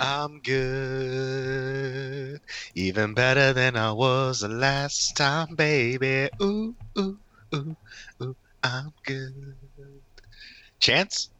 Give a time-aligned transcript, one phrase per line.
[0.00, 2.40] I'm good.
[2.74, 6.28] Even better than I was the last time, baby.
[6.42, 7.18] Ooh, ooh,
[7.54, 7.76] ooh,
[8.22, 9.56] ooh, I'm good.
[10.78, 11.30] Chance?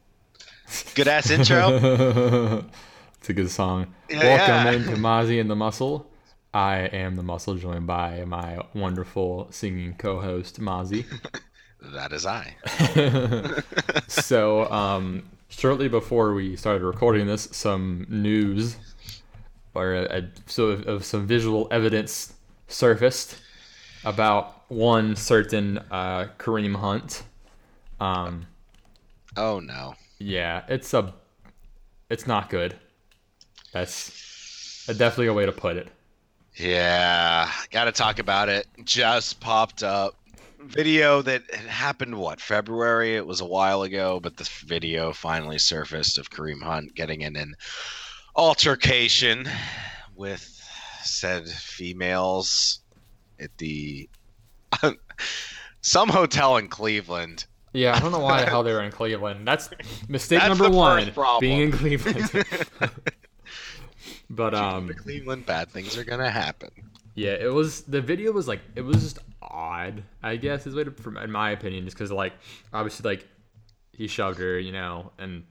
[0.94, 1.68] Good ass intro.
[3.18, 3.94] it's a good song.
[4.08, 4.72] Yeah, Welcome yeah.
[4.72, 6.10] into Mozzie and the Muscle.
[6.54, 11.04] I am the Muscle, joined by my wonderful singing co-host Mozzie.
[11.92, 12.56] that is I.
[14.08, 18.76] so, um, shortly before we started recording this, some news
[19.74, 22.34] or a, a, so of, of some visual evidence
[22.68, 23.38] surfaced
[24.04, 27.24] about one certain uh, Kareem Hunt.
[28.00, 28.46] Um,
[29.36, 29.94] Oh no.
[30.18, 31.14] yeah, it's a,
[32.10, 32.76] it's not good.
[33.72, 35.88] That's a, definitely a way to put it.
[36.56, 38.66] Yeah, gotta talk about it.
[38.84, 40.16] Just popped up.
[40.60, 43.14] Video that happened, what, February?
[43.16, 47.36] It was a while ago, but the video finally surfaced of Kareem Hunt getting in
[47.36, 47.54] an
[48.34, 49.48] altercation
[50.14, 50.52] with
[51.02, 52.80] said females
[53.38, 54.08] at the
[55.80, 57.46] some hotel in Cleveland.
[57.72, 59.46] Yeah, I don't know why the hell they were in Cleveland.
[59.46, 59.68] That's
[60.08, 61.12] mistake That's number one.
[61.40, 62.30] being in Cleveland.
[64.30, 66.70] but um, Cleveland, bad things are gonna happen.
[67.14, 70.02] Yeah, it was the video was like it was just odd.
[70.22, 72.32] I guess is way to, from in my opinion, just because like
[72.72, 73.26] obviously like
[73.92, 75.44] he shoved her, you know, and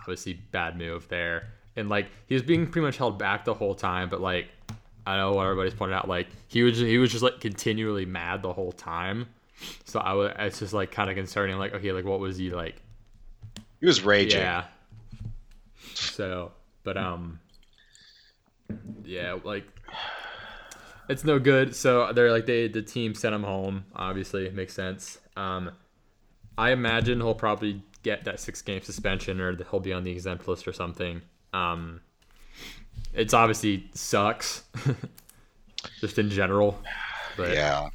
[0.00, 3.74] obviously bad move there, and like he was being pretty much held back the whole
[3.74, 4.08] time.
[4.08, 4.48] But like
[5.06, 8.42] I know what everybody's pointed out, like he was he was just like continually mad
[8.42, 9.26] the whole time.
[9.84, 11.58] So I was it's just like kind of concerning.
[11.58, 12.76] Like okay, like what was he like?
[13.80, 14.40] He was raging.
[14.40, 14.64] Yeah.
[15.94, 16.52] So,
[16.84, 17.40] but um,
[19.04, 19.64] yeah, like
[21.08, 21.74] it's no good.
[21.74, 23.84] So they're like they the team sent him home.
[23.94, 25.18] Obviously, it makes sense.
[25.36, 25.70] Um,
[26.56, 30.46] I imagine he'll probably get that six game suspension or he'll be on the exempt
[30.48, 31.22] list or something.
[31.52, 32.00] Um,
[33.14, 34.64] it's obviously sucks,
[36.00, 36.80] just in general.
[37.36, 37.88] But Yeah.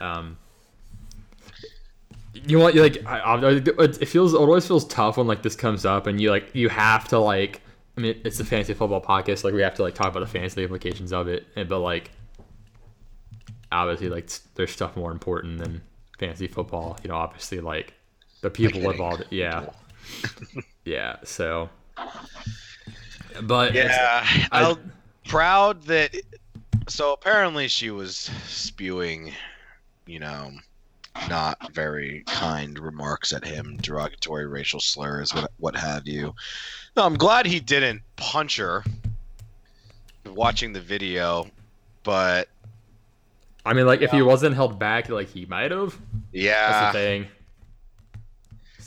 [0.00, 0.36] um
[2.32, 5.56] you want you like I, I, it feels it always feels tough when like this
[5.56, 7.60] comes up and you like you have to like
[8.00, 10.26] I mean it's a fantasy football podcast like we have to like talk about the
[10.26, 12.10] fantasy implications of it and but like
[13.70, 15.82] obviously like there's stuff more important than
[16.18, 17.94] fantasy football you know obviously like
[18.40, 19.66] the people hitting involved yeah
[20.84, 21.68] yeah so
[23.42, 24.92] but Yeah, I'm
[25.28, 26.16] proud that.
[26.88, 28.16] So apparently, she was
[28.46, 29.32] spewing,
[30.06, 30.50] you know,
[31.28, 36.34] not very kind remarks at him, derogatory racial slurs, what, what have you.
[36.96, 38.84] No, I'm glad he didn't punch her.
[40.26, 41.46] Watching the video,
[42.04, 42.48] but
[43.64, 45.98] I mean like if he wasn't held back like he might have that's
[46.32, 47.26] yeah, the thing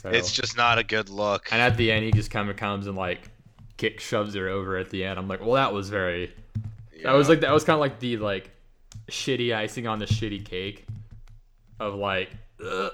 [0.04, 0.10] so.
[0.10, 1.48] it's just not a good look.
[1.50, 3.30] And at the end, he just kind of comes and like
[3.78, 5.18] kick shoves her over at the end.
[5.18, 6.32] I'm like, well, that was very.
[7.02, 8.50] That was like that was kind of like the like
[9.10, 10.86] shitty icing on the shitty cake
[11.80, 12.30] of like.
[12.64, 12.92] Ugh.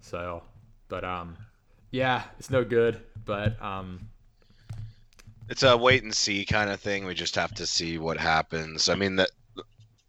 [0.00, 0.42] So,
[0.88, 1.36] but um,
[1.90, 3.00] yeah, it's no good.
[3.24, 4.08] But um,
[5.48, 7.06] it's a wait and see kind of thing.
[7.06, 8.88] We just have to see what happens.
[8.88, 9.30] I mean, that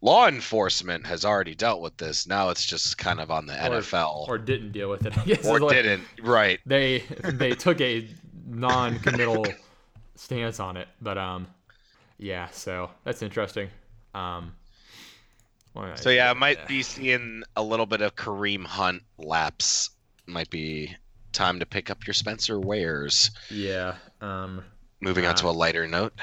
[0.00, 2.26] law enforcement has already dealt with this.
[2.26, 5.16] Now it's just kind of on the NFL, or didn't deal with it.
[5.16, 6.04] I guess or like didn't.
[6.22, 6.60] Right.
[6.66, 8.08] They they took a
[8.46, 9.46] non-committal
[10.14, 11.46] stance on it, but um,
[12.18, 12.48] yeah.
[12.50, 13.68] So that's interesting.
[14.14, 14.52] Um.
[15.76, 16.38] What did So yeah, I say?
[16.38, 19.90] might be seeing a little bit of Kareem Hunt lapse.
[20.26, 20.94] Might be
[21.32, 23.30] time to pick up your Spencer Wares.
[23.50, 23.94] Yeah.
[24.20, 24.64] Um.
[25.00, 26.14] Moving on to Uh, a lighter note.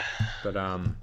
[0.44, 0.97] But um,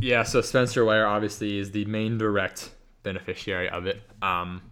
[0.00, 0.22] yeah.
[0.22, 2.70] So Spencer Ware obviously is the main direct
[3.02, 4.02] beneficiary of it.
[4.20, 4.62] Um,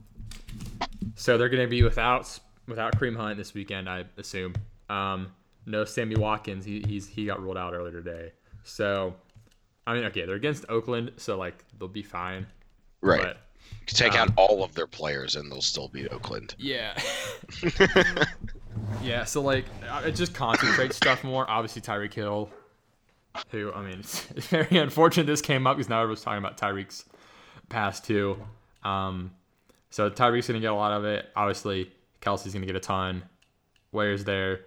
[1.16, 2.38] so they're gonna be without
[2.68, 4.54] without Kareem Hunt this weekend, I assume.
[4.88, 5.32] Um,
[5.66, 6.64] no Sammy Watkins.
[6.64, 8.32] He he's he got ruled out earlier today.
[8.62, 9.14] So,
[9.86, 12.46] I mean, okay, they're against Oakland, so like they'll be fine.
[13.00, 13.22] Right.
[13.22, 13.38] But
[13.86, 16.54] Take um, out all of their players and they'll still beat Oakland.
[16.58, 17.00] yeah.
[19.02, 19.24] yeah.
[19.24, 21.48] So like, uh, it just concentrates stuff more.
[21.48, 22.50] Obviously, Tyreek Hill,
[23.50, 26.56] who I mean, it's, it's very unfortunate this came up because now everyone's talking about
[26.56, 27.04] Tyreek's
[27.68, 28.36] pass too.
[28.84, 29.32] Um,
[29.90, 31.28] so Tyreek's gonna get a lot of it.
[31.34, 31.90] Obviously,
[32.20, 33.24] Kelce's gonna get a ton.
[33.92, 34.60] Ware's there.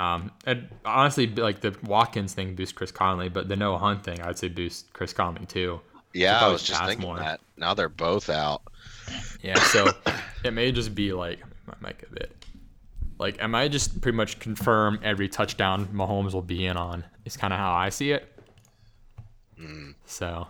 [0.00, 4.22] Um, and honestly, like the Watkins thing boosts Chris Conley, but the Noah Hunt thing,
[4.22, 5.78] I'd say boosts Chris Conley too.
[6.14, 7.18] Yeah, I was just thinking more.
[7.18, 7.40] that.
[7.58, 8.62] Now they're both out.
[9.42, 9.92] Yeah, so
[10.44, 11.40] it may just be like
[11.82, 12.46] might get a bit.
[13.18, 17.04] Like, am I just pretty much confirm every touchdown Mahomes will be in on.
[17.26, 18.26] Is kind of how I see it.
[20.06, 20.48] So,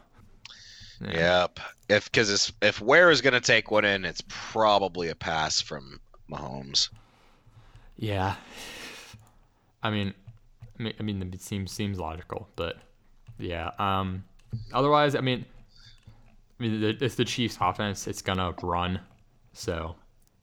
[1.00, 1.58] Yep.
[1.88, 5.98] If because if Ware is going to take one in, it's probably a pass from
[6.30, 6.90] Mahomes.
[7.96, 8.36] yeah.
[9.82, 10.14] I mean,
[10.78, 12.76] I mean, it seems seems logical, but
[13.38, 13.70] yeah.
[13.78, 14.24] Um,
[14.72, 15.44] otherwise, I mean,
[16.58, 18.06] I mean, it's the Chiefs' offense.
[18.06, 19.00] It's gonna run,
[19.52, 19.94] so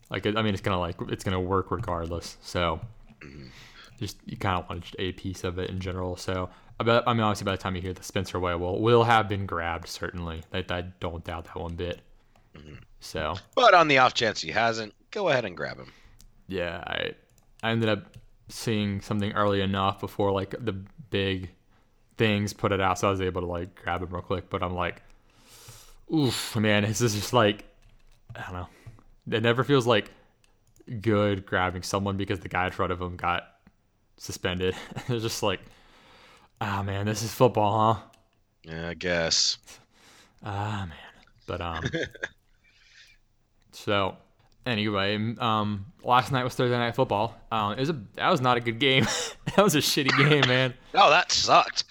[0.09, 2.37] like, I mean, it's gonna like it's gonna work regardless.
[2.41, 2.79] So
[3.99, 6.15] just you kind of want a piece of it in general.
[6.17, 6.49] So
[6.79, 9.03] I bet I mean, obviously, by the time you hear the Spencer Ware will will
[9.03, 10.43] have been grabbed certainly.
[10.53, 12.01] I, I don't doubt that one bit.
[12.99, 15.91] So But on the off chance he hasn't, go ahead and grab him.
[16.47, 17.11] yeah, I
[17.61, 18.05] I ended up
[18.49, 20.73] seeing something early enough before like the
[21.09, 21.49] big
[22.17, 24.49] things put it out, so I was able to like grab it real quick.
[24.49, 25.01] But I'm like,
[26.13, 27.65] oof, man, this is just like
[28.35, 28.67] I don't know.
[29.37, 30.11] It never feels like
[31.01, 33.43] good grabbing someone because the guy in front of him got
[34.17, 34.75] suspended.
[35.07, 35.59] it's just like,
[36.61, 38.01] ah man, this is football, huh?
[38.63, 39.57] Yeah, I guess.
[40.43, 40.97] Ah man.
[41.45, 41.83] But um
[43.71, 44.17] so
[44.67, 47.35] anyway, um last night was Thursday night football.
[47.51, 49.03] Um it was a that was not a good game.
[49.55, 50.73] that was a shitty game, man.
[50.93, 51.83] Oh, that sucked.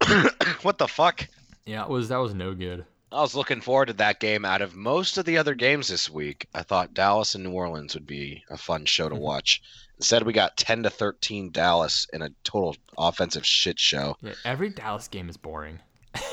[0.62, 1.26] what the fuck?
[1.66, 2.84] Yeah, it was that was no good.
[3.12, 4.44] I was looking forward to that game.
[4.44, 7.94] Out of most of the other games this week, I thought Dallas and New Orleans
[7.94, 9.60] would be a fun show to watch.
[9.96, 14.16] Instead, we got ten to thirteen Dallas in a total offensive shit show.
[14.22, 15.80] Yeah, every Dallas game is boring.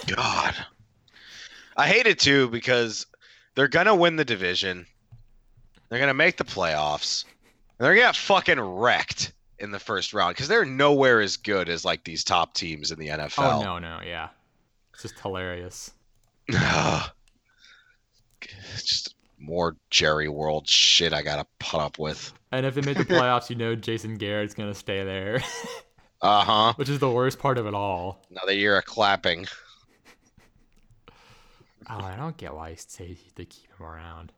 [0.07, 0.55] God,
[1.75, 3.07] I hate it too because
[3.55, 4.85] they're gonna win the division.
[5.89, 7.25] They're gonna make the playoffs.
[7.77, 11.85] They're gonna get fucking wrecked in the first round because they're nowhere as good as
[11.85, 13.53] like these top teams in the NFL.
[13.53, 14.29] Oh no, no, yeah.
[14.93, 15.91] It's just hilarious.
[18.75, 22.33] just more Jerry World shit I gotta put up with.
[22.51, 25.41] And if they make the playoffs, you know Jason Garrett's gonna stay there.
[26.19, 26.73] Uh huh.
[26.77, 28.25] which is the worst part of it all.
[28.31, 29.45] Another year of clapping.
[31.87, 34.31] Oh, I don't get why he say they keep him around.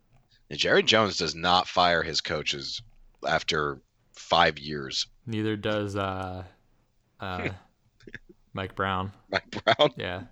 [0.57, 2.81] Jerry Jones does not fire his coaches
[3.27, 3.79] after
[4.13, 5.07] five years.
[5.25, 6.43] Neither does uh,
[7.19, 7.49] uh,
[8.53, 9.11] Mike Brown.
[9.31, 9.91] Mike Brown.
[9.97, 10.23] Yeah.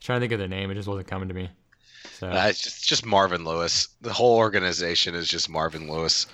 [0.00, 1.48] trying to think of their name, it just wasn't coming to me.
[2.18, 3.88] So Uh, it's just, it's just Marvin Lewis.
[4.02, 6.26] The whole organization is just Marvin Lewis.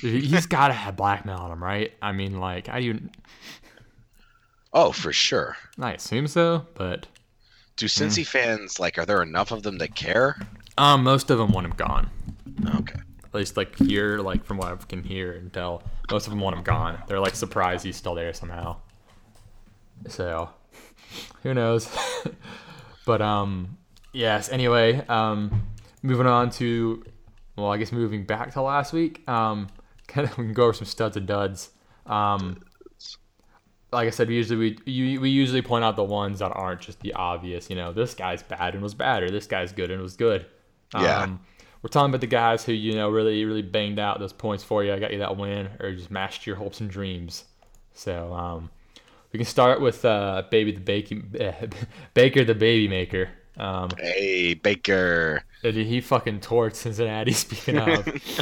[0.00, 1.92] he's got to have blackmail on him, right?
[2.02, 2.98] I mean, like I do,
[4.72, 5.56] Oh, for sure.
[5.80, 7.06] I assume so, but
[7.76, 8.98] Do Cincy fans like?
[8.98, 10.36] Are there enough of them that care?
[10.78, 12.10] Um, most of them want him gone.
[12.76, 13.00] Okay.
[13.24, 16.40] At least like here, like from what I can hear and tell, most of them
[16.40, 17.00] want him gone.
[17.06, 18.76] They're like surprised he's still there somehow.
[20.08, 20.50] So,
[21.42, 21.88] who knows?
[23.06, 23.78] but um,
[24.12, 24.48] yes.
[24.48, 25.66] Anyway, um,
[26.02, 27.04] moving on to,
[27.56, 29.28] well, I guess moving back to last week.
[29.28, 29.68] Um,
[30.08, 31.70] kind of we can go over some studs and duds.
[32.06, 32.62] Um,
[33.92, 36.80] like I said, we usually we you, we usually point out the ones that aren't
[36.80, 37.70] just the obvious.
[37.70, 40.46] You know, this guy's bad and was bad, or this guy's good and was good.
[40.94, 41.22] Yeah.
[41.22, 41.40] Um,
[41.82, 44.84] we're talking about the guys who you know really really banged out those points for
[44.84, 44.92] you.
[44.92, 47.44] I got you that win, or just mashed your hopes and dreams.
[47.94, 48.70] So um,
[49.32, 51.34] we can start with uh, baby the baking
[52.14, 53.30] Baker the baby maker.
[53.56, 55.42] Um, Hey, Baker.
[55.62, 57.32] he fucking torched Cincinnati.
[57.44, 58.06] Speaking of,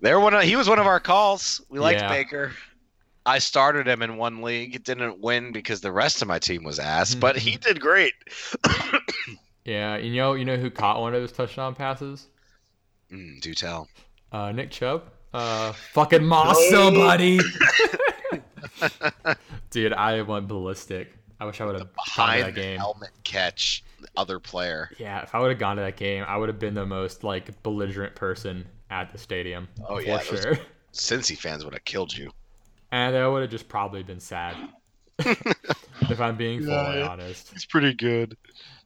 [0.00, 0.34] They're one.
[0.34, 1.60] Of, he was one of our calls.
[1.68, 2.08] We liked Yeah.
[2.08, 2.52] Baker.
[3.24, 4.82] I started him in one league.
[4.82, 8.14] Didn't win because the rest of my team was ass, but he did great.
[9.64, 12.28] yeah, you know you know who caught one of his touchdown passes?
[13.10, 13.88] Mm, do tell.
[14.30, 15.04] Uh, Nick Chubb.
[15.34, 17.38] Uh, fucking moss somebody.
[19.70, 21.12] Dude, I went ballistic.
[21.40, 22.78] I wish I would have gone to that the game.
[22.78, 24.90] helmet catch, the other player.
[24.98, 27.24] Yeah, if I would have gone to that game, I would have been the most
[27.24, 29.68] like belligerent person at the stadium.
[29.88, 30.58] Oh, for yeah, those- sure.
[30.92, 32.30] Cincy fans would have killed you.
[32.90, 34.54] And I would have just probably been sad.
[35.18, 37.08] if I'm being fully Yeah.
[37.08, 37.52] honest.
[37.54, 38.36] It's pretty good.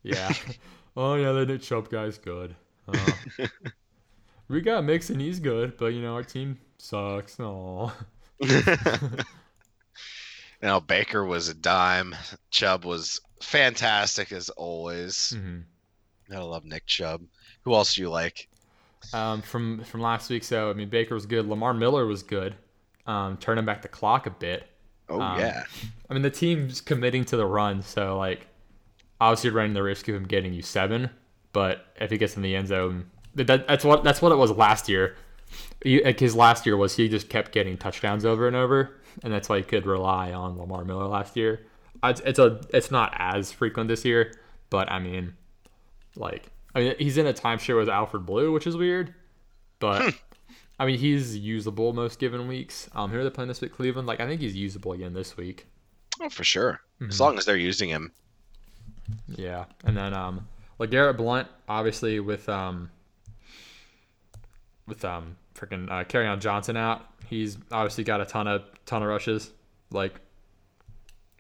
[0.07, 0.33] Yeah.
[0.97, 2.55] oh yeah, that Nick Chubb guy's good.
[2.89, 3.47] Uh,
[4.49, 7.39] we got Mixon, he's good, but you know our team sucks.
[7.41, 7.91] Aw.
[10.63, 12.15] Now Baker was a dime.
[12.51, 15.35] Chubb was fantastic as always.
[15.37, 15.65] Mhm.
[16.31, 17.23] Gotta love Nick Chubb.
[17.63, 18.49] Who else do you like?
[19.13, 21.47] Um, from from last week, so I mean Baker was good.
[21.47, 22.55] Lamar Miller was good.
[23.07, 24.67] Um, turning back the clock a bit.
[25.09, 25.65] Oh Um, yeah,
[26.11, 28.47] I mean, the team's committing to the run, so like,
[29.21, 31.11] obviously running the risk of him getting you seven.
[31.53, 34.51] But if he gets in the end zone, that, that's what that's what it was
[34.51, 35.17] last year.
[35.83, 39.59] His last year was he just kept getting touchdowns over and over, and that's why
[39.59, 41.67] he could rely on Lamar Miller last year.
[42.05, 44.35] It's, it's a it's not as frequent this year,
[44.71, 45.35] but I mean,
[46.15, 49.15] like, I mean, he's in a timeshare with Alfred Blue, which is weird,
[49.79, 50.15] but.
[50.79, 52.91] I mean, he's usable most given weeks.
[52.95, 53.73] Um, who are they playing this week?
[53.73, 54.07] Cleveland.
[54.07, 55.67] Like, I think he's usable again this week.
[56.21, 56.81] oh for sure.
[57.01, 57.09] Mm-hmm.
[57.09, 58.13] As long as they're using him.
[59.29, 60.47] Yeah, and then um,
[60.79, 62.91] like Garrett Blount, obviously with um,
[64.87, 67.03] with um freaking uh, Kerryon Johnson out.
[67.29, 69.51] He's obviously got a ton of ton of rushes.
[69.91, 70.21] Like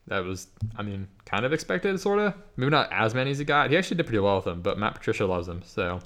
[0.08, 2.35] that was, I mean, kind of expected, sort of.
[2.56, 3.70] Maybe not as many as he got.
[3.70, 5.62] He actually did pretty well with them, but Matt Patricia loves him.
[5.64, 6.00] So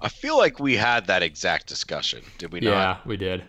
[0.00, 3.44] I feel like we had that exact discussion, did we yeah, we did.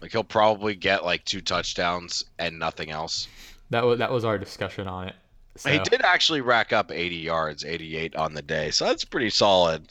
[0.00, 3.26] Like he'll probably get like two touchdowns and nothing else.
[3.70, 5.14] That was that was our discussion on it.
[5.58, 9.30] So, He did actually rack up 80 yards, 88 on the day, so that's pretty
[9.30, 9.88] solid.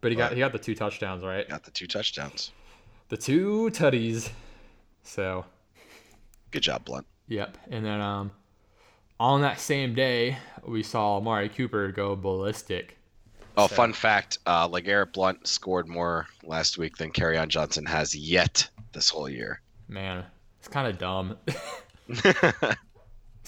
[0.00, 1.48] but he got he got the two touchdowns, right?
[1.48, 2.52] Got the two touchdowns.
[3.08, 4.30] The two tutties.
[5.02, 5.44] So
[6.52, 7.06] Good job, Blount.
[7.28, 7.58] Yep.
[7.70, 8.30] And then um,
[9.20, 10.36] on that same day,
[10.66, 12.96] we saw Amari Cooper go ballistic.
[13.56, 17.84] Oh, So- fun fact: uh, like Eric Blount scored more last week than on Johnson
[17.86, 19.60] has yet this whole year.
[19.88, 20.24] Man,
[20.58, 21.36] it's kind of dumb.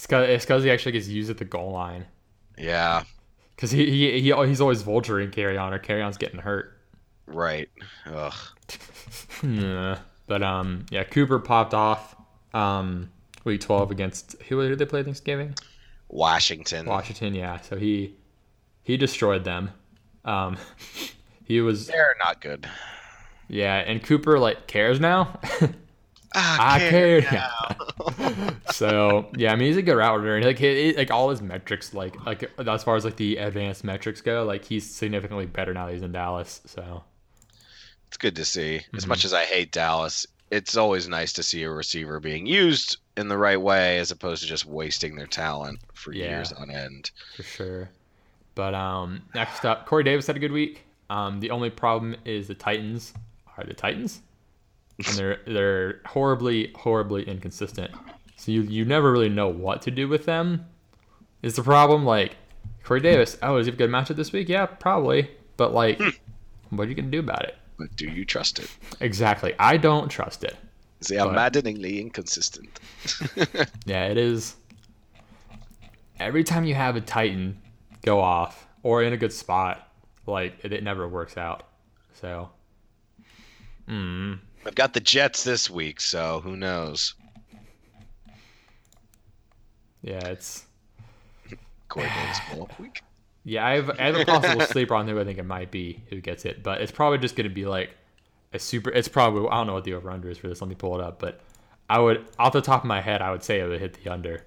[0.08, 2.06] Cause, he actually gets used at the goal line.
[2.58, 3.04] yeah,
[3.54, 6.78] Because he, he, he, he's always vulturing Kerryon, or Kerryon's getting hurt.
[7.26, 7.68] right.
[8.06, 8.34] Ugh.
[9.42, 9.98] Yeah.
[10.28, 12.14] But um, yeah, Cooper popped off
[12.54, 13.10] um,
[13.44, 15.54] week 12 against who did they play Thanksgiving?
[16.08, 16.86] Washington.
[16.86, 17.60] Washington, yeah.
[17.60, 18.14] So he
[18.84, 19.70] he destroyed them.
[20.24, 20.56] Um,
[21.44, 22.68] he was They're not good.
[23.48, 25.40] yeah, and Cooper like cares now.
[26.34, 27.30] Ah, I care care.
[27.32, 28.54] now.
[28.72, 30.42] so yeah, I mean he's a good route runner.
[30.42, 34.20] Like he, like all his metrics, like like as far as like the advanced metrics
[34.20, 36.60] go, like he's significantly better now that he's in Dallas.
[36.66, 37.04] So
[38.08, 38.80] It's good to see.
[38.96, 39.08] As Mhm.
[39.08, 43.28] much as I hate Dallas, it's always nice to see a receiver being used in
[43.28, 46.28] the right way as opposed to just wasting their talent for Yeah.
[46.30, 47.10] years on end.
[47.36, 47.90] for sure.
[48.54, 50.82] But um, next up, Corey Davis had a good week.
[51.08, 53.14] Um, the only problem is the Titans
[53.56, 54.20] are the Titans,
[55.08, 57.90] and they're they're horribly horribly inconsistent.
[58.36, 60.66] So you you never really know what to do with them.
[61.42, 62.36] Is the problem like
[62.84, 63.36] Corey Davis?
[63.42, 64.48] Oh, is he a good matchup this week?
[64.48, 65.30] Yeah, probably.
[65.56, 66.00] But like,
[66.70, 67.56] what are you gonna do about it?
[67.78, 68.70] But do you trust it?
[69.00, 69.54] Exactly.
[69.58, 70.56] I don't trust it.
[71.08, 72.78] They are But- maddeningly inconsistent.
[73.86, 74.54] Yeah, it is.
[76.20, 77.60] Every time you have a Titan
[78.02, 79.88] go off or in a good spot,
[80.26, 81.64] like it, it never works out.
[82.20, 82.50] So,
[83.88, 87.14] mm, I've got the Jets this week, so who knows?
[90.02, 90.66] yeah, it's
[91.88, 93.02] Corey Davis blow up week.
[93.44, 93.64] yeah.
[93.64, 96.20] I have, I have a possible sleeper on who I think it might be who
[96.20, 97.90] gets it, but it's probably just gonna be like
[98.52, 98.90] a super.
[98.90, 100.60] It's probably I don't know what the over under is for this.
[100.60, 101.40] Let me pull it up, but
[101.88, 104.10] I would off the top of my head, I would say it would hit the
[104.10, 104.44] under.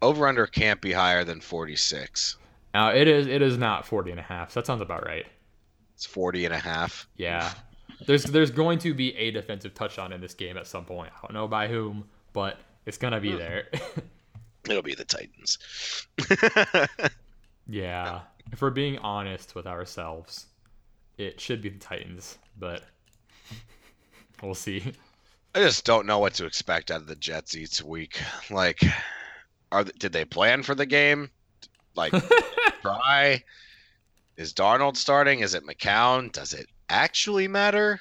[0.00, 2.36] Over under can't be higher than 46.
[2.74, 4.52] Now it is it is not 40 and a half.
[4.52, 5.26] So that sounds about right.
[5.94, 7.08] It's 40 and a half.
[7.16, 7.50] Yeah.
[8.06, 11.10] There's there's going to be a defensive touchdown in this game at some point.
[11.16, 13.38] I don't know by whom, but it's gonna be hmm.
[13.38, 13.68] there.
[14.68, 15.58] It'll be the Titans.
[17.68, 18.20] yeah.
[18.52, 20.46] If we're being honest with ourselves,
[21.16, 22.82] it should be the Titans, but
[24.42, 24.92] we'll see.
[25.54, 28.20] I just don't know what to expect out of the Jets each week.
[28.50, 28.82] Like,
[29.72, 31.30] are did they plan for the game?
[31.94, 32.12] Like,
[32.82, 33.42] try?
[34.36, 35.40] Is Darnold starting?
[35.40, 36.30] Is it McCown?
[36.30, 38.00] Does it actually matter?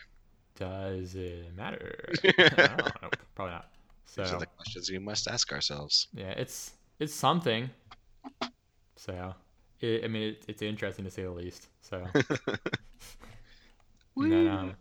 [0.56, 2.10] Does it matter?
[2.24, 2.32] I
[2.66, 3.10] don't know.
[3.36, 3.70] Probably not.
[4.16, 6.08] These are So the questions we must ask ourselves.
[6.14, 7.70] yeah, it's it's something.
[8.96, 9.34] So
[9.82, 11.68] it, I mean, it, it's interesting to say the least.
[11.82, 12.06] So.
[14.16, 14.76] And then um,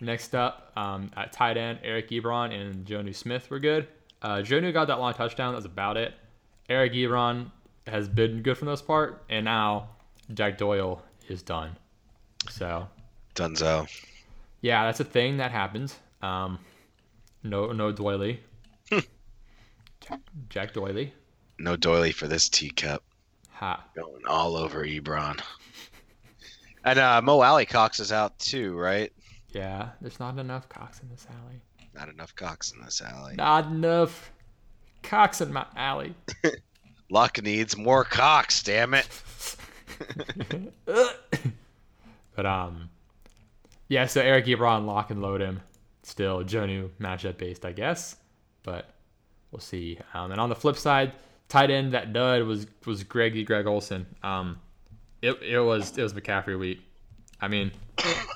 [0.00, 3.88] next up, um, at tight end, Eric Ebron and Jonnu Smith were good.
[4.20, 5.54] Uh, Jonnu got that long touchdown.
[5.54, 6.14] That's about it.
[6.68, 7.50] Eric Ebron
[7.86, 9.88] has been good for the most part, and now
[10.34, 11.76] Jack Doyle is done.
[12.50, 12.86] So
[13.34, 13.88] Dunzo.
[14.60, 15.96] yeah, that's a thing that happens.
[16.22, 16.58] Um,
[17.42, 18.40] no, no Doily.
[20.00, 21.12] Jack, Jack Doily.
[21.58, 23.02] No doily for this teacup.
[23.52, 23.84] Ha.
[23.94, 25.40] Going all over Ebron.
[26.84, 29.12] And uh, Mo Alie-Cox is out too, right?
[29.50, 31.60] Yeah, there's not enough cocks in this alley.
[31.94, 33.34] Not enough Cox in this alley.
[33.36, 34.32] Not enough
[35.02, 36.14] cocks in my alley.
[37.10, 39.06] Luck needs more Cox, damn it.
[42.34, 42.88] but um,
[43.92, 44.06] yeah.
[44.06, 45.60] So Eric Ebron lock and load him.
[46.02, 48.16] Still Jonnu matchup based, I guess.
[48.62, 48.88] But
[49.50, 49.98] we'll see.
[50.14, 51.12] Um, and on the flip side,
[51.48, 54.06] tight end that dud was was Greggy Greg Olsen.
[54.22, 54.58] Um,
[55.20, 56.80] it it was it was McCaffrey week.
[57.40, 57.70] I mean,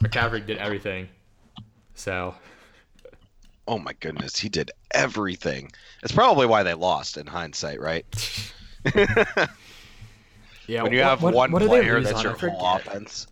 [0.05, 1.09] McCaffrey did everything.
[1.95, 2.35] So
[3.67, 5.73] Oh my goodness, he did everything.
[6.03, 8.05] It's probably why they lost in hindsight, right?
[10.67, 13.27] yeah, when you what- have one what player that's your whole offense.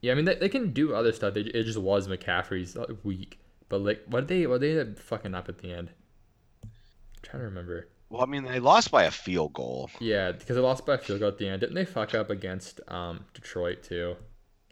[0.00, 1.34] Yeah, I mean they, they can do other stuff.
[1.34, 3.38] They, it just was McCaffrey's uh, week.
[3.68, 5.90] But like, what did they what did they end up fucking up at the end?
[6.64, 6.70] I'm
[7.22, 7.88] trying to remember.
[8.10, 9.90] Well, I mean, they lost by a field goal.
[10.00, 11.60] Yeah, because they lost by a field goal at the end.
[11.60, 14.16] Didn't they fuck up against um Detroit too?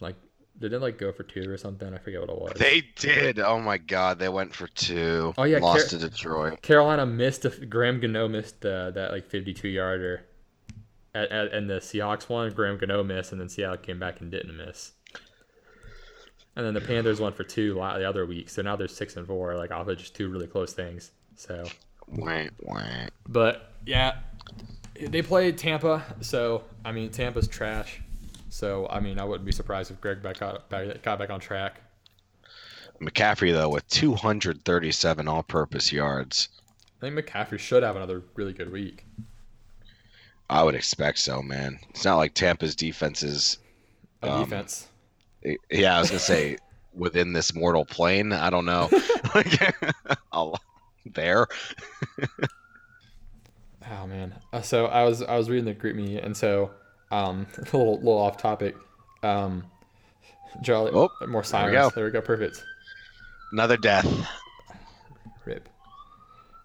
[0.00, 0.16] Like
[0.58, 1.92] Did it like go for two or something?
[1.92, 2.52] I forget what it was.
[2.56, 3.38] They did.
[3.38, 5.34] Oh my god, they went for two.
[5.36, 6.62] Oh, yeah, lost Car- to Detroit.
[6.62, 10.25] Carolina missed a, Graham Gano missed uh, that like 52 yarder,
[11.16, 12.50] at, at, and the Seahawks won.
[12.52, 14.92] Graham Gano missed, and then Seattle came back and didn't miss.
[16.54, 19.26] And then the Panthers won for two the other week, so now they're six and
[19.26, 21.12] four, like off of just two really close things.
[21.35, 21.64] So,
[23.28, 24.18] but yeah,
[25.00, 28.00] they played Tampa, so I mean Tampa's trash.
[28.49, 31.40] So I mean I wouldn't be surprised if Greg back got back, got back on
[31.40, 31.82] track.
[33.02, 36.49] McCaffrey though with 237 all-purpose yards.
[36.96, 39.04] I think McCaffrey should have another really good week.
[40.49, 41.79] I would expect so, man.
[41.91, 43.59] It's not like Tampa's defense is.
[44.23, 44.88] A Um, defense.
[45.71, 46.59] Yeah, I was gonna say
[46.95, 48.33] within this mortal plane.
[48.33, 48.88] I don't know.
[51.15, 51.47] There.
[53.88, 54.35] Oh man.
[54.53, 56.73] Uh, so I was I was reading the GroupMe, and so
[57.12, 58.76] um a little little off topic.
[59.23, 59.65] Um,
[60.65, 61.73] Charlie, Oh, more we silence.
[61.75, 61.91] go.
[61.95, 62.21] There we go.
[62.21, 62.65] Perfect.
[63.53, 64.07] Another death.
[65.45, 65.69] Rip.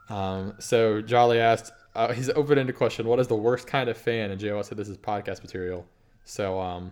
[0.09, 3.07] Um, so Jolly asked, uh, he's open-ended question.
[3.07, 4.31] What is the worst kind of fan?
[4.31, 5.85] And JO said this is podcast material.
[6.25, 6.91] So um,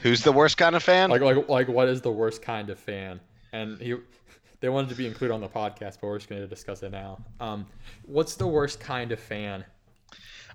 [0.00, 1.10] Who's the worst kind of fan?
[1.10, 3.20] like like like what is the worst kind of fan?
[3.52, 3.96] And he
[4.60, 6.92] they wanted to be included on the podcast, but we're just going to discuss it
[6.92, 7.18] now.
[7.40, 7.66] Um,
[8.06, 9.64] what's the worst kind of fan?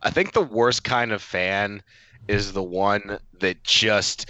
[0.02, 1.82] I think the worst kind of fan
[2.28, 4.30] is the one that just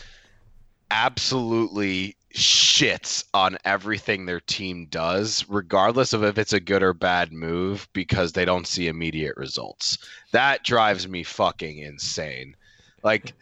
[0.91, 7.32] absolutely shits on everything their team does, regardless of if it's a good or bad
[7.32, 10.00] move, because they don't see immediate results.
[10.32, 12.56] That drives me fucking insane.
[13.04, 13.34] Like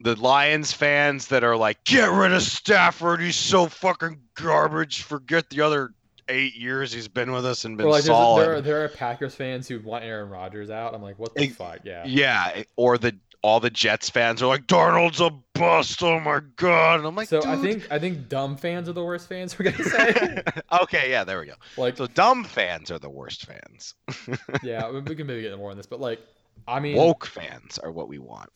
[0.00, 3.20] the Lions fans that are like, get rid of Stafford.
[3.20, 5.02] He's so fucking garbage.
[5.02, 5.94] Forget the other
[6.28, 8.42] eight years he's been with us and been like solid.
[8.42, 10.94] there are, there are Packers fans who want Aaron Rodgers out.
[10.94, 11.78] I'm like, what the Ex- fuck?
[11.84, 12.04] Yeah.
[12.04, 13.16] Yeah, or the
[13.46, 16.02] all the Jets fans are like Darnold's a bust.
[16.02, 16.98] Oh my god!
[16.98, 19.56] And I'm like, So I think I think dumb fans are the worst fans.
[19.56, 20.42] We're gonna say
[20.82, 21.54] okay, yeah, there we go.
[21.76, 23.94] like So dumb fans are the worst fans.
[24.64, 26.18] yeah, we we can maybe get more on this, but like
[26.66, 28.50] I mean, Woke fans are what we want.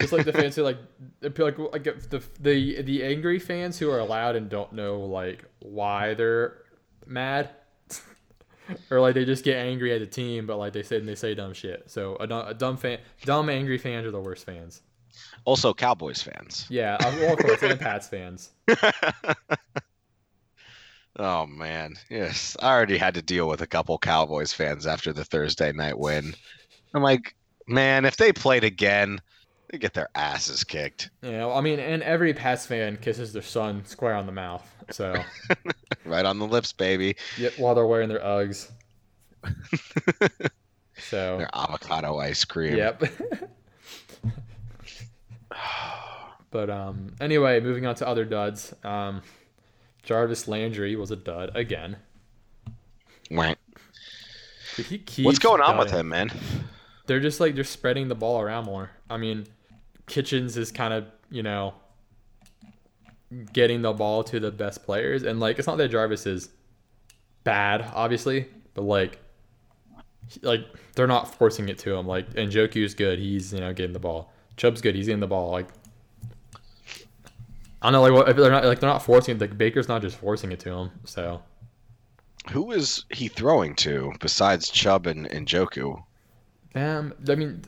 [0.00, 0.78] it's like the fans who like
[1.20, 6.14] like like the the the angry fans who are loud and don't know like why
[6.14, 6.64] they're
[7.06, 7.50] mad.
[8.90, 11.14] Or like they just get angry at the team, but like they say and they
[11.14, 11.90] say dumb shit.
[11.90, 14.82] So a, dumb- a dumb fan, dumb angry fans are the worst fans.
[15.44, 16.66] Also, Cowboys fans.
[16.70, 18.50] Yeah, well, of course, and Pats fans.
[21.18, 22.56] Oh man, yes.
[22.60, 26.34] I already had to deal with a couple Cowboys fans after the Thursday night win.
[26.94, 27.34] I'm like,
[27.66, 29.20] man, if they played again,
[29.72, 31.08] they get their asses kicked.
[31.22, 34.62] Yeah, well, I mean, and every Pats fan kisses their son square on the mouth.
[34.90, 35.14] So,
[36.04, 37.16] Right on the lips, baby.
[37.38, 38.70] yep, while they're wearing their Uggs.
[41.10, 42.76] So, Their avocado ice cream.
[42.76, 43.02] yep.
[46.50, 48.72] but um, anyway, moving on to other duds.
[48.84, 49.20] Um,
[50.04, 51.96] Jarvis Landry was a dud again.
[53.30, 53.54] Wah.
[54.76, 56.30] Dude, he keeps What's going on with him, man?
[57.06, 58.90] They're just like they're spreading the ball around more.
[59.10, 59.46] I mean,
[60.06, 61.74] Kitchens is kind of you know
[63.52, 66.50] getting the ball to the best players, and like it's not that Jarvis is
[67.44, 69.18] bad, obviously, but like
[70.42, 72.06] like they're not forcing it to him.
[72.06, 74.32] Like and Njoku's good, he's you know getting the ball.
[74.56, 75.50] Chubb's good, he's getting the ball.
[75.50, 75.68] Like
[77.80, 79.40] I don't know, like what if they're not like they're not forcing it.
[79.40, 80.90] Like Baker's not just forcing it to him.
[81.04, 81.42] So
[82.50, 86.02] Who is he throwing to besides Chubb and, and Njoku?
[86.74, 87.62] um, I mean,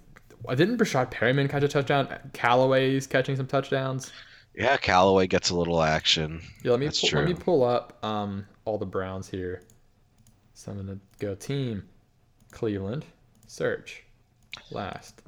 [0.55, 2.09] didn't Breshad Perriman catch a touchdown?
[2.33, 4.13] Callaway's catching some touchdowns.
[4.55, 6.41] Yeah, Callaway gets a little action.
[6.63, 9.63] Yeah, let me That's pull, let me pull up um all the Browns here.
[10.53, 11.85] So I'm gonna go team,
[12.53, 13.05] Cleveland,
[13.47, 14.05] search,
[14.71, 15.23] last.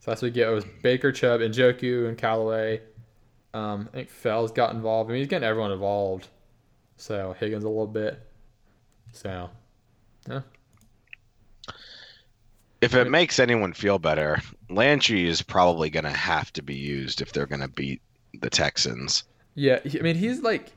[0.00, 0.48] So that's what we get.
[0.48, 2.80] It was Baker, Chubb, and Njoku and Callaway.
[3.54, 5.10] Um, I think Fells got involved.
[5.10, 6.28] I mean, he's getting everyone involved.
[6.96, 8.20] So Higgins a little bit.
[9.12, 9.50] So
[10.28, 10.40] yeah,
[12.84, 17.20] If it makes anyone feel better, Landry is probably going to have to be used
[17.20, 18.02] if they're going to beat
[18.40, 19.24] the Texans.
[19.54, 19.78] yeah.
[19.84, 20.72] I mean, he's like,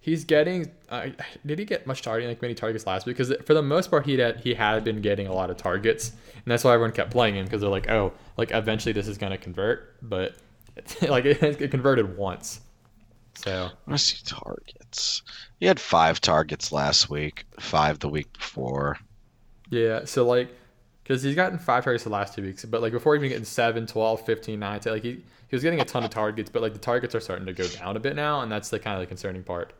[0.00, 0.70] he's getting.
[0.88, 1.08] Uh,
[1.46, 3.16] did he get much targeting like many targets last week?
[3.16, 6.10] Because for the most part, he had he had been getting a lot of targets,
[6.10, 9.18] and that's why everyone kept playing him because they're like, oh, like eventually this is
[9.18, 10.36] gonna convert, but
[11.02, 12.60] like it, it converted once.
[13.36, 15.22] So I see targets.
[15.60, 18.98] He had five targets last week, five the week before.
[19.70, 20.54] yeah, so like,
[21.10, 23.84] because he's gotten five targets the last two weeks, but like before even getting 7,
[23.84, 25.10] 12, 15, 9, like he
[25.48, 27.66] he was getting a ton of targets, but like the targets are starting to go
[27.66, 29.72] down a bit now, and that's the kind of the concerning part.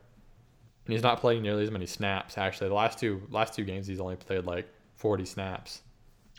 [0.87, 2.37] And he's not playing nearly as many snaps.
[2.37, 4.67] Actually, the last two last two games he's only played like
[4.97, 5.83] 40 snaps.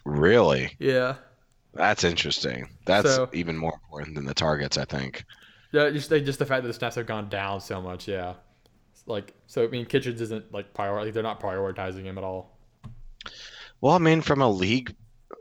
[0.03, 0.75] Really?
[0.77, 1.15] Yeah.
[1.73, 2.67] That's interesting.
[2.85, 5.23] That's So- even more important than the targets, I think.
[5.71, 8.09] Yeah, just just the fact that the snaps have gone down so much.
[8.09, 8.33] Yeah,
[9.05, 9.63] like so.
[9.63, 10.93] I mean, Kitchens isn't like prior.
[11.01, 12.57] Like, they're not prioritizing him at all.
[13.81, 14.95] Well, I mean, from a league,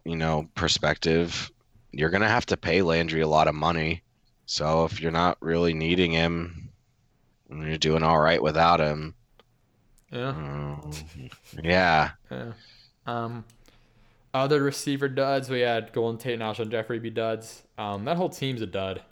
[0.04, 1.50] you know, perspective,
[1.92, 4.02] you're gonna have to pay Landry a lot of money.
[4.46, 6.70] So if you're not really needing him,
[7.50, 9.14] and you're doing all right without him.
[10.10, 10.28] Yeah.
[10.28, 10.90] um,
[11.62, 12.10] yeah.
[12.30, 12.52] Yeah.
[13.06, 13.44] Um,
[14.32, 17.62] other receiver duds we had Golden Tate and Alshon Jeffery be duds.
[17.78, 19.02] Um, that whole team's a dud,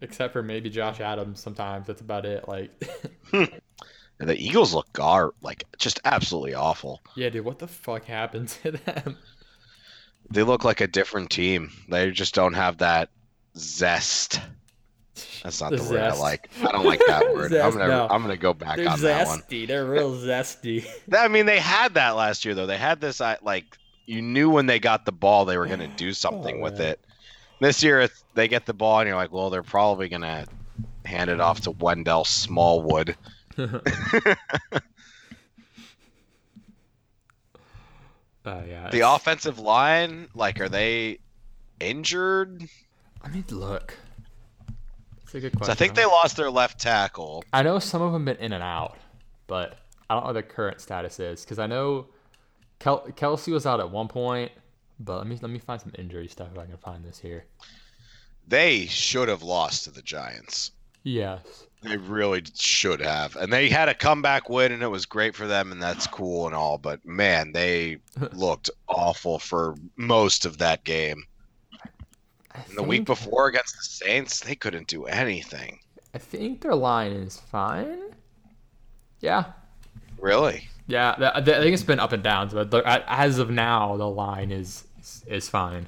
[0.00, 1.40] except for maybe Josh Adams.
[1.40, 2.46] Sometimes that's about it.
[2.48, 2.70] Like,
[4.18, 7.00] The Eagles look gar like just absolutely awful.
[7.14, 9.16] yeah, dude, what the fuck happened to them?
[10.30, 11.70] They look like a different team.
[11.88, 13.10] They just don't have that
[13.56, 14.40] zest.
[15.42, 16.48] That's not The the, word I like.
[16.62, 17.50] I don't like that word.
[17.50, 18.06] Zest, I'm gonna no.
[18.10, 19.40] I'm gonna go back They're on that one.
[19.40, 19.66] zesty.
[19.66, 20.86] They're real zesty.
[21.16, 22.66] I mean, they had that last year though.
[22.66, 23.64] They had this I like
[24.06, 26.88] you knew when they got the ball they were gonna do something Oh, with man.
[26.90, 27.00] it.
[27.60, 30.44] This year they get the ball and you're like, well, they're probably gonna
[31.04, 33.16] hand it off to Wendell Smallwood.
[38.44, 38.88] Uh, yeah.
[38.90, 41.18] The it's- offensive line, like, are they
[41.80, 42.66] injured?
[43.20, 43.94] I mean, look.
[45.18, 45.66] That's a good question.
[45.66, 47.44] So I think they lost their left tackle.
[47.52, 48.96] I know some of them been in and out,
[49.46, 52.06] but I don't know what the current status is because I know
[52.78, 54.52] Kel- Kelce was out at one point.
[55.00, 57.44] But let me let me find some injury stuff if I can find this here.
[58.48, 60.72] They should have lost to the Giants.
[61.04, 61.67] Yes.
[61.82, 63.36] They really should have.
[63.36, 66.46] And they had a comeback win and it was great for them and that's cool
[66.46, 67.98] and all, but man, they
[68.32, 71.24] looked awful for most of that game.
[72.74, 75.78] The week before against the Saints, they couldn't do anything.
[76.12, 78.00] I think their line is fine.
[79.20, 79.44] Yeah.
[80.18, 80.68] Really?
[80.88, 84.84] Yeah, I think it's been up and down, but as of now, the line is
[85.26, 85.86] is fine.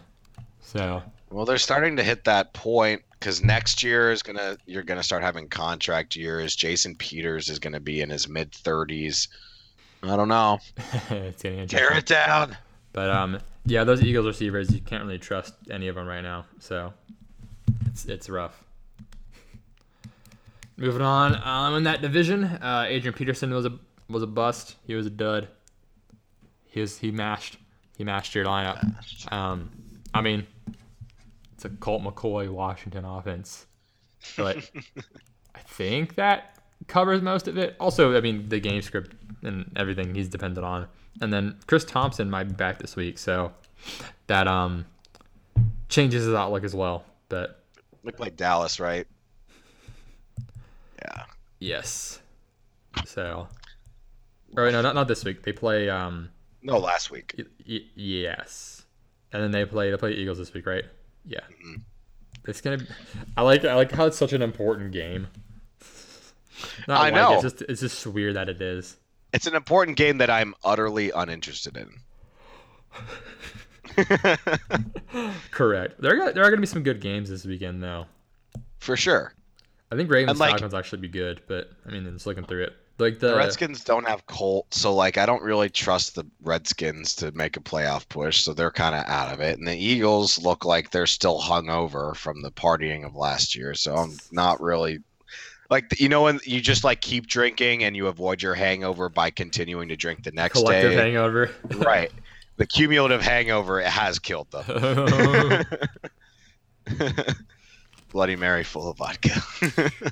[0.61, 5.02] So Well, they're starting to hit that point because next year is gonna you're gonna
[5.02, 6.56] start having contract years.
[6.56, 9.28] Jason Peters is gonna be in his mid thirties.
[10.02, 10.59] I don't know.
[11.11, 12.56] it's getting Tear it down.
[12.92, 16.46] But um, yeah, those Eagles receivers, you can't really trust any of them right now.
[16.59, 16.92] So
[17.87, 18.64] it's it's rough.
[20.78, 23.78] Moving on, um, in that division, uh, Adrian Peterson was a
[24.09, 24.76] was a bust.
[24.87, 25.48] He was a dud.
[26.64, 27.59] He was he mashed
[27.98, 29.30] he mashed your lineup.
[29.30, 29.70] Um,
[30.14, 30.46] I mean,
[31.61, 33.66] it's a Colt McCoy Washington offense,
[34.35, 34.57] but
[35.55, 37.77] I think that covers most of it.
[37.79, 40.87] Also, I mean, the game script and everything he's dependent on,
[41.20, 43.53] and then Chris Thompson might be back this week, so
[44.27, 44.87] that um
[45.90, 47.05] changes his outlook as well.
[47.29, 47.62] But
[48.05, 49.07] Look like Dallas, right?
[51.03, 51.25] Yeah.
[51.59, 52.20] yes,
[53.05, 53.49] so
[54.57, 55.42] or no, not not this week.
[55.42, 56.31] They play um
[56.62, 57.35] No, last week.
[57.37, 58.87] y- y- yes,
[59.31, 60.85] and then they play they play Eagles this week, right?
[61.24, 61.40] Yeah.
[61.64, 61.83] Mhm.
[62.46, 62.78] It's gonna.
[62.78, 62.87] Be,
[63.37, 65.28] I like I like how it's such an important game.
[66.88, 67.35] Not I like, know.
[67.35, 68.96] It's just it's just weird that it is.
[69.33, 71.90] It's an important game that I'm utterly uninterested in.
[75.50, 76.00] Correct.
[76.00, 78.06] There are there are gonna be some good games this weekend though.
[78.78, 79.35] For sure.
[79.92, 82.64] I think Ravens And, like- Falcons actually be good, but I mean, just looking through
[82.64, 86.24] it, like the, The Redskins don't have Colt, so like I don't really trust the
[86.42, 89.58] Redskins to make a playoff push, so they're kind of out of it.
[89.58, 93.94] And the Eagles look like they're still hungover from the partying of last year, so
[93.96, 95.00] I'm not really
[95.70, 99.30] like you know when you just like keep drinking and you avoid your hangover by
[99.30, 100.96] continuing to drink the next collective day.
[100.96, 101.50] hangover.
[101.76, 102.10] right.
[102.56, 105.64] The cumulative hangover it has killed them.
[108.12, 109.40] Bloody Mary full of vodka.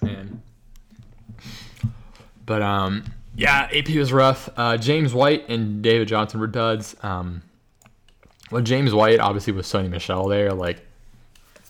[0.02, 0.40] Man.
[2.48, 3.04] But um,
[3.36, 4.48] yeah, AP was rough.
[4.56, 6.96] Uh, James White and David Johnson were duds.
[7.02, 7.42] Um,
[8.50, 10.80] well, James White obviously with Sony Michel there, like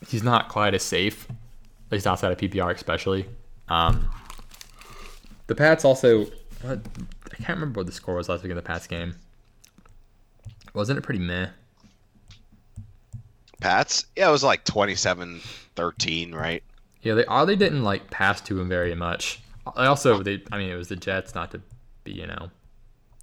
[0.06, 3.26] he's not quite as safe, at least outside of PPR, especially.
[3.68, 4.08] Um,
[5.48, 6.26] the Pats also,
[6.62, 6.78] what,
[7.32, 9.16] I can't remember what the score was last week in the Pats game.
[10.74, 11.48] Wasn't it pretty meh?
[13.60, 14.06] Pats?
[14.14, 15.40] Yeah, it was like 27
[15.74, 16.62] 13, right?
[17.02, 19.40] Yeah, they oddly didn't like pass to him very much.
[19.76, 21.60] I also, they, I mean, it was the Jets, not to
[22.04, 22.50] be, you know,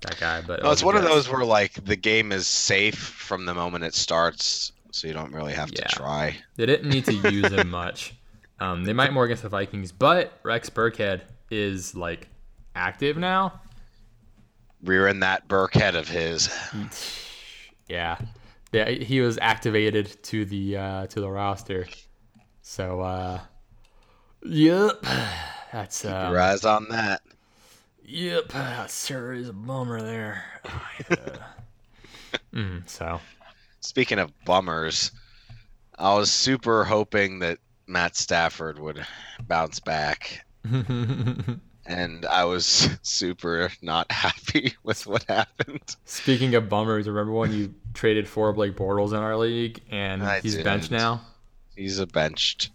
[0.02, 3.46] that guy, but No, it's one of those where like the game is safe from
[3.46, 5.88] the moment it starts, so you don't really have Yeah.
[5.88, 6.38] to try.
[6.56, 8.14] They didn't need to use him much.
[8.60, 12.28] Um, they might more against the Vikings, but Rex Burkhead is like
[12.76, 13.60] active now.
[14.84, 16.50] Rearing that Burkhead of his.
[17.88, 18.18] Yeah,
[18.72, 21.86] yeah, he was activated to the uh, to the roster.
[22.64, 23.40] So, uh,
[24.44, 25.06] yep,
[25.76, 27.22] that's uh, Your eyes on that.
[28.06, 30.44] Yep, that sure is a bummer there.
[32.54, 33.20] mm, so
[33.82, 35.12] Speaking of bummers,
[36.00, 39.06] I was super hoping that Matt Stafford would
[39.48, 41.60] bounce back, and
[42.26, 45.96] I was super not happy with what happened.
[46.06, 50.40] Speaking of bummers, remember when you traded for Blake Bortles in our league and I
[50.40, 51.02] he's benched didn't.
[51.02, 51.22] now?
[51.76, 52.70] He's a benched.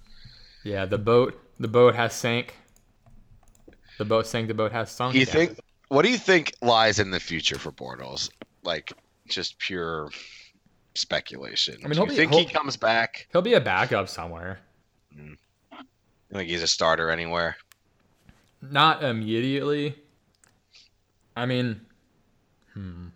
[0.65, 2.55] Yeah, the boat the boat has sank.
[4.01, 5.15] The boat sank, the boat has sunk.
[5.15, 5.27] You Yeah.
[5.27, 5.61] think?
[5.89, 8.31] What do you think lies in the future for Bortles?
[8.63, 8.95] Like
[9.29, 10.09] just pure
[10.95, 11.75] speculation.
[11.85, 13.29] I mean, do he'll you be- think he comes back?
[13.31, 14.59] he'll be a backup somewhere?
[15.15, 15.37] You
[16.33, 17.59] think he's a starter anywhere?
[18.63, 19.97] Not immediately.
[21.37, 21.83] I mean,
[22.73, 23.09] hmm.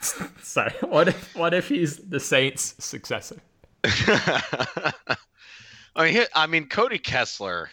[0.40, 0.72] Sorry.
[0.82, 3.40] What if what if he's the Saints' successor?
[3.84, 4.92] I
[5.98, 7.70] mean, I mean, Cody Kessler.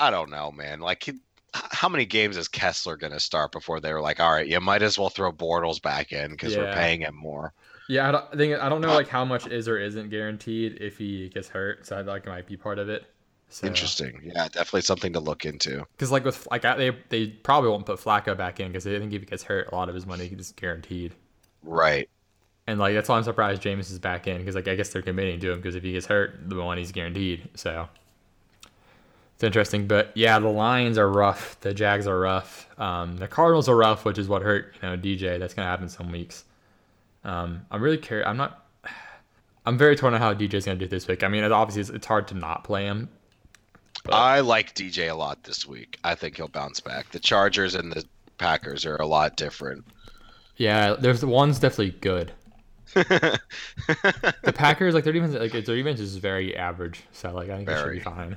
[0.00, 0.80] I don't know, man.
[0.80, 1.14] Like, he,
[1.54, 4.60] how many games is Kessler going to start before they were like, all right, you
[4.60, 7.52] might as well throw Bortles back in because we're paying him more.
[7.88, 10.10] Yeah, I, don't, I think I don't know uh, like how much is or isn't
[10.10, 11.86] guaranteed if he gets hurt.
[11.86, 13.06] So I like might be part of it.
[13.48, 14.20] So, Interesting.
[14.22, 15.86] Yeah, definitely something to look into.
[15.92, 18.98] Because like with like I- they they probably won't put Flacco back in because they
[18.98, 21.14] think if he gets hurt, a lot of his money is guaranteed.
[21.62, 22.10] Right.
[22.66, 25.00] And like that's why I'm surprised James is back in because like I guess they're
[25.00, 27.48] committing to him because if he gets hurt, the money's guaranteed.
[27.54, 27.88] So
[29.38, 29.86] it's interesting.
[29.86, 31.60] But yeah, the Lions are rough.
[31.60, 32.68] The Jags are rough.
[32.76, 35.38] Um, the Cardinals are rough, which is what hurt you know DJ.
[35.38, 36.42] That's gonna happen some weeks.
[37.22, 38.26] Um, I'm really curious.
[38.26, 38.66] I'm not.
[39.64, 41.22] I'm very torn on how DJ's gonna do this week.
[41.22, 43.08] I mean, obviously it's, it's hard to not play him.
[44.02, 46.00] But- I like DJ a lot this week.
[46.02, 47.12] I think he'll bounce back.
[47.12, 48.04] The Chargers and the
[48.38, 49.84] Packers are a lot different.
[50.56, 52.32] Yeah, there's one's definitely good.
[52.96, 57.02] The Packers, like their defense, like their defense is very average.
[57.12, 58.36] So like I think it should be fine.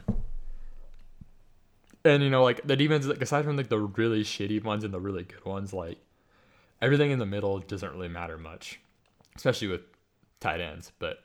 [2.03, 4.93] And you know, like the defense, like aside from like the really shitty ones and
[4.93, 5.99] the really good ones, like
[6.81, 8.79] everything in the middle doesn't really matter much,
[9.35, 9.81] especially with
[10.39, 10.91] tight ends.
[10.99, 11.19] But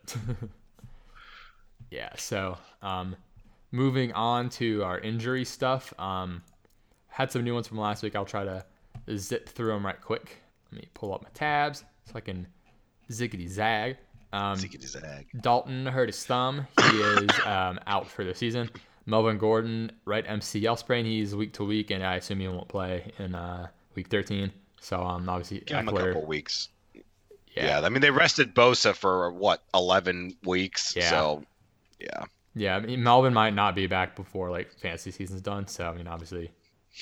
[1.91, 3.17] yeah, so um,
[3.73, 5.95] moving on to our injury stuff.
[5.99, 6.43] Um,
[7.09, 8.15] had some new ones from last week.
[8.15, 8.65] I'll try to
[9.17, 10.43] zip through them right quick.
[10.71, 12.47] Let me pull up my tabs so I can
[13.11, 13.97] ziggity zag.
[14.33, 15.29] Um, Ziggity-zag.
[15.41, 16.67] Dalton hurt his thumb.
[16.91, 18.69] He is um, out for the season.
[19.07, 21.05] Melvin Gordon, right MCL sprain.
[21.05, 24.53] He's week to week, and I assume he won't play in uh, week 13.
[24.81, 26.69] So um, obviously Give him a couple weeks.
[26.95, 27.81] yeah, Yeah.
[27.81, 30.95] I mean, they rested Bosa for what, 11 weeks?
[30.97, 31.09] Yeah.
[31.11, 31.45] So,
[32.01, 32.25] yeah.
[32.55, 32.77] yeah.
[32.77, 35.67] I mean, Melvin might not be back before like fantasy season's done.
[35.69, 36.51] So I mean, obviously,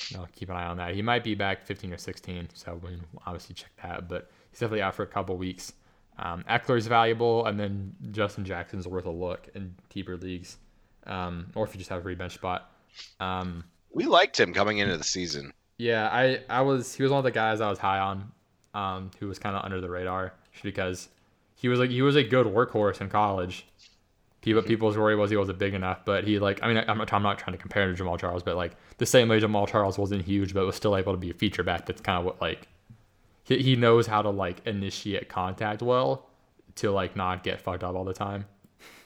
[0.09, 0.93] you know, keep an eye on that.
[0.93, 2.49] He might be back 15 or 16.
[2.53, 4.07] So we can obviously check that.
[4.07, 5.73] But he's definitely out for a couple weeks.
[6.17, 10.57] Um, Ekeler's valuable, and then Justin Jackson's worth a look in deeper leagues,
[11.05, 12.71] um, or if you just have a free bench spot.
[13.19, 13.63] Um,
[13.93, 15.53] We liked him coming into the season.
[15.77, 18.31] Yeah, I, I was he was one of the guys I was high on,
[18.73, 21.09] um, who was kind of under the radar because
[21.55, 23.65] he was like he was a good workhorse in college.
[24.41, 27.11] People people's worry was he wasn't big enough, but he like I mean I'm not,
[27.11, 29.67] I'm not trying to compare him to Jamaal Charles, but like the same way Jamaal
[29.67, 31.85] Charles wasn't huge, but was still able to be a feature back.
[31.87, 32.67] That's kind of what like
[33.43, 36.29] he, he knows how to like initiate contact well
[36.75, 38.45] to like not get fucked up all the time,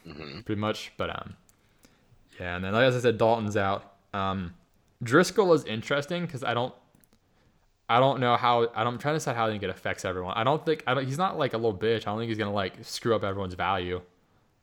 [0.04, 0.92] hmm pretty much.
[0.98, 1.36] But um,
[2.40, 3.94] yeah, and then like as I said, Dalton's out.
[4.14, 4.54] Um,
[5.04, 6.74] Driskel is interesting because I don't,
[7.88, 8.70] I don't know how.
[8.76, 10.34] I don't, I'm trying to decide how I think it affects everyone.
[10.36, 11.06] I don't think I don't.
[11.06, 12.02] He's not like a little bitch.
[12.02, 14.02] I don't think he's gonna like screw up everyone's value.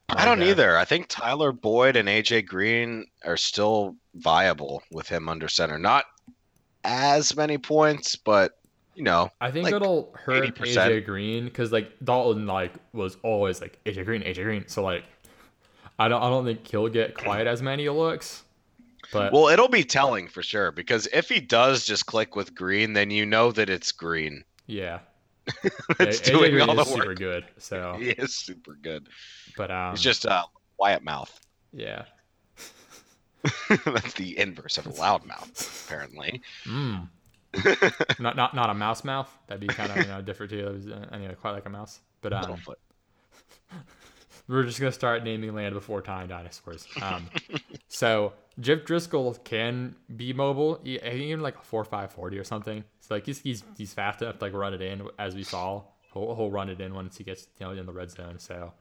[0.09, 0.77] I don't Like, uh, either.
[0.77, 5.79] I think Tyler Boyd and AJ Green are still viable with him under center.
[5.79, 6.05] Not
[6.85, 8.53] as many points, but
[8.95, 10.77] you know, I think like, it'll hurt 80%.
[10.77, 14.65] AJ Green because like Dalton like was always like AJ Green, AJ Green.
[14.69, 15.05] So like,
[15.99, 18.43] I don't, I don't think he'll get quite as many looks.
[19.13, 22.93] But well, it'll be telling for sure because if he does just click with Green,
[22.93, 24.45] then you know that it's Green.
[24.67, 24.99] yeah,
[26.01, 27.45] it's doing all the super good.
[27.59, 29.09] So, He is super good.
[29.57, 30.45] but um, He's just a
[30.77, 31.39] quiet mouth.
[31.73, 32.05] yeah.
[33.85, 36.43] That's the inverse of a loud mouth, apparently.
[36.65, 37.09] Mm.
[38.19, 39.31] not not not a mouse mouth.
[39.47, 40.67] That'd be kind of you know different too.
[40.67, 42.01] It was, uh, anyway, quite like a mouse.
[42.23, 42.59] But um.
[44.49, 46.87] We're just gonna start naming land before time dinosaurs.
[47.03, 47.29] Um,
[47.89, 50.81] so Jeff Driskel can be mobile.
[50.85, 52.85] He, even like a four five forty or something.
[53.01, 55.83] So like he's he's he's fast enough to like run it in as we saw.
[56.13, 58.39] He'll, he'll run it in once he gets you know in the red zone.
[58.39, 58.73] So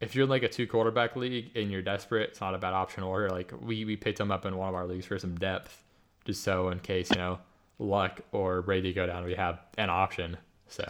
[0.00, 2.74] if you're in like a two quarterback league and you're desperate, it's not a bad
[2.74, 3.02] option.
[3.02, 5.82] Or like we we picked him up in one of our leagues for some depth,
[6.24, 7.38] just so in case you know
[7.78, 10.36] luck or Brady go down, we have an option.
[10.68, 10.84] So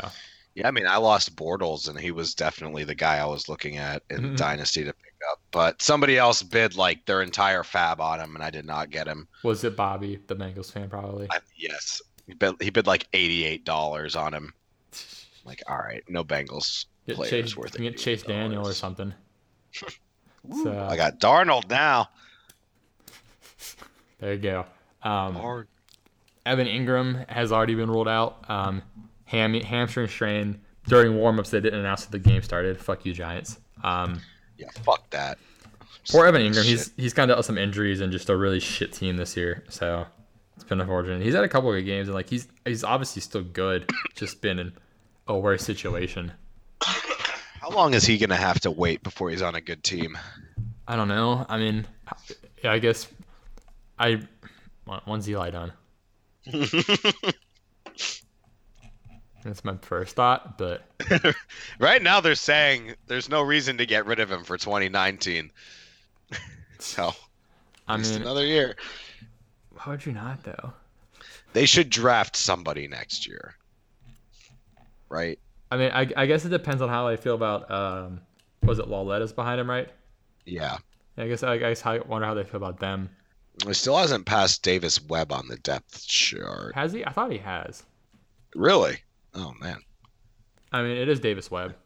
[0.54, 3.76] Yeah, I mean, I lost Bortles, and he was definitely the guy I was looking
[3.76, 4.36] at in Mhm.
[4.36, 5.40] Dynasty to pick up.
[5.50, 9.06] But somebody else bid like their entire FAAB on him, and I did not get
[9.08, 9.26] him.
[9.42, 11.26] was it Bobby, the Bengals fan, probably?
[11.30, 14.54] I, yes, he bid, he bid like eighty-eight dollars on him.
[15.44, 19.12] Like, all right, no Bengals Get players Chase, worth get Chase Daniel or something.
[20.62, 22.10] So I got Darnold now.
[24.20, 24.66] there you go.
[25.02, 25.66] Um,
[26.46, 28.44] Evan Engram has already been ruled out.
[28.50, 28.82] Um,
[29.35, 31.51] ham- hamstring strain during warmups.
[31.51, 32.79] They didn't announce that the game started.
[32.79, 33.59] Fuck you, Giants.
[33.83, 34.20] Um,
[34.57, 35.38] Yeah, fuck that.
[36.11, 36.64] poor Evan Engram.
[36.64, 36.92] He's Shit.
[36.97, 39.64] he's kind of dealt some injuries and just a really shit team this year.
[39.68, 40.07] So
[40.55, 41.23] it's been unfortunate.
[41.23, 43.90] He's had a couple of good games and like he's he's obviously still good.
[44.14, 44.73] Just been in
[45.27, 46.33] a worse situation.
[46.81, 50.16] How long is he gonna have to wait before he's on a good team?
[50.87, 51.47] I don't know.
[51.49, 51.87] I mean,
[52.62, 53.09] yeah, I guess
[53.99, 54.20] I
[55.07, 55.73] when's Eli done?
[59.44, 60.83] That's my first thought, but
[61.78, 65.50] right now they're saying there's no reason to get rid of him for 2019.
[66.78, 67.12] so
[67.87, 68.76] I just mean, another year.
[69.72, 70.72] why would you not though?
[71.52, 73.54] They should draft somebody next year.
[75.11, 75.38] Right?
[75.70, 78.22] I mean, I, I guess it depends on how I feel about um,
[78.62, 79.90] was it Lauletta's behind him, right?
[80.46, 80.78] Yeah.
[81.18, 83.11] I guess I guess I wonder how they feel about them.
[83.64, 86.74] He still hasn't passed Davis Webb on the depth chart.
[86.74, 87.04] Has he?
[87.04, 87.85] I thought he has.
[88.54, 88.98] Really?
[89.35, 89.79] Oh man.
[90.73, 91.77] I mean, it is Davis Webb,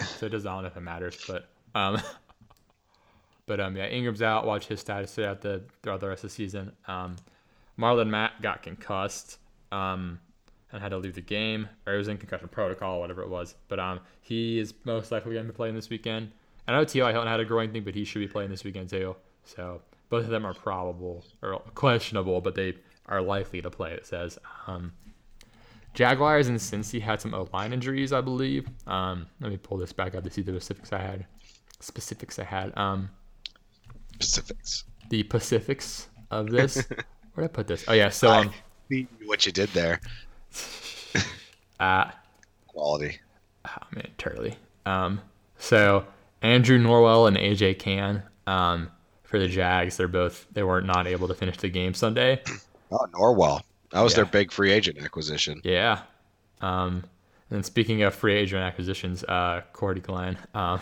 [0.00, 2.00] so it does not know if it matters, but um,
[3.46, 4.46] but um, yeah, Engram's out.
[4.46, 6.72] Watch his status throughout the throughout the rest of the season.
[6.86, 7.16] Um,
[7.78, 9.38] Marlon Mack got concussed,
[9.70, 10.18] um,
[10.72, 13.54] and had to leave the game, or he was in concussion protocol, whatever it was.
[13.68, 16.32] But um, he is most likely going to be playing this weekend.
[16.66, 17.10] I know T.Y.
[17.10, 19.16] Hilton had a growing thing, but he should be playing this weekend too.
[19.44, 22.74] So both of them are probable or questionable, but they
[23.06, 23.92] are likely to play.
[23.92, 24.38] It says.
[24.66, 24.92] Um,
[25.94, 28.66] Jaguars and Cincy had some O line injuries, I believe.
[28.86, 31.26] Um, let me pull this back up to see the specifics I had.
[31.80, 32.76] Specifics I had.
[32.78, 33.10] Um,
[34.18, 34.84] Pacifics.
[35.10, 36.76] the Pacifics of this.
[37.34, 37.84] Where did I put this?
[37.88, 38.52] Oh yeah, so um,
[39.24, 40.00] what you did there.
[41.80, 42.10] uh,
[42.68, 43.18] Quality.
[43.66, 44.56] oh man, Turley.
[44.86, 45.20] Um,
[45.58, 46.06] so
[46.42, 48.90] Andrew Norwell and AJ Cann, um,
[49.24, 52.42] for the Jags, they're both they weren't not able to finish the game Sunday.
[52.94, 53.62] Oh, Norwell.
[53.92, 55.60] That was their big free agent acquisition.
[55.64, 56.00] Yeah.
[56.60, 57.04] Um,
[57.50, 60.38] and speaking of free agent acquisitions, uh, Cordy Glenn.
[60.54, 60.80] Um,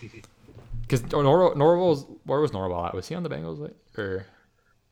[0.82, 2.94] because Nor- Norwell's where was Norwell at?
[2.94, 4.26] Was he on the Bengals like, or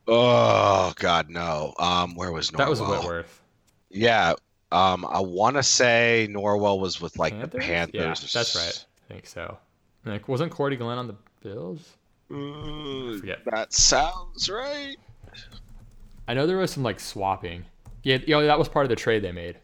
[0.07, 1.73] Oh God, no.
[1.77, 2.57] Um, where was Norwell?
[2.57, 3.41] that was Whitworth?
[3.89, 4.33] Yeah.
[4.71, 8.23] Um, I want to say Norwell was with like the Panthers?
[8.23, 8.85] Yeah, that's right.
[9.09, 9.57] I think so.
[10.05, 11.97] Like, wasn't Cordy Glenn on the Bills?
[12.31, 13.39] Mm, Forget.
[13.51, 14.95] that sounds right.
[16.31, 17.65] I know there was some like swapping.
[18.03, 19.57] Yeah, you know, that was part of the trade they made.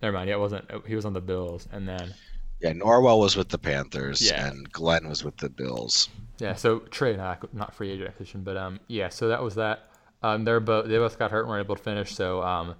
[0.00, 0.30] Never mind.
[0.30, 0.64] Yeah, it wasn't.
[0.86, 2.14] He was on the Bills, and then
[2.62, 4.46] Yeah, Norwell was with the Panthers, Yeah.
[4.46, 6.08] and Glenn was with the Bills.
[6.38, 9.90] Yeah, so trade not not free agent acquisition, but um yeah, so that was that.
[10.22, 12.74] Um they're both they both got hurt and weren't able to finish, so um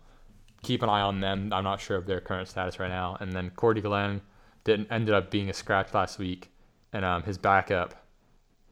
[0.63, 1.53] keep an eye on them.
[1.53, 3.19] I'm not sure of their current status right now.
[3.21, 4.23] And then Cordy Glenn
[4.65, 6.51] didn't ended up being a scratch last week,
[6.95, 7.95] and um his backup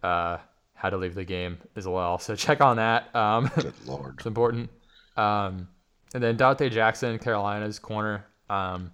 [0.02, 0.38] uh
[0.78, 2.18] had to leave the game as well.
[2.18, 3.14] So check on that.
[3.14, 4.14] Um Good lord.
[4.18, 4.70] it's important.
[5.16, 5.68] Um
[6.14, 8.92] and then Donte Jackson, Carolina's corner, um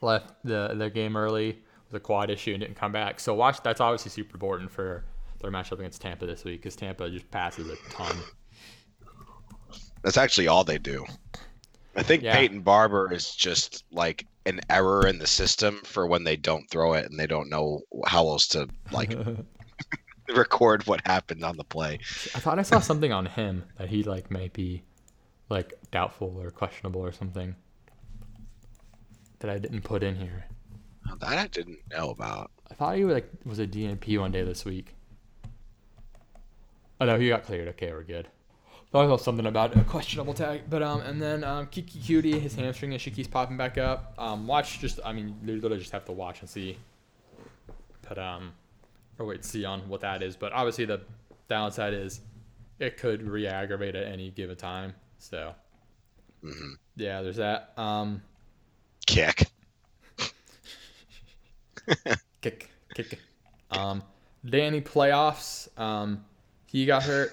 [0.00, 1.58] left the the game early
[1.90, 3.20] with a quad issue and didn't come back.
[3.20, 5.04] So watch that's obviously super important for
[5.40, 8.16] their matchup against Tampa this week because Tampa just passes a ton.
[10.02, 11.04] That's actually all they do.
[11.94, 12.34] I think Yeah.
[12.34, 16.94] Peyton Barber is just like an error in the system for when they don't throw
[16.94, 19.10] it and they don't know how else to like
[20.34, 21.98] record what happened on the play.
[22.34, 24.82] I thought I saw something on him that he like may be
[25.48, 27.54] like doubtful or questionable or something
[29.40, 30.44] that I didn't put in here.
[31.20, 32.50] That I didn't know about.
[32.70, 34.94] I thought he like was a DNP one day this week.
[37.00, 37.68] Oh no, he got cleared.
[37.68, 38.28] Okay, we're good.
[38.92, 42.38] Thought I saw something about a questionable tag, but um, and then um, Keke Coutee,
[42.38, 44.12] his hamstring issue keeps popping back up.
[44.18, 46.76] Um, watch just, I mean, you literally just have to watch and see.
[48.06, 48.52] But um,
[49.22, 50.36] or wait, to see on what that is.
[50.36, 51.00] But obviously the
[51.48, 52.20] downside is
[52.78, 54.94] it could re-aggravate at any given time.
[55.18, 55.54] So
[56.42, 57.72] hmm yeah, there's that.
[57.78, 58.22] Um,
[59.06, 59.50] Kick.
[62.40, 63.18] kick, kick.
[63.70, 64.02] Um,
[64.44, 65.68] Danny playoffs.
[65.78, 66.24] Um,
[66.66, 67.32] he got hurt.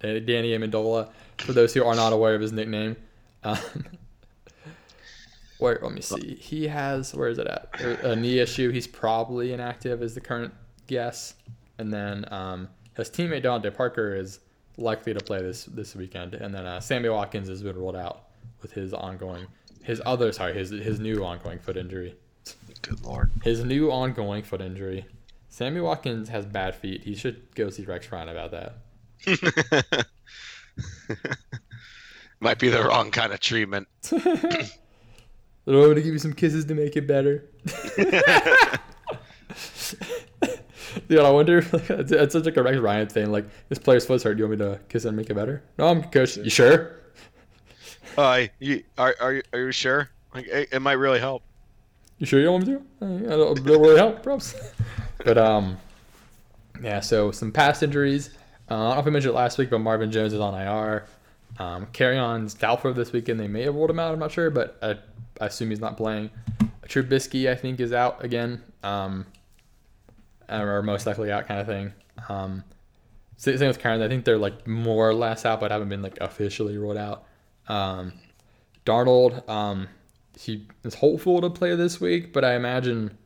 [0.00, 1.10] Danny Amendola.
[1.38, 2.96] For those who are not aware of his nickname,
[3.42, 3.58] um,
[5.58, 6.34] where let me see.
[6.36, 7.68] He has where is it at?
[7.80, 8.70] A knee issue.
[8.70, 10.52] He's probably inactive, is the current
[10.86, 11.34] guess.
[11.78, 14.40] And then um, his teammate DeVante Parker is
[14.76, 16.34] likely to play this this weekend.
[16.34, 18.24] And then uh, Sammy Watkins has been ruled out
[18.60, 19.46] with his ongoing,
[19.82, 22.16] his other sorry, his his new ongoing foot injury.
[22.82, 23.30] Good lord.
[23.44, 25.06] His new ongoing foot injury.
[25.48, 27.04] Sammy Watkins has bad feet.
[27.04, 28.74] He should go see Rex Ryan about that.
[32.40, 33.86] Might be the wrong kind of treatment.
[35.64, 37.44] I'm going to give you some kisses to make it better.
[41.08, 41.58] Dude, I wonder.
[41.72, 43.30] It's, it's such like a Rex Ryan thing.
[43.30, 44.34] Like this player's foot's hurt.
[44.34, 45.62] Do you want me to kiss it and make it better?
[45.78, 46.36] No, I'm coach.
[46.36, 47.00] You sure?
[48.16, 50.10] Uh, you, are are you, are you sure?
[50.34, 51.42] Like it, it might really help.
[52.18, 53.32] You sure you don't want me to?
[53.32, 54.54] I don't, don't really help, props.
[55.24, 55.76] but um,
[56.82, 57.00] yeah.
[57.00, 58.30] So some past injuries.
[58.70, 60.54] Uh, I don't know if I mentioned it last week, but Marvin Jones is on
[60.54, 61.06] IR.
[61.58, 63.38] Um, Kerryon's doubtful this weekend.
[63.38, 64.12] They may have ruled him out.
[64.12, 64.96] I'm not sure, but I,
[65.40, 66.30] I assume he's not playing.
[66.86, 68.62] Trubisky, I think, is out again.
[68.82, 69.26] Um,
[70.60, 71.92] or most likely out, kind of thing.
[72.28, 72.64] Um,
[73.36, 74.02] same with Kerryon.
[74.02, 77.24] I think they're like more or less out, but haven't been like officially ruled out.
[77.68, 78.12] Um,
[78.84, 79.88] Darnold, um,
[80.38, 83.16] he is hopeful to play this week, but I imagine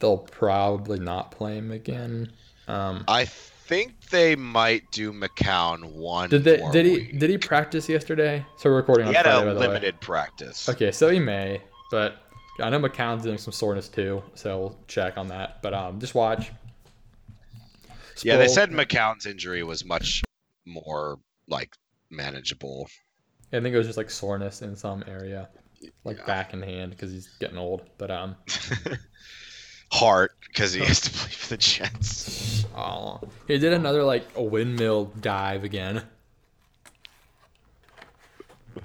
[0.00, 2.32] they'll probably not play him again.
[2.68, 6.28] Um, I think they might do McCown one.
[6.30, 6.58] did they?
[6.58, 7.12] more Did he?
[7.12, 8.44] Did he practice yesterday?
[8.58, 9.66] So we're recording He on had Friday, a by the way.
[9.68, 10.68] limited practice.
[10.68, 11.60] Okay, so he may,
[11.90, 12.16] but
[12.60, 15.62] I know McCown's doing some soreness too, so we'll check on that.
[15.62, 16.50] But um, just watch.
[18.22, 20.22] Yeah, they said McCown's injury was much
[20.64, 21.74] more like
[22.10, 22.88] manageable.
[23.52, 25.48] I think it was just like soreness in some area,
[26.04, 26.24] like Yeah.
[26.26, 27.82] back and hand, because he's getting old.
[27.98, 28.36] But um,
[29.92, 32.64] Heart because he has to play for the Jets.
[32.76, 36.02] oh, he did another like a windmill dive again,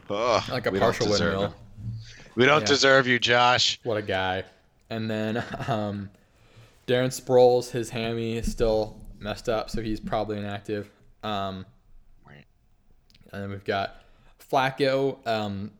[0.09, 1.45] Ugh, like a partial windmill.
[1.47, 1.53] him.
[2.35, 2.67] We don't Yeah.
[2.67, 3.79] deserve you, Josh.
[3.83, 4.43] What a guy!
[4.89, 6.09] And then um,
[6.87, 10.89] Darren Sproles, his hammy is still messed up, so he's probably inactive.
[11.23, 11.65] Um,
[13.33, 14.03] and then we've got
[14.51, 15.25] Flacco.
[15.25, 15.71] Um,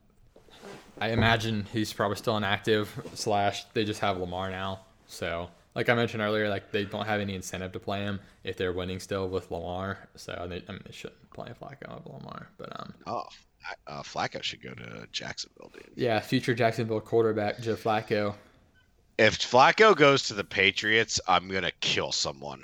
[1.00, 2.90] I imagine he's probably still inactive.
[3.14, 4.82] Slash, they just have Lamar now.
[5.08, 8.56] So, like I mentioned earlier, like they don't have any incentive to play him if
[8.56, 9.98] they're winning still with Lamar.
[10.16, 12.48] So they, I mean, they shouldn't play Flacco over Lamar.
[12.58, 13.24] But um, Oh,
[13.88, 15.92] uh, Flacco should go to Jacksonville, dude.
[15.96, 18.36] yeah, future Jacksonville quarterback Joe Flacco.
[19.18, 22.64] If Flacco goes to the Patriots, I'm gonna kill someone.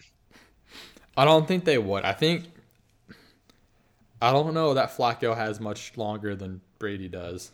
[1.17, 2.03] I don't think they would.
[2.03, 2.45] I think
[4.21, 7.51] I don't know that Flacco has much longer than Brady does.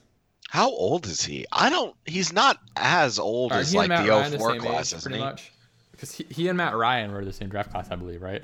[0.50, 1.46] How old is he?
[1.52, 1.96] I don't.
[2.06, 5.24] He's not as old Are as like the Ryan 04 same class, age, pretty he?
[5.24, 5.52] much?
[5.92, 8.44] Because he, he and Matt Ryan were the same draft class, I believe, right?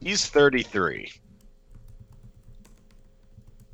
[0.00, 1.12] He's 33.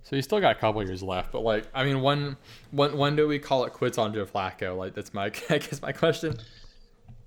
[0.02, 1.30] So he's still got a couple years left.
[1.30, 2.36] But like, I mean, when
[2.72, 4.76] when when do we call it quits on Joe Flacco?
[4.76, 6.38] Like, that's my I guess my question.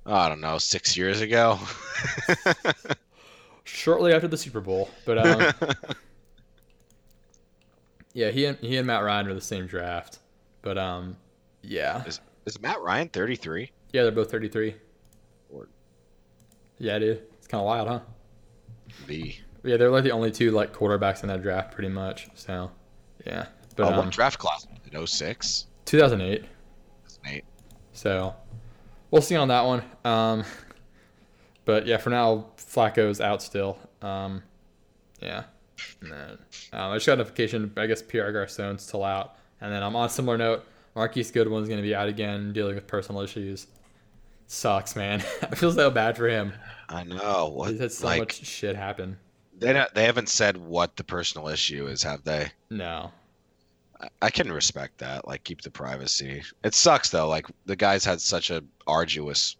[0.06, 1.58] I don't know, six years ago.
[3.66, 5.70] Shortly after the Super Bowl, but um,
[8.14, 10.20] yeah, he and he and Matt Ryan are the same draft.
[10.62, 11.16] But um,
[11.62, 13.72] yeah, is, is Matt Ryan 33?
[13.94, 14.76] yeah, they're both thirty three.
[15.52, 15.70] Lord.
[16.78, 18.00] Yeah, dude, it's kind of wild, huh?
[19.08, 19.40] B.
[19.64, 22.28] Yeah, they're like the only two like quarterbacks in that draft, pretty much.
[22.36, 22.70] So,
[23.26, 23.46] yeah.
[23.76, 24.68] But oh, um, what draft class?
[24.92, 25.68] In 06?
[25.86, 26.44] 2008.
[27.24, 27.46] Nate.
[27.94, 28.36] So,
[29.12, 29.84] we'll see on that one.
[30.04, 30.44] Um,
[31.66, 33.78] but yeah, for now, Flacco's out still.
[34.02, 34.44] Um,
[35.22, 35.44] yeah.
[36.04, 36.38] Um,
[36.72, 37.72] I just got a notification.
[37.78, 39.36] I guess Pierre Garcon's still out.
[39.62, 40.66] And then I'm on a similar note.
[40.96, 43.68] Marquise Goodwin's going to be out again, dealing with personal issues.
[44.48, 45.22] Sucks, man.
[45.42, 46.54] I feel so bad for him.
[46.90, 47.50] I know.
[47.56, 47.72] What?
[47.72, 49.18] He's had so like, much shit happen.
[49.58, 52.52] they don't, they haven't said what the personal issue is, have they?
[52.70, 53.12] No.
[54.02, 55.26] I- I can respect that.
[55.28, 56.44] Like, keep the privacy.
[56.64, 57.30] It sucks though.
[57.30, 59.56] Like, the guy's had such a arduous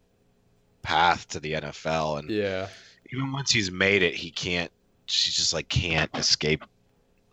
[0.84, 2.68] path to the NFL, and Yeah.
[3.12, 4.72] even once he's made it, he can't.
[5.08, 6.64] She just like can't escape.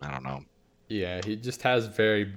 [0.01, 0.45] I don't know.
[0.89, 2.33] Yeah, he just has very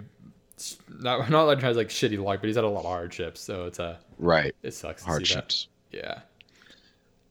[0.90, 3.66] not not like has like shitty luck, but he's had a lot of hardships, so
[3.66, 4.54] it's a Right.
[4.62, 5.02] it sucks.
[5.04, 5.68] To Hardships.
[5.92, 6.06] See that.
[6.06, 6.20] Yeah.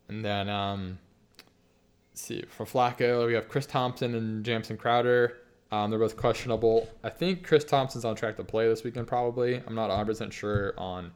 [0.09, 0.99] And then um,
[2.11, 5.39] let's see for Flacco, we have Chris Thompson and Jamison Crowder.
[5.71, 6.87] Um, they're both questionable.
[7.03, 9.07] I think Chris Thompson's on track to play this weekend.
[9.07, 9.63] Probably.
[9.67, 11.13] I'm not 100 percent sure on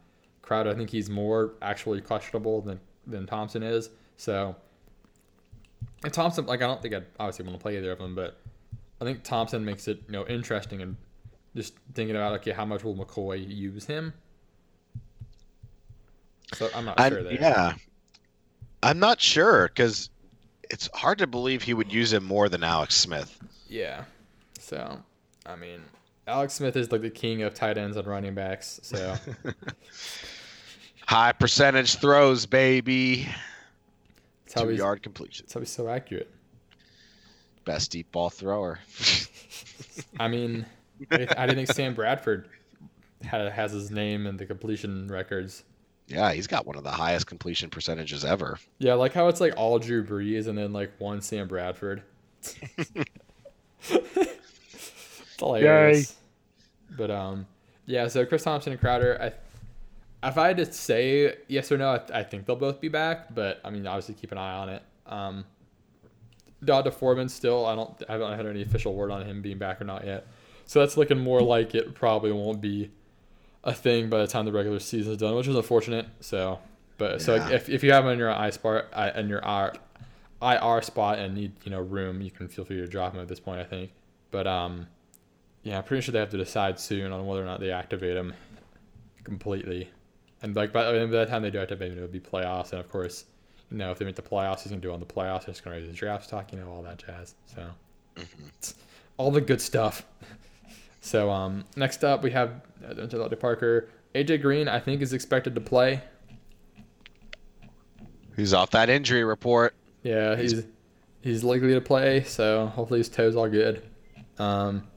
[0.47, 0.71] Crowder.
[0.71, 3.91] I think he's more actually questionable than than Thompson is.
[4.17, 4.57] So.
[6.05, 8.41] And Thompson, like I don't think I'd obviously want to play either of them, but
[9.01, 10.97] I think Thompson makes it you know interesting and
[11.55, 14.13] just thinking about okay, how much will McCoy use him?
[16.55, 17.33] So I'm not I, sure there.
[17.35, 17.75] yeah.
[18.83, 20.11] I'm not sure because
[20.71, 23.39] it's hard to believe he would use him more than Alex Smith.
[23.69, 24.05] Yeah.
[24.59, 24.99] So,
[25.45, 25.81] I mean,
[26.27, 28.81] Alex Smith is like the king of tight ends and running backs.
[28.83, 29.17] So,
[31.07, 33.29] High percentage throws, baby.
[34.45, 35.45] that's how Two yard completion.
[35.47, 36.31] that's how he's so accurate.
[37.65, 38.79] Best deep ball thrower.
[40.21, 40.67] I mean,
[41.11, 42.49] I didn't think Sam Bradford
[43.23, 45.65] had, has his name in the completion records.
[46.07, 48.59] yeah, he's got one of the highest completion percentages ever.
[48.79, 52.03] Yeah, like how it's like all Drew Brees and then like one Sam Bradford.
[53.89, 54.31] it's
[55.39, 56.15] hilarious.
[56.97, 57.47] But um,
[57.87, 58.09] yeah.
[58.09, 59.33] So Chris Thompson and Crowder, I
[60.23, 63.35] if I had to say yes or no, I, I think they'll both be back.
[63.35, 64.83] But I mean, obviously keep an eye on it.
[65.07, 65.45] Um,
[66.65, 69.81] D'Onta Foreman still, I don't, I haven't had any official word on him being back
[69.81, 70.27] or not yet.
[70.65, 72.91] So that's looking more like it probably won't be
[73.63, 76.07] a thing by the time the regular season is done, which is unfortunate.
[76.21, 76.59] So,
[76.99, 79.75] but so if, if you have him in your I spot, and your R,
[80.43, 83.29] IR spot and need you know room, you can feel free to drop him at
[83.29, 83.61] this point.
[83.61, 83.93] I think,
[84.31, 84.87] but um,
[85.63, 88.17] yeah, I'm pretty sure they have to decide soon on whether or not they activate
[88.17, 88.35] him
[89.25, 89.91] completely.
[90.43, 92.81] And like by, by the time they do activate him, it would be playoffs, and
[92.81, 93.25] of course,
[93.71, 95.45] you know if they make the playoffs, he's gonna do it on the playoffs.
[95.45, 97.35] He's gonna raise his draft stock, you know all that jazz.
[97.47, 97.67] So
[98.17, 98.75] Mhm.
[99.17, 100.05] all the good stuff.
[101.03, 103.89] So um, next up we have uh, Parker.
[104.17, 106.01] AJ Green, I think, is expected to play.
[108.37, 109.75] He's off that injury report.
[110.03, 110.65] Yeah, he's
[111.23, 112.25] he's likely to play.
[112.25, 113.83] So hopefully his toes all good.
[114.39, 114.89] Um,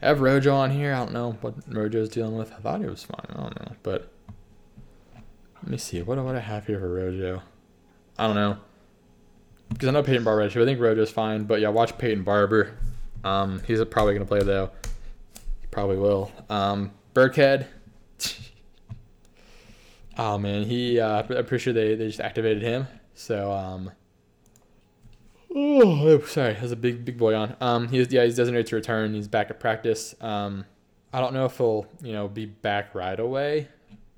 [0.00, 0.94] I have Rojo on here.
[0.94, 2.50] I don't know what Rojo's dealing with.
[2.52, 3.26] I thought he was fine.
[3.28, 4.10] I don't know, but
[5.62, 6.02] let me see.
[6.02, 7.42] What what I have here for Rojo?
[8.18, 8.58] I don't know.
[9.68, 10.42] Because I know Peyton Barber.
[10.42, 12.74] I think Rojo's fine, but yeah, watch Peyton Barber.
[13.24, 14.70] Um, he's probably gonna play though.
[15.60, 16.30] He probably will.
[16.48, 17.66] Um, Burkhead.
[20.18, 21.00] oh man, he.
[21.00, 22.86] Uh, I'm pretty sure they, they just activated him.
[23.14, 23.92] So um.
[25.54, 27.56] Oh, sorry, has a big big boy on.
[27.60, 29.14] Um, he's yeah, he's designated to return.
[29.14, 30.14] He's back at practice.
[30.20, 30.64] Um,
[31.12, 33.68] I don't know if he'll you know be back right away.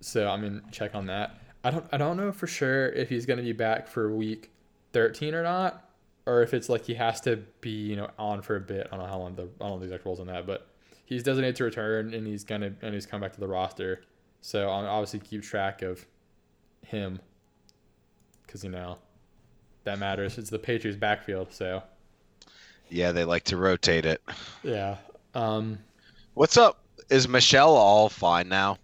[0.01, 1.37] So I mean, check on that.
[1.63, 4.51] I don't I don't know for sure if he's gonna be back for week
[4.93, 5.91] 13 or not,
[6.27, 8.87] or if it's like he has to be you know on for a bit.
[8.91, 10.69] I don't know how long the I don't know the exact rules on that, but
[11.05, 14.03] he's designated to return and he's gonna and he's come back to the roster.
[14.41, 16.07] So I'll obviously keep track of
[16.87, 17.21] him
[18.47, 18.97] because you know
[19.85, 20.39] that matters.
[20.39, 21.83] It's the Patriots backfield, so
[22.89, 24.23] Yeah, they like to rotate it.
[24.63, 24.97] yeah.
[25.35, 25.79] Um,
[26.35, 26.83] What's up?
[27.11, 28.79] Is Michel all fine now?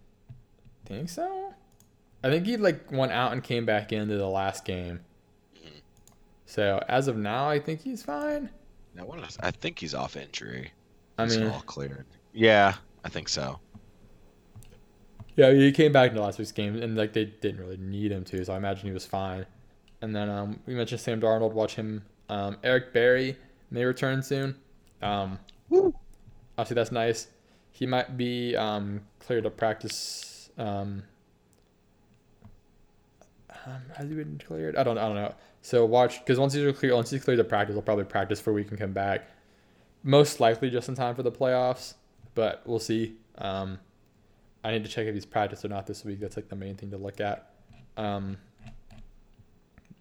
[0.87, 1.53] Think so.
[2.23, 5.01] I think he like went out and came back into the last game.
[6.45, 8.49] So as of now, I think he's fine.
[8.95, 10.71] No, what is, I think he's off injury.
[11.17, 12.05] I He's mean, all cleared.
[12.33, 13.59] Yeah, I think so.
[15.35, 18.23] yeah, he came back into last week's game, and like they didn't really need him
[18.25, 19.45] to, so I imagine he was fine.
[20.01, 21.53] And then um, we mentioned Sam Darnold.
[21.53, 22.03] Watch him.
[22.29, 23.35] Um, Eric Berry
[23.71, 24.55] may return soon.
[25.01, 25.93] Um, Woo.
[26.57, 27.27] obviously that's nice.
[27.71, 30.33] He might be um, cleared to practice.
[30.57, 31.03] Um,
[33.65, 34.75] um, has he been cleared?
[34.75, 34.97] I don't.
[34.97, 35.33] I don't know.
[35.61, 38.51] So watch because once he's clear, once he's cleared to practice, he'll probably practice for
[38.51, 39.29] a week and come back.
[40.03, 41.95] Most likely just in time for the playoffs,
[42.35, 43.15] but we'll see.
[43.37, 43.79] Um,
[44.63, 46.19] I need to check if he's practiced or not this week.
[46.19, 47.51] That's like the main thing to look at.
[47.97, 48.37] Um,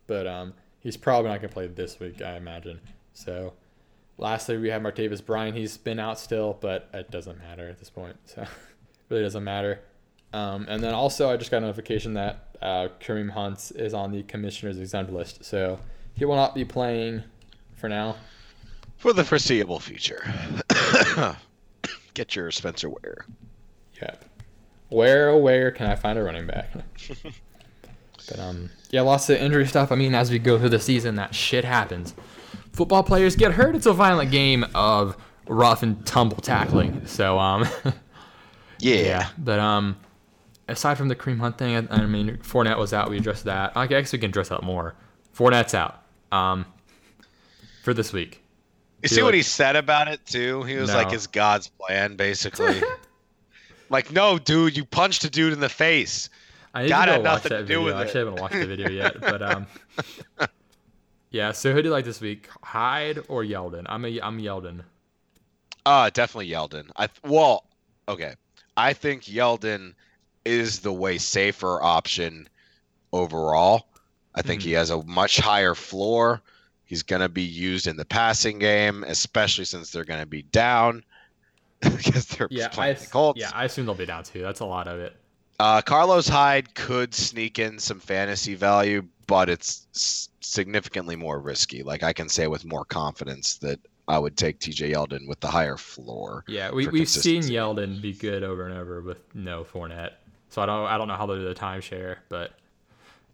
[0.06, 2.80] but um, he's probably not gonna play this week, I imagine.
[3.12, 3.54] So,
[4.18, 5.56] lastly, we have Martavis Bryant.
[5.56, 8.16] He's been out still, but it doesn't matter at this point.
[8.26, 8.46] So,
[9.08, 9.80] really doesn't matter.
[10.32, 14.12] Um, and then also, I just got a notification that uh, Kareem Hunt is on
[14.12, 15.44] the commissioner's exempt list.
[15.44, 15.78] So,
[16.14, 17.22] he will not be playing
[17.76, 18.16] for now.
[18.96, 20.22] For the foreseeable future.
[22.14, 23.26] Get your Spencer Ware.
[24.00, 24.24] Yep.
[24.88, 26.70] Where, oh, where can I find a running back?
[28.28, 29.92] but um, yeah, lots of injury stuff.
[29.92, 32.14] I mean, as we go through the season, that shit happens.
[32.72, 33.74] Football players get hurt.
[33.74, 35.16] It's a violent game of
[35.46, 37.06] rough and tumble tackling.
[37.06, 37.66] So um,
[38.80, 39.28] Yeah.
[39.38, 39.96] But um,
[40.68, 43.10] aside from the Kareem Hunt thing, I, I mean, Fournette was out.
[43.10, 43.72] We addressed that.
[43.76, 44.94] I guess we can address that more.
[45.36, 46.02] Fournette's out.
[46.32, 46.66] Um,
[47.82, 48.42] for this week.
[49.02, 50.62] You see what like- he said about it too?
[50.64, 50.96] He was No.
[50.96, 52.82] like, "It's God's plan, basically."
[53.90, 56.28] like, no, dude, you punched a dude in the face.
[56.74, 57.96] I need God to go watch to that do video.
[57.96, 59.66] I actually haven't watched the video yet, but um,
[61.30, 61.52] yeah.
[61.52, 62.48] So who do you like this week?
[62.62, 63.84] Hyde or Yeldon?
[63.86, 64.82] I'm a I'm Yeldon.
[65.84, 66.90] Uh, definitely Yeldon.
[66.96, 67.64] I well,
[68.08, 68.34] okay.
[68.76, 69.94] I think Yeldon
[70.46, 72.48] is the way safer option
[73.12, 73.88] overall.
[74.34, 74.64] I think Mhm.
[74.64, 76.42] he has a much higher floor.
[76.84, 80.42] He's going to be used in the passing game, especially since they're going to be
[80.42, 81.04] down
[81.80, 83.40] because they're Yeah, I the Colts.
[83.40, 84.42] yeah I assume they'll be down too.
[84.42, 85.16] That's a lot of it.
[85.58, 91.82] Uh, Carlos Hyde could sneak in some fantasy value, but it's significantly more risky.
[91.82, 95.48] Like I can say with more confidence that I would take TJ Yeldon with the
[95.48, 96.44] higher floor.
[96.46, 97.42] Yeah, we, we've seen.
[97.42, 100.12] Yeldon be good over and over with no Fournette.
[100.56, 102.52] So I don't I don't know how they do the timeshare, but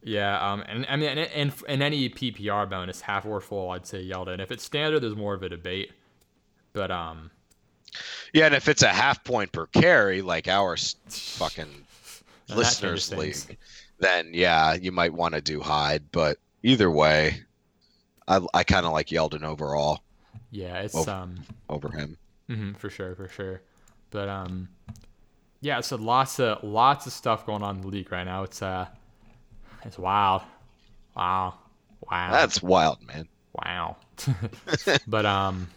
[0.03, 0.45] yeah.
[0.45, 4.05] Um, and I mean, and in, in any PPR bonus, half or full, I'd say
[4.05, 4.41] Yeldon.
[4.41, 5.93] If it's standard, there's more of a debate.
[6.73, 7.31] But um,
[8.33, 11.87] Yeah, and if it's a half point per carry, like our fucking
[12.49, 13.57] listeners league,
[14.01, 16.03] then yeah, you might want to do Hyde.
[16.11, 17.41] But either way,
[18.27, 20.03] I, I kind of like Yeldon overall
[20.51, 21.37] yeah, it's Well- um.
[21.69, 22.17] over him.
[22.49, 23.63] hmm for sure, for sure.
[24.11, 24.69] But um,
[25.63, 28.43] yeah, so lots of lots of stuff going on in the league right now.
[28.43, 28.87] It's uh,
[29.85, 30.43] it's wild.
[31.17, 31.55] Wow,
[32.11, 32.33] wow.
[32.33, 33.29] That's wild, man.
[33.55, 33.97] Wow.
[35.07, 35.69] but um,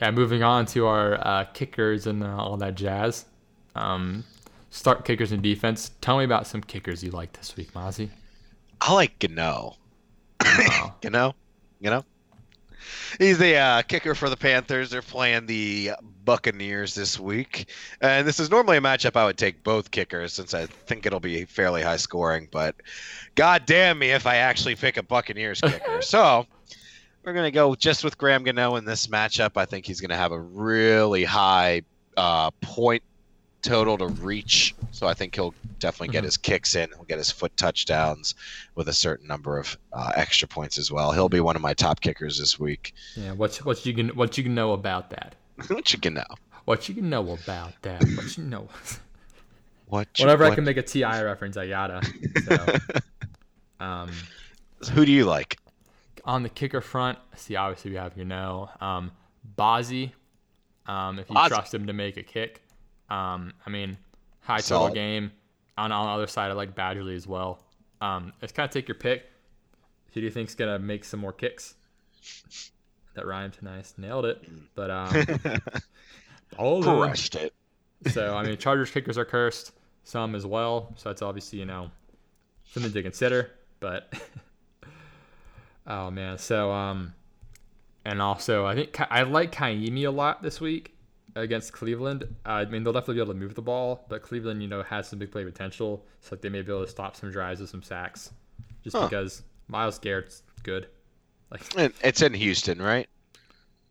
[0.00, 0.10] yeah.
[0.10, 3.26] Moving on to our uh, kickers and uh, all that jazz.
[3.74, 4.24] Um,
[4.70, 5.90] start kickers and defense.
[6.00, 8.08] Tell me about some kickers you like this week, Mozzie.
[8.80, 9.76] I like Gano.
[10.40, 10.94] Gano,
[11.82, 12.04] know.
[13.18, 14.90] He's the uh, kicker for the Panthers.
[14.90, 15.92] They're playing the
[16.24, 17.68] Buccaneers this week,
[18.00, 21.20] and this is normally a matchup I would take both kickers since I think it'll
[21.20, 22.48] be fairly high scoring.
[22.50, 22.76] But
[23.34, 26.00] God damn me if I actually pick a Buccaneers kicker.
[26.02, 26.46] so
[27.24, 29.52] we're gonna go just with Graham Gano in this matchup.
[29.56, 31.82] I think he's gonna have a really high
[32.16, 33.02] uh, point
[33.62, 34.74] total to reach.
[34.92, 36.26] So I think he'll definitely get Mhm.
[36.26, 36.88] his kicks in.
[36.90, 38.34] He'll get his foot touchdowns
[38.74, 41.12] with a certain number of uh, extra points as well.
[41.12, 42.94] He'll be one of my top kickers this week.
[43.16, 43.32] yeah.
[43.32, 45.34] What what you can what you can know about that?
[45.68, 46.24] what you can know?
[46.64, 48.02] What you can know about that?
[48.16, 48.68] What you know?
[49.86, 50.06] What?
[50.18, 51.22] You, Whenever I can make a T.I.
[51.22, 52.02] reference, I gotta.
[52.44, 52.76] So,
[53.80, 54.10] um,
[54.92, 55.58] Who do you like?
[56.24, 59.10] on the kicker front, see, obviously we have you know, um,
[59.56, 60.12] Bozzy.
[60.86, 61.48] Um, if you Bozzy.
[61.48, 62.60] trust him to make a kick,
[63.10, 63.96] um, I mean,
[64.40, 64.88] high Solid.
[64.90, 65.32] total game.
[65.76, 67.60] On on the other side, I like Badgley as well.
[68.00, 69.24] Um, it's kind of take your pick.
[70.12, 71.74] Who do you think's gonna make some more kicks?
[73.14, 74.42] That rhymed nice, nailed it.
[74.74, 75.50] But um,
[76.58, 76.82] all.
[76.82, 77.54] Crushed it.
[78.08, 79.72] So I mean, Chargers kickers are cursed,
[80.04, 80.92] some as well.
[80.96, 81.90] So that's obviously you know
[82.72, 83.50] something to consider.
[83.80, 84.12] But
[85.86, 87.14] oh man, so um,
[88.04, 90.94] and also I think I like Kaimi a lot this week
[91.38, 92.24] against Cleveland.
[92.46, 94.82] Uh, I mean, they'll definitely be able to move the ball, but Cleveland, you know,
[94.82, 96.04] has some big play potential.
[96.20, 98.30] So like they may be able to stop some drives with some sacks,
[98.82, 99.08] just Huh.
[99.08, 100.88] because Myles Garrett's good.
[101.50, 103.08] Like And It's in Houston, right?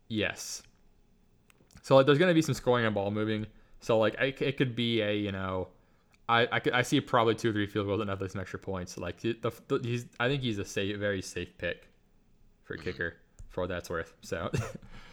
[0.08, 0.62] Yes.
[1.82, 3.46] So like, there's gonna be some scoring and ball moving.
[3.80, 5.68] So like, I, it could be a you know,
[6.28, 8.58] I I, could, I see probably two or three field goals and have some extra
[8.58, 8.98] points.
[8.98, 9.36] Like the,
[9.68, 11.88] the, he's I think he's a safe, very safe pick
[12.64, 13.16] for a kicker
[13.48, 14.12] for what that's worth.
[14.20, 14.50] So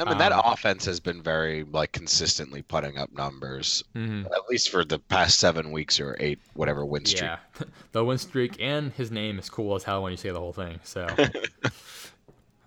[0.00, 4.24] I mean, that Um, offense has been very like consistently putting up numbers, mhm.
[4.26, 7.22] at least for the past seven weeks or eight, whatever win streak.
[7.22, 7.38] yeah,
[7.92, 10.52] the win streak and his name is cool as hell when you say the whole
[10.52, 10.80] thing.
[10.84, 11.06] So.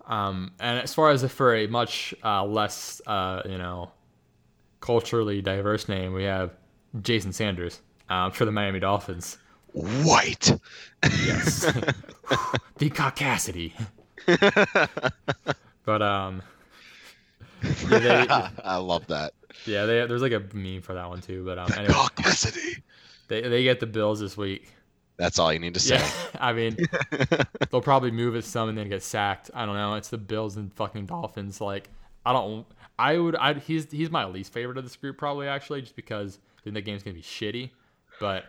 [0.06, 3.90] Um, and as far as for a much uh, less, uh, you know,
[4.80, 6.50] culturally diverse name, we have
[7.00, 7.80] Jason Sanders
[8.10, 9.38] um, for the Miami Dolphins.
[9.72, 10.52] White.
[11.02, 11.60] Yes.
[12.76, 13.72] the caucasity.
[15.84, 16.42] but um
[17.90, 19.32] yeah, they, I love that.
[19.66, 21.44] yeah, they, there's like a meme for that one too.
[21.44, 21.94] But um, anyway,
[23.28, 24.72] they they get the Bills this week.
[25.16, 25.96] That's all you need to say.
[25.96, 26.10] Yeah,
[26.40, 26.76] I mean,
[27.70, 29.50] they'll probably move it some and then get sacked.
[29.54, 29.94] I don't know.
[29.94, 31.60] It's the Bills and fucking Dolphins.
[31.60, 31.88] Like,
[32.26, 32.66] I don't.
[32.98, 33.36] I would.
[33.36, 36.74] I he's he's my least favorite of this group probably actually, just because I think
[36.74, 37.70] the game's gonna be shitty.
[38.20, 38.44] But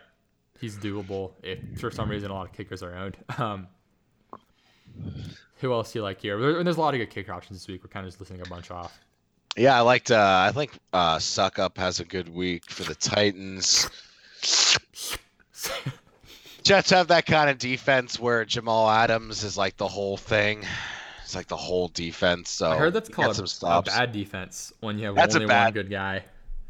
[0.60, 3.16] he's doable if for some reason a lot of kickers are owned.
[3.38, 3.66] Um,
[5.56, 6.38] who else do you like here?
[6.38, 7.82] There- There's a lot of good kicker options this week.
[7.82, 8.98] We're kind of just listing a bunch off.
[9.56, 10.10] Yeah, I liked.
[10.10, 13.88] Uh, I think uh, Succop has a good week for the Titans.
[16.62, 20.64] Jets have that kind of defense where Jamal Adams is like the whole thing.
[21.22, 22.50] It's like the whole defense.
[22.50, 25.38] So I heard that's called some a, a bad defense when you have That's a
[25.38, 26.22] only bad- one good guy.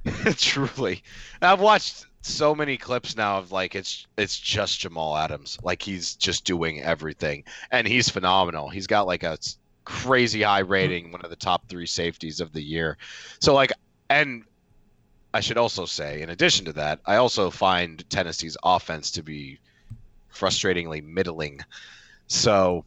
[0.37, 1.03] Truly,
[1.43, 5.59] I've watched so many clips now of like it's it's just Jamal Adams.
[5.63, 8.69] Like he's just doing everything, and he's phenomenal.
[8.69, 9.37] He's got like a
[9.87, 12.99] crazy high rating, one of the top three safeties of the year.
[13.41, 13.73] So like,
[14.11, 14.45] and
[15.33, 19.59] I should also say, in addition to that, I also find Tennessee's offense to be
[20.31, 21.61] frustratingly middling.
[22.27, 22.85] So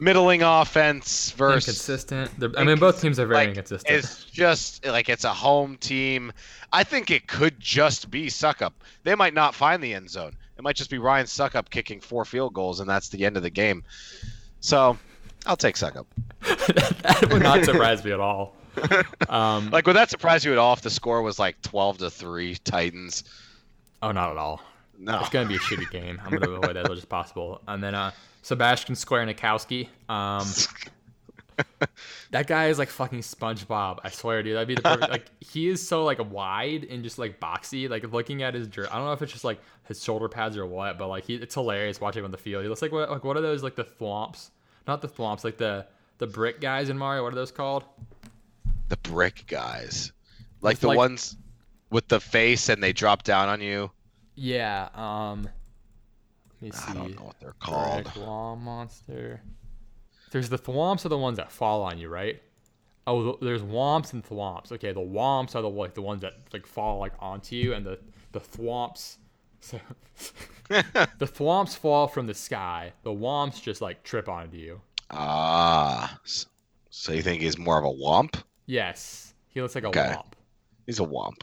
[0.00, 2.30] middling offense versus consistent.
[2.56, 3.96] I mean, both teams are very like, inconsistent.
[3.96, 6.32] it's just like it's a home team.
[6.72, 8.72] I think it could just be Succop.
[9.04, 10.36] They might not find the end zone.
[10.56, 13.42] It might just be Ryan Succop kicking four field goals, and that's the end of
[13.42, 13.84] the game.
[14.60, 14.98] So,
[15.48, 16.06] I'll take Succop.
[17.02, 18.54] that would not surprise me at all.
[19.28, 22.10] Um, Like, would that surprise you at all if the score was like twelve to
[22.10, 23.24] three Titans?
[24.02, 24.62] oh, not at all.
[24.96, 25.18] No.
[25.18, 26.20] It's gonna be a shitty game.
[26.24, 27.60] I'm gonna avoid that as much as possible.
[27.66, 29.34] And then uh, Sebastian Square Um,
[32.30, 33.98] that guy is like fucking SpongeBob.
[34.04, 34.54] I swear, dude.
[34.54, 35.10] That'd be the perfect.
[35.10, 37.90] like he is so like wide and just like boxy.
[37.90, 40.56] Like looking at his, jer- I don't know if it's just like his shoulder pads
[40.56, 42.62] or what, but like he, it's hilarious watching him on the field.
[42.62, 44.50] He looks like what like what are those like the thwomps?
[44.88, 45.86] Not the thwomps, like the
[46.18, 47.22] the brick guys in Mario.
[47.22, 47.84] What are those called?
[48.88, 50.12] The brick guys,
[50.62, 51.36] like It's the like- ones
[51.90, 53.90] with the face and they drop down on you.
[54.34, 54.88] Yeah.
[54.94, 55.48] Um.
[56.60, 56.90] Let me see.
[56.90, 58.16] I don't know what they're called.
[58.16, 59.40] Wall monster.
[60.32, 62.42] There's the thwomps are the ones that fall on you, right?
[63.06, 64.72] Oh, th- there's whomps and thwomps.
[64.72, 67.84] Okay, the whomps are the like the ones that like fall like onto you, and
[67.86, 67.98] the
[68.32, 69.16] the thwomps.
[69.60, 69.78] So
[70.68, 72.92] the thwomps fall from the sky.
[73.02, 74.80] The whomps just like trip onto you.
[75.10, 76.18] Ah,
[76.90, 78.42] so you think he's more of a whomp?
[78.66, 80.00] Yes, he looks like a Okay.
[80.14, 80.32] whomp.
[80.86, 81.40] He's a whomp.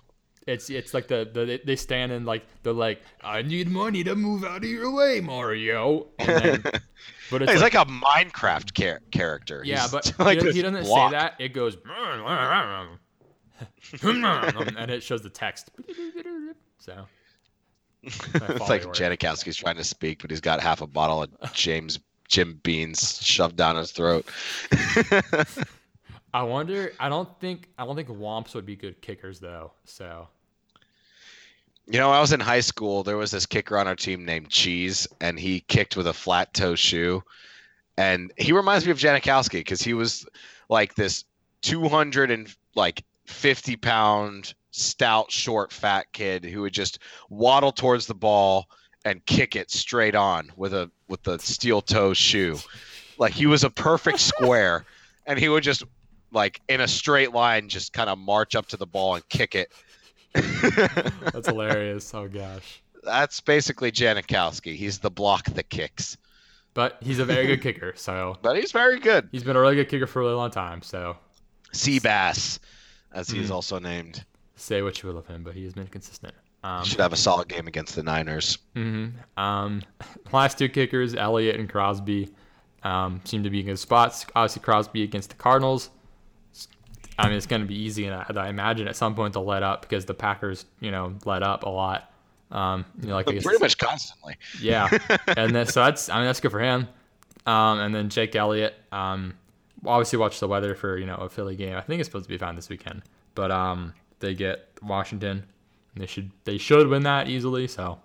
[0.47, 4.15] It's it's like the, the they stand and like they're like I need money to
[4.15, 6.05] move out of your way, Mario.
[6.19, 6.61] Then,
[7.31, 9.63] but it's he's like, like, a Minecraft char- character.
[9.65, 11.11] yeah, He's but like he, he doesn't block.
[11.11, 11.33] say that.
[11.39, 11.77] It goes
[14.03, 15.71] and it shows the text.
[16.77, 17.07] So
[18.05, 22.59] it's like Janikowski's trying to speak, but he's got half a bottle of James Jim
[22.63, 24.25] Beans shoved down his throat.
[26.33, 26.91] I wonder.
[26.99, 29.71] I don't think I don't think Whomps would be good kickers though.
[29.85, 30.27] So
[31.87, 33.03] You know, I was in high school.
[33.03, 36.53] There was this kicker on our team named Cheese, and he kicked with a flat
[36.53, 37.23] toe shoe.
[37.97, 40.27] And he reminds me of Janikowski because he was
[40.67, 41.23] like this
[41.61, 46.99] 200 and like 50 pound stout, short, fat kid who would just
[47.29, 48.65] waddle towards the ball
[49.05, 52.57] and kick it straight on with a with the steel toe shoe.
[53.17, 54.85] Like he was a perfect square,
[55.27, 55.83] and he would just
[56.31, 59.55] like in a straight line just kind of march up to the ball and kick
[59.55, 59.71] it.
[60.33, 62.13] that's hilarious.
[62.13, 62.81] Oh gosh.
[63.03, 64.75] That's basically Janikowski.
[64.75, 66.17] He's the block that kicks.
[66.73, 67.93] But he's a very good kicker.
[67.95, 69.29] So But he's very good.
[69.31, 70.81] he's been a really good kicker for a really long time.
[70.81, 71.15] So
[71.71, 72.59] Seabass,
[73.13, 73.53] as he's Mm.
[73.53, 74.25] also named.
[74.55, 76.33] Say what you will of him, but he has been consistent.
[76.63, 78.57] Um, Should have a solid game against the Niners.
[78.73, 79.83] hmm Um,
[80.31, 82.29] last two kickers, Elliott and Crosby,
[82.83, 84.25] um, seem to be in good spots.
[84.35, 85.89] Obviously, Crosby against the Cardinals.
[87.17, 89.45] I mean, it's going to be easy, and I, I imagine at some point they'll
[89.45, 92.11] let up because the Packers, you know, let up a lot.
[92.51, 94.35] Um, you know, like against- Pretty much constantly.
[94.61, 94.89] yeah,
[95.37, 96.87] and then so that's I mean that's good for him.
[97.45, 98.75] Um, and then Jake Elliott.
[98.91, 99.35] Um,
[99.85, 101.75] obviously watch the weather for you know a Philly game.
[101.75, 103.03] I think it's supposed to be fine this weekend,
[103.33, 105.43] but um, they get Washington.
[105.93, 107.67] And they should they should win that easily.
[107.67, 107.99] So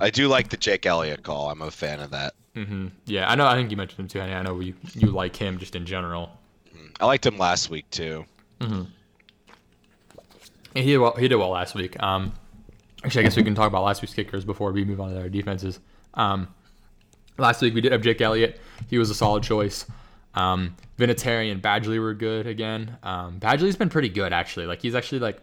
[0.00, 1.48] I do like the Jake Elliott call.
[1.50, 2.34] I'm a fan of that.
[2.54, 3.46] hmm yeah, I know.
[3.46, 4.18] I think you mentioned him too.
[4.20, 4.32] Honey.
[4.34, 6.30] I know you you like him just in general.
[6.98, 8.24] I liked him last week too.
[8.60, 8.86] And
[10.74, 11.14] he did well.
[11.16, 12.00] He did well last week.
[12.02, 12.32] Um,
[13.04, 15.20] actually, I guess we can talk about last week's kickers before we move on to
[15.20, 15.80] our defenses.
[16.14, 16.48] Um,
[17.38, 18.60] last week we did have Jake Elliott.
[18.88, 19.86] He was a solid choice.
[20.34, 22.96] Um, Vinatieri and Badgley were good again.
[23.02, 24.66] Um, Badgley's been pretty good actually.
[24.66, 25.38] Like he's actually like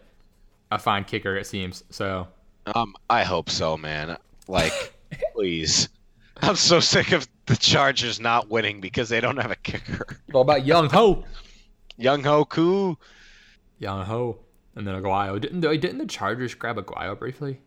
[0.70, 1.84] a fine kicker it seems.
[1.90, 2.26] So
[2.74, 4.16] Um, I hope so, man.
[4.46, 4.72] Like,
[5.34, 5.88] please.
[6.40, 10.06] I'm so sick of the Chargers not winning because they don't have a kicker.
[10.30, 11.24] what about Young Ho?
[11.98, 12.96] Younghoe Koo.
[13.80, 14.38] Young Ho,
[14.76, 15.40] and then Aguayo.
[15.40, 17.60] Didn't didn't the Chargers grab Aguayo briefly?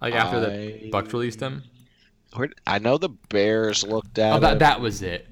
[0.00, 1.62] Like after the Bucs released him.
[2.66, 4.58] I know the Bears looked at Oh, that him.
[4.58, 5.26] that was it.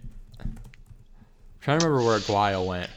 [1.64, 2.90] Trying to remember where Aguayo went.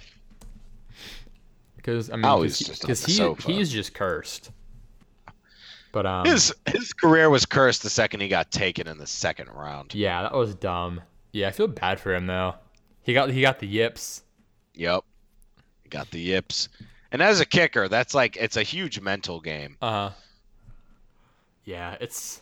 [1.78, 3.50] Because I mean, Oh, because he's just he, sofa.
[3.52, 4.52] he's just cursed.
[5.94, 9.50] But um, His his career was cursed the second he got taken in the second
[9.50, 9.96] round.
[9.96, 11.02] yeah, that was dumb.
[11.32, 12.56] Yeah, I feel bad for him though.
[13.04, 14.24] He got he got the yips.
[14.76, 15.04] Yep.
[15.90, 16.68] Got the yips.
[17.14, 19.78] And as a kicker, that's like it's a huge mental game.
[19.82, 20.10] Uh huh.
[21.64, 22.42] Yeah, it's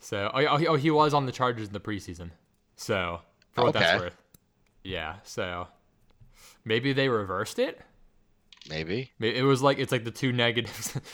[0.00, 0.30] so.
[0.32, 2.30] Oh, oh, he- oh, he was on the Chargers in the preseason.
[2.76, 3.20] So
[3.52, 3.84] for what Okay.
[3.84, 4.16] that's worth.
[4.84, 5.16] Yeah.
[5.24, 5.68] So
[6.64, 7.80] maybe they reversed it.
[8.68, 9.10] Maybe.
[9.20, 10.96] It was like it's like the two negatives.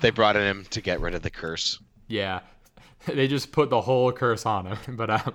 [0.00, 1.78] They brought in him to get rid of the curse.
[2.08, 2.40] Yeah,
[3.06, 4.78] they just put the whole curse on him.
[4.96, 5.34] But um,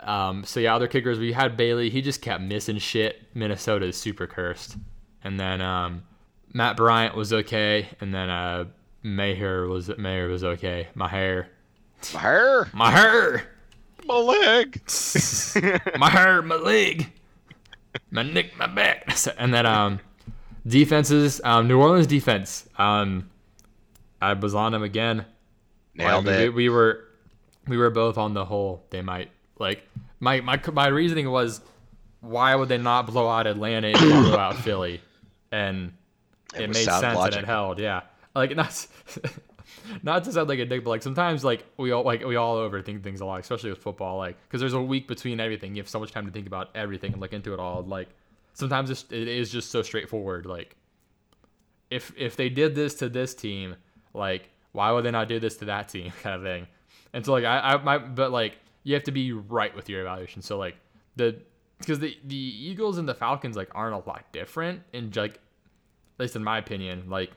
[0.00, 1.90] um, so yeah, other kickers we had Bailey.
[1.90, 3.22] He just kept missing shit.
[3.34, 4.76] Minnesota is super cursed.
[5.22, 6.04] And then um,
[6.52, 8.66] Matt Bryant was okay, and then uh,
[9.02, 10.88] Maher was Maher was okay.
[10.94, 11.48] My hair,
[12.14, 13.48] My hair, my hair,
[14.06, 14.80] my leg.
[15.98, 17.12] my hair, my leg,
[18.10, 19.16] my neck, my back.
[19.38, 20.00] And then um,
[20.66, 22.68] defenses, um, New Orleans defense.
[22.78, 23.30] Um,
[24.20, 25.24] I was on them again.
[25.94, 26.48] Nailed it.
[26.48, 27.04] We, we were
[27.66, 28.84] we were both on the whole.
[28.90, 29.86] They might like
[30.20, 31.60] my my my reasoning was
[32.20, 35.00] why would they not blow out Atlanta and blow out Philly,
[35.50, 35.92] and
[36.54, 37.36] it, was made sense logic.
[37.36, 37.78] and it held.
[37.78, 38.02] Yeah,
[38.34, 38.86] like not
[40.02, 42.56] not to sound like a dick, but like sometimes like we all like we all
[42.56, 44.18] overthink things a lot, especially with football.
[44.18, 46.70] Like because there's a week between everything, you have so much time to think about
[46.74, 47.82] everything and look into it all.
[47.82, 48.08] Like
[48.54, 50.46] sometimes it's, it is just so straightforward.
[50.46, 50.76] Like
[51.90, 53.76] if if they did this to this team,
[54.14, 56.66] like why would they not do this to that team, kind of thing.
[57.12, 60.00] And so like I I might, but like you have to be right with your
[60.02, 60.42] evaluation.
[60.42, 60.76] So like
[61.16, 61.36] the
[61.78, 66.24] because the the Eagles and the Falcons like aren't a lot different in like at
[66.24, 67.32] least in my opinion like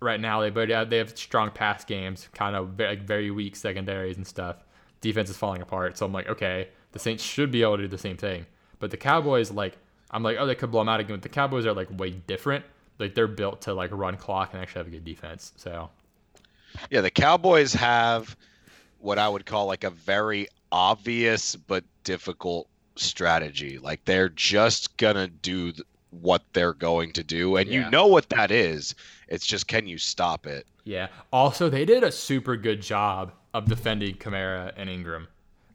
[0.00, 3.56] right now they but they have strong pass games, kind of very, like very weak
[3.56, 4.56] secondaries and stuff.
[5.00, 7.88] Defense is falling apart, so I'm like okay, the Saints should be able to do
[7.88, 8.46] the same thing.
[8.78, 9.78] But the Cowboys like
[10.10, 11.16] I'm like, oh, they could blow them out again.
[11.16, 12.64] But the Cowboys are like way different.
[12.98, 15.52] Like they're built to like run clock and actually have a good defense.
[15.56, 15.90] So
[16.90, 18.36] Yeah, the Cowboys have
[18.98, 23.78] what I would call like a very obvious but difficult strategy.
[23.78, 25.72] Like they're just gonna do
[26.10, 27.84] what they're going to do, and Yeah.
[27.84, 28.94] you know what that is.
[29.28, 30.66] It's just can you stop it?
[30.84, 31.08] yeah.
[31.32, 35.26] Also, they did a super good job of defending Kamara and Ingram.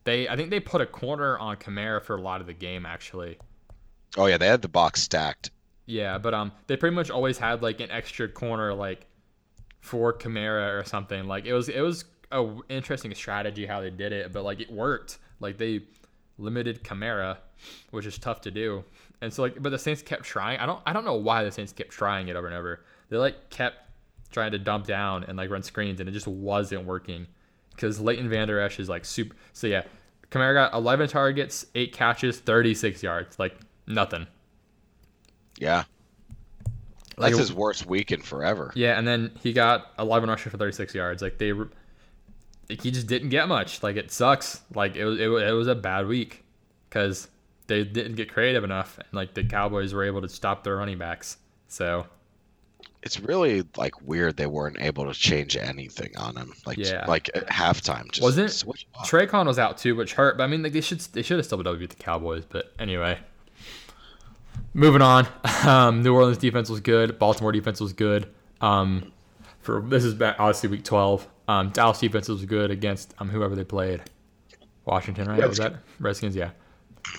[0.05, 2.85] They, I think they put a corner on Kamara for a lot of the game
[2.85, 3.37] actually.
[4.17, 5.51] Oh yeah, they had the box stacked.
[5.85, 9.05] Yeah, but um, they pretty much always had like an extra corner like
[9.81, 11.25] for Kamara or something.
[11.27, 14.71] Like it was it was a interesting strategy how they did it, but like it
[14.71, 15.17] worked.
[15.39, 15.81] Like they
[16.37, 17.37] limited Kamara,
[17.91, 18.83] which is tough to do.
[19.21, 20.59] And so like, but the Saints kept trying.
[20.59, 22.83] I don't I don't know why the Saints kept trying it over and over.
[23.09, 23.77] They like kept
[24.31, 27.27] trying to dump down and like run screens, and it just wasn't working.
[27.71, 29.35] Because Leighton Vander Esch is like super.
[29.53, 29.83] So yeah,
[30.31, 33.39] Kamara got 11 targets, eight catches, 36 yards.
[33.39, 33.57] Like
[33.87, 34.27] nothing.
[35.59, 35.83] Yeah,
[37.17, 38.71] Like, that's his worst week in forever.
[38.75, 41.21] Yeah, and then he got 11 rushes for 36 yards.
[41.21, 41.69] Like they, like,
[42.81, 43.83] he just didn't get much.
[43.83, 44.61] Like it sucks.
[44.73, 46.43] Like it was, it, it was a bad week
[46.89, 47.27] because
[47.71, 50.97] they didn't get creative enough, and like the Cowboys were able to stop their running
[50.97, 51.37] backs.
[51.67, 52.05] So
[53.03, 56.53] It's really like weird they weren't able to change anything on him.
[56.65, 57.05] Like Yeah.
[57.07, 59.05] like at halftime, just Wasn't- switch up.
[59.07, 60.37] Traycon was out too, which hurt.
[60.37, 62.03] But I mean, like they should they should have still been able to beat the
[62.03, 62.43] Cowboys.
[62.45, 63.17] But anyway,
[64.73, 65.27] moving on.
[65.61, 67.19] Um, New Orleans defense was good.
[67.19, 68.27] Baltimore defense was good.
[68.61, 69.11] Um,
[69.59, 71.27] for this is back obviously week 12.
[71.47, 74.01] Um, Dallas defense was good against um whoever they played.
[74.85, 75.47] Washington, right?
[75.47, 76.35] Was that Redskins?
[76.35, 76.49] Yeah,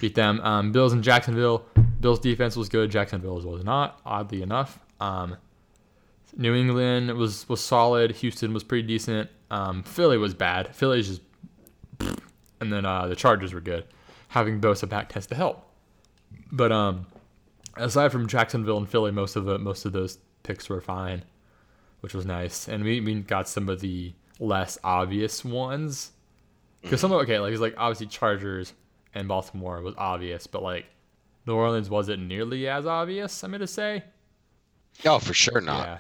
[0.01, 0.41] beat them.
[0.41, 1.65] Um, Bills and Jacksonville.
[2.01, 2.91] Bills defense was good.
[2.91, 4.01] Jacksonville's was not.
[4.05, 4.79] Oddly enough.
[5.01, 5.37] Um,
[6.37, 8.13] New England was was solid.
[8.13, 9.31] Houston was pretty decent.
[9.51, 10.75] Um, Philly was bad.
[10.75, 11.21] Philly's just,
[12.61, 13.85] and then uh, the Chargers were good.
[14.29, 15.69] Having Bosa back tends to help.
[16.51, 17.07] But um,
[17.77, 21.23] aside from Jacksonville and Philly, most of the most of those picks were fine,
[22.01, 22.69] which was nice.
[22.69, 26.13] And we, we got some of the less obvious ones.
[26.81, 28.73] Because some of okay, like it's like obviously Chargers
[29.15, 30.87] and Baltimore was obvious, but like
[31.47, 33.43] New Orleans wasn't nearly as obvious.
[33.43, 34.05] I'm gonna say.
[35.05, 35.87] No, for sure not.
[35.87, 35.99] Yeah.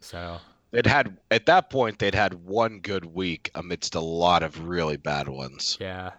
[0.00, 0.38] So
[0.74, 4.96] They'd had at that point they'd had one good week amidst a lot of really
[4.96, 5.78] bad ones.
[5.80, 6.10] Yeah.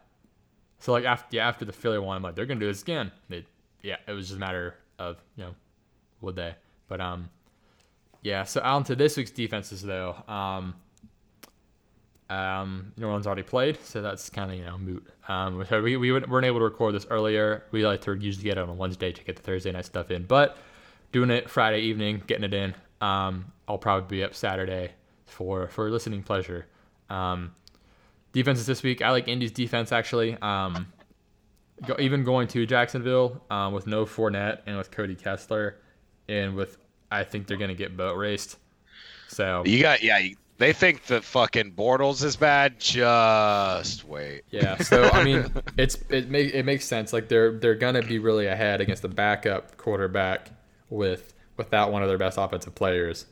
[0.79, 3.11] So like after yeah, after the Philly one, I'm like they're gonna do this again.
[3.27, 3.45] They,
[3.81, 5.55] yeah, it was just a matter of you know
[6.21, 6.55] would they?
[6.87, 7.29] But um,
[8.21, 8.45] yeah.
[8.45, 10.15] So on to this week's defenses though.
[10.25, 10.73] Um,
[12.29, 15.05] um, New Orleans already played, so that's kind of you know moot.
[15.27, 17.63] Um, so we we weren't able to record this earlier.
[17.71, 20.09] We like to usually get it on a Wednesday to get the Thursday night stuff
[20.11, 20.57] in, but
[21.11, 22.73] doing it Friday evening, getting it in.
[23.01, 24.91] Um, I'll probably be up Saturday
[25.25, 26.65] for for listening pleasure.
[27.09, 27.53] Um,
[28.31, 29.01] defenses this week.
[29.01, 30.35] I like Indy's defense actually.
[30.41, 30.87] Um,
[31.85, 35.77] go, even going to Jacksonville um, with no Fournette and with Cody Kessler,
[36.27, 36.77] and with
[37.11, 38.57] I think they're gonna get boat raced.
[39.27, 40.17] So You got yeah.
[40.17, 42.79] You, they think that fucking Bortles is bad.
[42.79, 44.43] Just wait.
[44.49, 47.11] yeah, so I mean, it's it make it makes sense.
[47.11, 50.51] Like they're they're gonna be really ahead against the backup quarterback
[50.89, 53.25] with without one of their best offensive players.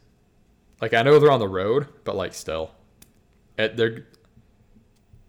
[0.81, 2.71] Like I know they're on the road, but like still,
[3.57, 4.05] it, they're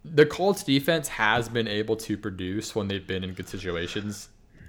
[0.05, 4.29] the Colts defense has been able to produce when they've been in good situations,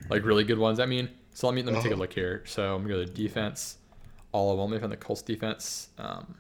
[0.09, 0.80] like really good ones.
[0.80, 2.43] I mean, so let me let me take a look here.
[2.45, 3.78] So I'm gonna go to defense,
[4.32, 4.71] all of them.
[4.71, 5.89] Me find the Colts defense.
[5.97, 6.36] Um,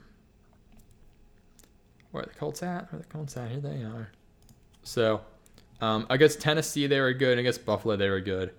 [2.15, 2.89] where are the Colts at?
[2.91, 3.51] Where are the Colts at?
[3.51, 4.09] Here they are.
[4.83, 5.19] So,
[5.81, 7.37] um, against Tennessee they were good.
[7.37, 8.51] Against Buffalo they were good.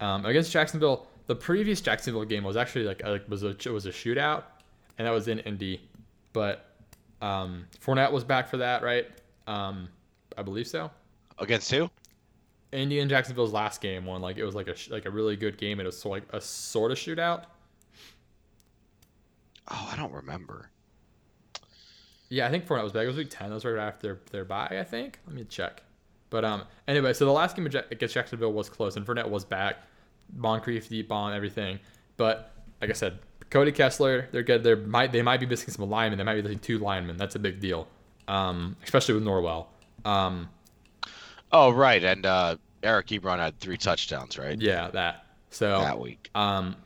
[0.00, 3.90] Um, against Jacksonville, the previous Jacksonville game was actually like, like was a was a
[3.90, 4.44] shootout,
[4.96, 5.82] and that was in Indy,
[6.32, 6.70] but
[7.20, 9.06] um, Fournette was back for that, right?
[9.46, 9.88] Um,
[10.38, 10.90] I believe so.
[11.38, 11.90] Against who?
[12.72, 15.36] Indy and Jacksonville's last game one like it was like a sh- like a really
[15.36, 15.80] good game.
[15.80, 17.44] It was so like a sort of shootout.
[19.70, 20.70] Oh, I don't remember.
[22.28, 23.04] Yeah, I think Fournette was back.
[23.04, 23.48] It was week ten.
[23.48, 25.18] That was right after their, their bye, I think.
[25.26, 25.82] Let me check.
[26.30, 29.76] But um, anyway, so the last game against Jacksonville was close, and Fournette was back.
[30.34, 31.78] Moncrief, deep bomb, everything.
[32.16, 33.20] But like I said,
[33.50, 34.64] Cody Kessler, they're good.
[34.64, 36.18] They might they might be missing some linemen.
[36.18, 37.16] They might be missing two linemen.
[37.16, 37.86] That's a big deal,
[38.26, 39.66] um, especially with Norwell.
[40.04, 40.48] Um,
[41.52, 42.02] Oh, right.
[42.02, 44.60] And uh, Eric Ebron had three touchdowns, right?
[44.60, 45.26] yeah, that.
[45.50, 46.28] So That week.
[46.34, 46.76] Um,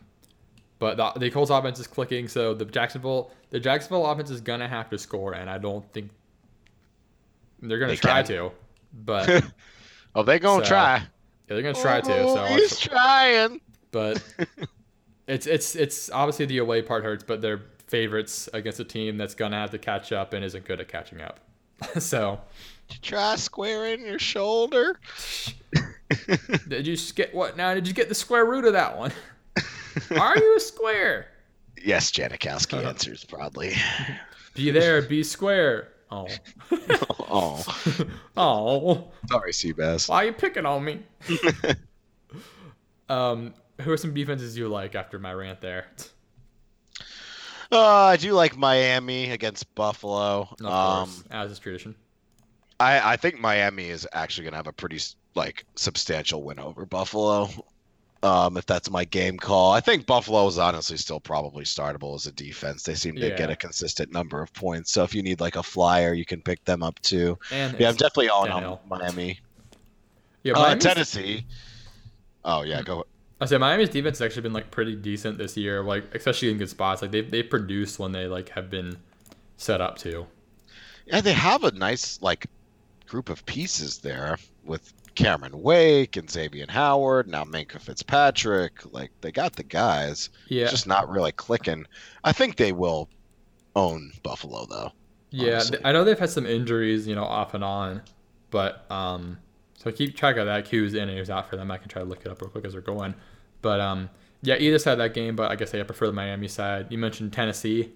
[0.81, 4.67] but the, the Colts offense is clicking, so the Jacksonville the Jacksonville offense is gonna
[4.67, 6.11] have to score, and I don't think
[7.61, 8.33] they're gonna They try can.
[8.35, 8.53] to,
[9.05, 9.45] but
[10.17, 11.03] Oh, they gonna So, try.
[11.47, 12.19] they're gonna try to.
[12.23, 13.61] Oh, So, he's trying.
[13.93, 14.21] but
[15.29, 19.35] it's it's it's obviously the away part hurts, but they're favorites against a team that's
[19.35, 21.39] gonna have to catch up and isn't good at catching up.
[21.99, 22.41] so
[23.03, 24.99] Try squaring your shoulder.
[26.69, 27.73] did you get what now?
[27.75, 29.13] Did you get the square root of that one?
[30.19, 31.27] Are you a square?
[31.83, 33.75] Yes, Janikowski answers proudly.
[34.55, 35.89] Be there, be square.
[36.11, 36.27] Oh.
[37.31, 37.65] oh,
[38.37, 39.09] oh.
[39.29, 40.09] sorry, Seabass.
[40.09, 41.01] Why are you picking on me?
[43.09, 45.87] um, who are some defenses you like after my rant there?
[47.73, 50.49] Uh, I do like Miami against Buffalo.
[50.61, 51.95] Of Um, course, as is tradition.
[52.81, 54.99] I, I think Miami is actually going to have a pretty
[55.37, 57.49] like substantial win over Buffalo.
[58.23, 62.27] Um, if that's my game call, I think Buffalo is honestly still probably startable as
[62.27, 62.83] a defense.
[62.83, 63.37] They seem to Yeah.
[63.37, 64.93] get a consistent number of points.
[64.93, 67.39] So if you need like a flyer, you can pick them up too.
[67.51, 69.41] And Yeah, I'm definitely on, on Miami.
[70.43, 71.47] Yeah, Uh, Tennessee.
[72.45, 73.07] Oh yeah, go.
[73.41, 76.59] I say Miami's defense has actually been like pretty decent this year, like especially in
[76.59, 77.01] good spots.
[77.01, 78.99] Like they they produce when they like have been
[79.57, 80.27] set up to.
[81.07, 82.47] Yeah, they have a nice like
[83.07, 88.93] group of pieces there with Cameron Wake and Xavier Howard, now Minkah Fitzpatrick.
[88.93, 90.31] Like they got the guys.
[90.49, 91.87] Yeah, It's just not really clicking.
[92.25, 93.09] I think they will
[93.77, 94.93] own Buffalo though.
[95.31, 95.55] yeah.
[95.55, 95.79] honestly.
[95.85, 98.03] I know they've had some injuries, you know, off and on,
[98.51, 99.39] but um,
[99.75, 100.69] so keep track of that.
[100.69, 101.71] Who's in and who's out for them.
[101.71, 103.15] I can try to look it up real quick as we're going.
[103.63, 104.09] But um,
[104.43, 106.87] yeah, either side of that game, but I guess I prefer the Miami side.
[106.91, 107.93] You mentioned Tennessee.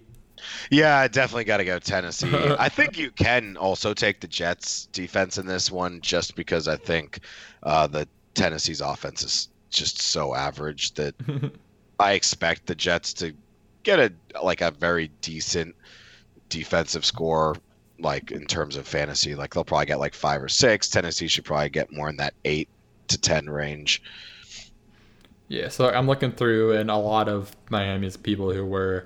[0.69, 2.31] Yeah, I definitely got to go Tennessee.
[2.59, 6.77] I think you can also take the Jets defense in this one just because I
[6.77, 7.19] think
[7.63, 11.15] uh, the Tennessee's offense is just so average that
[11.99, 13.33] I expect the Jets to
[13.83, 14.11] get a
[14.43, 15.75] like a very decent
[16.49, 17.55] defensive score
[17.99, 19.35] like in terms of fantasy.
[19.35, 20.89] Like they'll probably get like 5 or 6.
[20.89, 22.67] Tennessee should probably get more in that 8
[23.07, 24.01] to 10 range.
[25.47, 29.05] Yeah, so I'm looking through, and a lot of Miami's people who were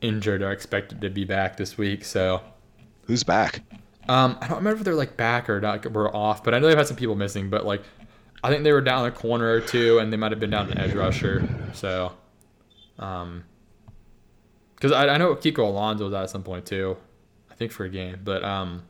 [0.00, 2.04] injured are expected to be back this week.
[2.04, 2.42] So
[3.10, 3.62] Who's back?
[4.08, 5.84] Um, I don't remember if they're like back or not.
[5.90, 7.50] We're off, but I know they've had some people missing.
[7.50, 7.82] But like,
[8.44, 10.70] I think they were down a corner or two, and they might have been down
[10.70, 11.48] an edge rusher.
[11.72, 12.12] So,
[13.00, 13.44] um,
[14.76, 16.96] because I, I know Kiko Alonso was out at some point too.
[17.50, 18.84] I think for a game, but um,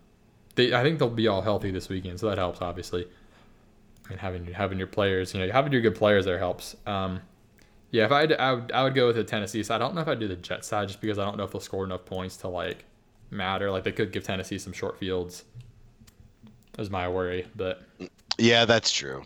[0.54, 3.08] they I think they'll be all healthy this weekend, so that helps obviously.
[4.10, 6.76] And having having your players, you know, having your good players there helps.
[6.86, 7.22] Um,
[7.90, 9.76] yeah, if I had I would I would go with the Tennessee side.
[9.76, 11.50] I don't know if I'd do the Jet side just because I don't know if
[11.52, 12.84] they'll score enough points to like
[13.30, 13.70] matter.
[13.70, 15.44] Like they could give Tennessee some short fields.
[16.78, 17.82] Is my worry, but
[18.38, 19.24] Yeah, that's true.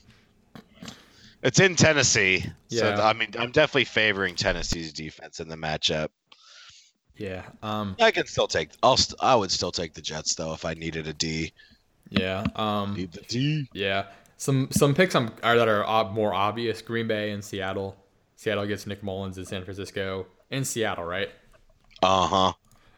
[1.42, 2.40] It's in Tennessee.
[2.68, 3.06] So Yeah.
[3.06, 6.08] I mean, I'm definitely favoring Tennessee's defense in the matchup.
[7.16, 8.70] yeah, um, I can still take.
[8.82, 8.96] I'll.
[8.96, 11.52] St- I would still take the Jets though if I needed a D.
[12.08, 13.68] yeah, um, Need the D.
[13.74, 14.06] yeah.
[14.36, 17.94] Some some picks I'm, are that are ob- more obvious: Green Bay and Seattle.
[18.44, 21.30] Seattle gets Nick Mullens in San Francisco in Seattle, right?
[22.02, 22.52] Uh huh.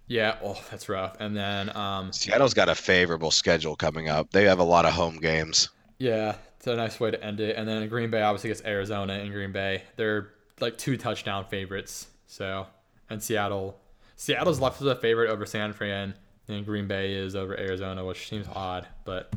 [0.09, 0.39] Yeah.
[0.43, 1.15] Oh, that's rough.
[1.21, 4.33] And then um, Seattle's got a favorable schedule coming up.
[4.33, 5.69] They have a lot of home games.
[5.99, 7.55] Yeah, it's a nice way to end it.
[7.55, 9.85] And then Green Bay obviously gets Arizona in Green Bay.
[9.95, 12.09] They're like two touchdown favorites.
[12.27, 12.67] So,
[13.09, 13.79] and Seattle,
[14.17, 16.15] Seattle's left as a favorite over San Fran,
[16.49, 19.33] and Green Bay is over Arizona, which seems odd, but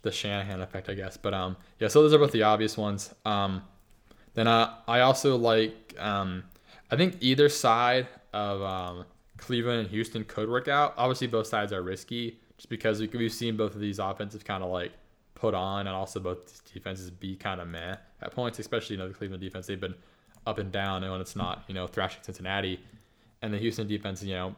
[0.00, 1.18] the Shanahan effect, I guess.
[1.18, 1.88] But um, yeah.
[1.88, 3.14] So those are both the obvious ones.
[3.26, 3.62] Um,
[4.36, 6.44] then uh, I also like um,
[6.90, 9.04] I think either side of um,
[9.38, 10.94] Cleveland and Houston could work out.
[10.96, 14.62] Obviously, both sides are risky, just because we, we've seen both of these offenses kind
[14.62, 14.92] of like
[15.34, 18.58] put on, and also both defenses be kind of meh at points.
[18.58, 19.94] Especially you know the Cleveland defense, they've been
[20.46, 22.78] up and down, and when it's not you know thrashing Cincinnati,
[23.40, 24.54] and the Houston defense, you know,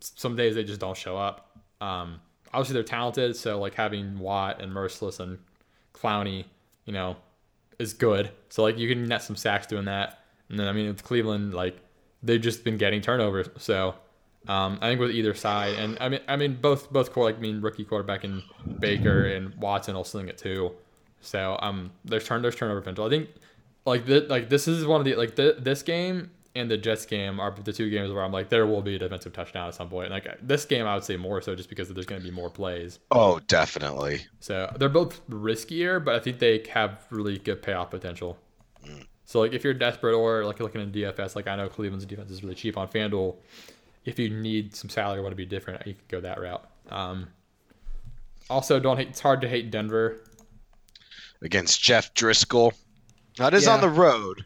[0.00, 1.58] some days they just don't show up.
[1.80, 2.20] Um,
[2.52, 5.38] obviously they're talented, so like having Watt and Mercilus and
[5.94, 6.44] Clowney,
[6.84, 7.16] you know,
[7.78, 8.30] is good.
[8.48, 10.20] So like you can net some sacks doing that.
[10.48, 11.78] And then I mean with Cleveland, like
[12.22, 13.48] they've just been getting turnovers.
[13.58, 13.94] So
[14.46, 17.36] um, I think with either side, and I mean I mean both both core like
[17.36, 18.42] I mean rookie quarterback and
[18.78, 20.72] Baker and Watson will sling it too.
[21.20, 23.06] So um there's turn there's turnover potential.
[23.06, 23.30] I think
[23.86, 27.04] like the, like this is one of the like the, this game and the Jets
[27.06, 29.74] game are the two games where I'm like there will be a defensive touchdown at
[29.74, 30.10] some point.
[30.10, 32.50] Like this game I would say more so just because there's going to be more
[32.50, 32.98] plays.
[33.10, 34.20] Oh, definitely.
[34.40, 38.38] So they're both riskier, but I think they have really good payoff potential.
[39.24, 42.30] So like if you're desperate or like looking in DFS, like I know Cleveland's defense
[42.30, 43.36] is really cheap on FanDuel.
[44.04, 46.68] If you need some salary, want to be different, you can go that route.
[46.90, 47.28] Um,
[48.50, 49.08] also, don't hate.
[49.08, 50.20] It's hard to hate Denver.
[51.40, 52.74] Against Jeff Driskel.
[53.38, 53.72] That is Yeah.
[53.72, 54.44] on the road.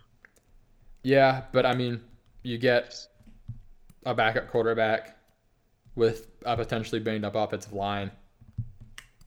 [1.03, 2.01] Yeah, but I mean,
[2.43, 2.95] you get
[4.05, 5.17] a backup quarterback
[5.95, 8.11] with a potentially banged up offensive line,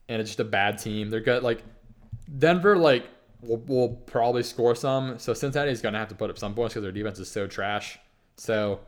[0.08, 1.10] and it's just a bad team.
[1.10, 1.42] They're good.
[1.42, 1.62] Like
[2.38, 3.08] Denver, like
[3.42, 5.18] will, will probably score some.
[5.18, 7.98] So Cincinnati's gonna have to put up some points because their defense is so trash.
[8.36, 8.80] So,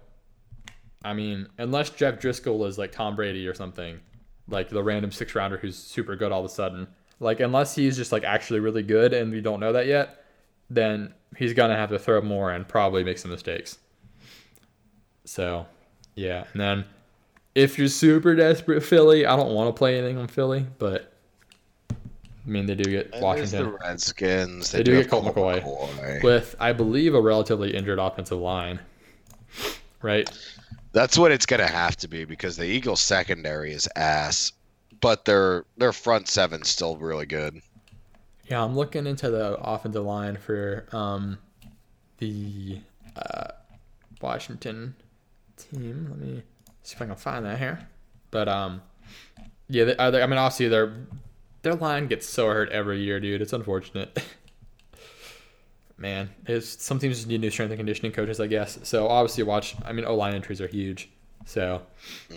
[1.04, 4.00] I mean, unless Jeff Driskel is like Tom Brady or something,
[4.48, 6.86] like the random six rounder who's super good all of a sudden,
[7.20, 10.23] Like unless he's just like actually really good and we don't know that yet,
[10.70, 13.78] then he's gonna have to throw more and probably make some mistakes.
[15.24, 15.66] So,
[16.14, 16.84] yeah, and then
[17.54, 21.12] if you're super desperate Philly, I don't want to play anything on Philly, but
[21.90, 21.94] I
[22.44, 24.72] mean they do get Washington the Redskins.
[24.72, 25.62] They do have get Colt McCoy.
[25.62, 26.22] McCoy.
[26.22, 28.80] with I believe a relatively injured offensive line.
[30.02, 30.28] Right?
[30.92, 34.52] That's what it's gonna have to be because the Eagles secondary is ass,
[35.00, 37.60] but their their front seven's still really good.
[38.48, 41.38] Yeah, I'm looking into the offensive line for um,
[42.18, 42.78] the
[43.16, 43.48] uh,
[44.20, 44.94] Washington
[45.56, 46.06] team.
[46.10, 46.42] Let me
[46.82, 47.88] see if I can find that here.
[48.30, 48.82] But um,
[49.68, 50.92] yeah, they, they- I mean, obviously their
[51.62, 53.40] their line gets so hurt every year, dude.
[53.40, 54.22] It's unfortunate.
[55.96, 58.78] Man, it's some teams just need new strength and conditioning coaches, I guess.
[58.82, 59.76] So obviously, watch.
[59.84, 61.08] I mean, O line entries are huge,
[61.46, 61.82] so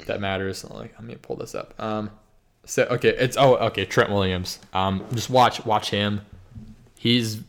[0.06, 0.64] that matters.
[0.64, 1.74] Like, let me pull this up.
[1.80, 2.12] Um,
[2.68, 4.60] so okay, it's oh okay, Trent Williams.
[4.74, 6.22] Um, just watch watch him.
[7.00, 7.42] He's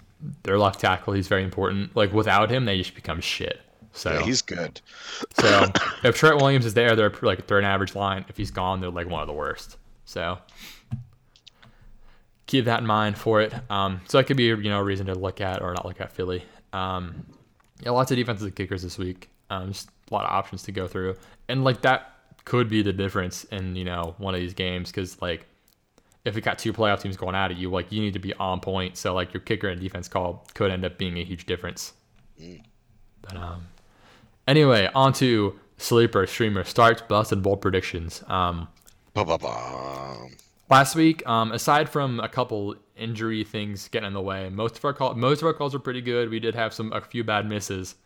[0.44, 1.12] their left tackle.
[1.12, 1.94] He's very important.
[1.94, 3.60] Like without him, they just become shit.
[3.92, 4.80] So Yeah, he's good.
[5.40, 5.66] so
[6.04, 8.24] if Trent Williams is there, they're like they're an average line.
[8.28, 9.76] If he's gone, they're like one of the worst.
[10.04, 10.38] So
[12.46, 13.52] keep that in mind for it.
[13.70, 16.00] Um, so that could be you know a reason to look at or not look
[16.00, 16.44] at Philly.
[16.72, 17.26] Um,
[17.82, 19.30] yeah, lots of defensive kickers this week.
[19.50, 21.16] Um, just a lot of options to go through,
[21.48, 22.12] and like that
[22.48, 25.44] could be the difference in you know one of these games because like
[26.24, 28.32] if we got two playoff teams going at it, you like you need to be
[28.34, 28.96] on point.
[28.96, 31.92] So like your kicker and defense call could end up being a huge difference.
[33.20, 33.66] But um,
[34.46, 38.24] anyway, on to sleeper streamer starts, bust, and bold predictions.
[38.28, 38.68] Um,
[40.70, 44.84] last week, um, aside from a couple injury things getting in the way, most of
[44.86, 46.30] our call most of our calls were pretty good.
[46.30, 47.96] We did have some a few bad misses,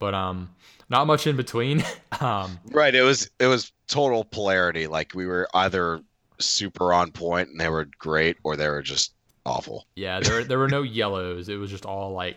[0.00, 0.50] but um,
[0.88, 1.84] not much in between.
[2.20, 2.94] um, Right.
[2.94, 4.88] It was it was total polarity.
[4.88, 6.00] Like we were either
[6.40, 9.12] super on point and they were great, or they were just
[9.46, 9.86] awful.
[9.94, 11.48] yeah, there there were no yellows.
[11.48, 12.36] It was just all like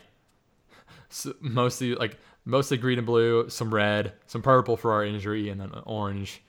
[1.41, 5.72] mostly like mostly green and blue, some red, some purple for our injury, and then
[5.86, 6.41] orange.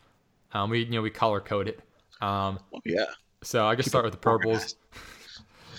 [0.52, 1.80] Um, we you know we color code it.
[2.20, 3.06] Um, Oh, yeah.
[3.42, 4.76] so I guess start with the purples.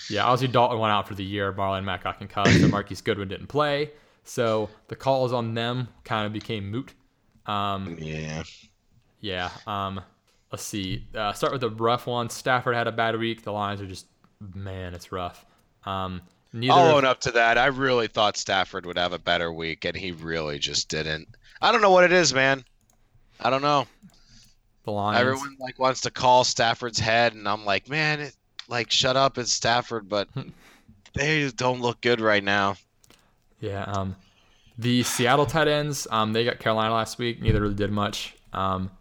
[0.08, 1.52] Yeah, obviously Dalton went out for the year.
[1.52, 3.90] Marlon Mack got concussed, and Marquise Goodwin didn't play.
[4.26, 6.94] So the calls on them kind of became moot.
[7.46, 8.44] Um, Yeah.
[9.22, 9.50] yeah.
[9.68, 10.02] Um,
[10.52, 11.08] let's see.
[11.16, 12.30] Uh, start with the rough one.
[12.30, 13.44] Stafford had a bad week.
[13.44, 14.08] The lines are just,
[14.54, 15.46] man, it's rough.
[15.86, 16.22] Um,
[16.54, 16.74] neither.
[16.74, 17.58] I'll of- own up to that.
[17.60, 21.28] I really thought Stafford would have a better week, and he really just didn't.
[21.62, 22.66] I don't know what it is, man.
[23.40, 23.86] I don't know.
[24.86, 25.20] the lines.
[25.20, 28.36] Everyone like wants to call Stafford's head, and I'm like, man, it,
[28.68, 30.28] like shut up, it's Stafford, but
[31.14, 32.76] they don't look good right now.
[33.60, 33.84] Yeah.
[33.84, 34.16] Um,
[34.78, 36.08] the Seattle tight ends.
[36.12, 37.42] Um, they got Carolina last week.
[37.42, 38.36] Neither really did much.
[38.54, 38.92] Um,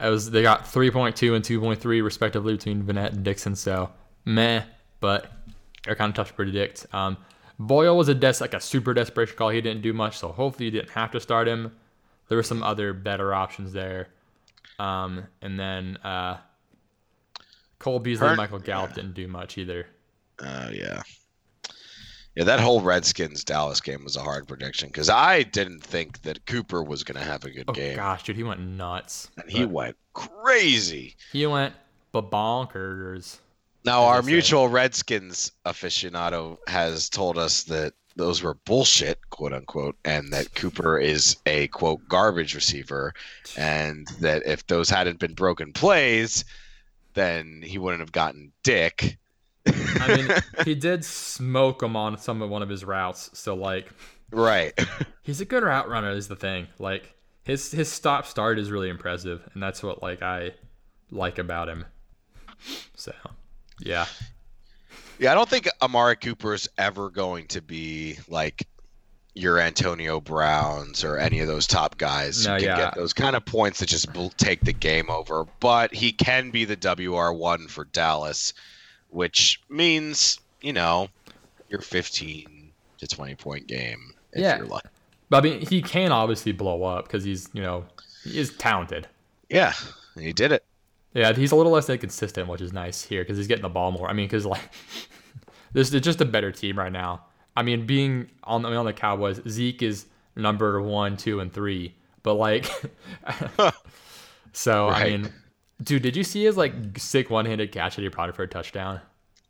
[0.00, 3.54] it was they got 3.2 and 2.3 respectively between Vannett and Dickson.
[3.54, 3.90] So
[4.24, 4.62] meh,
[5.00, 5.30] but
[5.84, 6.86] they're kind of tough to predict.
[6.92, 7.16] Um,
[7.58, 9.50] Boyle was a des- like a super desperation call.
[9.50, 11.76] He didn't do much, so hopefully you didn't have to start him.
[12.28, 14.08] There were some other better options there.
[14.78, 16.38] Um, and then uh,
[17.78, 19.86] Cole Beasley, and Michael Gallup didn't do much either.
[20.40, 21.02] Uh, yeah.
[22.34, 26.44] Yeah, that whole Redskins Dallas game was a hard prediction because I didn't think that
[26.46, 27.94] Cooper was going to have a good Oh game.
[27.96, 29.30] gosh, dude, he went nuts.
[29.36, 31.14] And he went crazy.
[31.32, 31.74] He went
[32.12, 33.38] bonkers.
[33.84, 40.32] Now, our mutual Redskins aficionado has told us that those were bullshit, quote unquote, and
[40.32, 43.12] that Cooper is a quote garbage receiver,
[43.56, 46.44] and that if those hadn't been broken plays,
[47.14, 49.18] then he wouldn't have gotten dick.
[49.66, 50.28] I mean,
[50.64, 53.30] he did smoke him on some of one of his routes.
[53.32, 53.90] So like,
[54.30, 54.72] right.
[55.22, 56.10] he's a good route runner.
[56.10, 56.68] Is the thing.
[56.78, 57.14] Like
[57.44, 60.52] his his stop start is really impressive, and that's what like I
[61.10, 61.84] like about him.
[62.96, 63.12] So,
[63.80, 64.06] yeah,
[65.18, 68.66] Yeah, I don't think Amari Cooper is ever going to be like
[69.34, 72.84] your Antonio Browns or any of those top guys No, who can yeah.
[72.84, 75.46] get those kind of points that just take the game over.
[75.60, 78.54] But he can be the WR1 for Dallas,
[79.14, 81.08] which means, you know,
[81.68, 84.58] your 15 to 20 point game if Yeah.
[84.58, 84.88] you're lucky.
[85.30, 87.84] but I mean, he can obviously blow up because he's you know
[88.24, 89.06] he is talented.
[89.48, 89.72] Yeah,
[90.18, 90.64] he did it.
[91.14, 93.92] Yeah, he's a little less inconsistent, which is nice here because he's getting the ball
[93.92, 94.08] more.
[94.08, 94.68] I mean, because like
[95.72, 97.24] this is just a better team right now.
[97.56, 101.52] I mean, being on I mean, on the Cowboys, Zeke is number one, two, and
[101.52, 102.66] three, but like,
[104.52, 105.32] so I mean,
[105.82, 109.00] dude, did you see his like sick one-handed catch that he brought for a touchdown?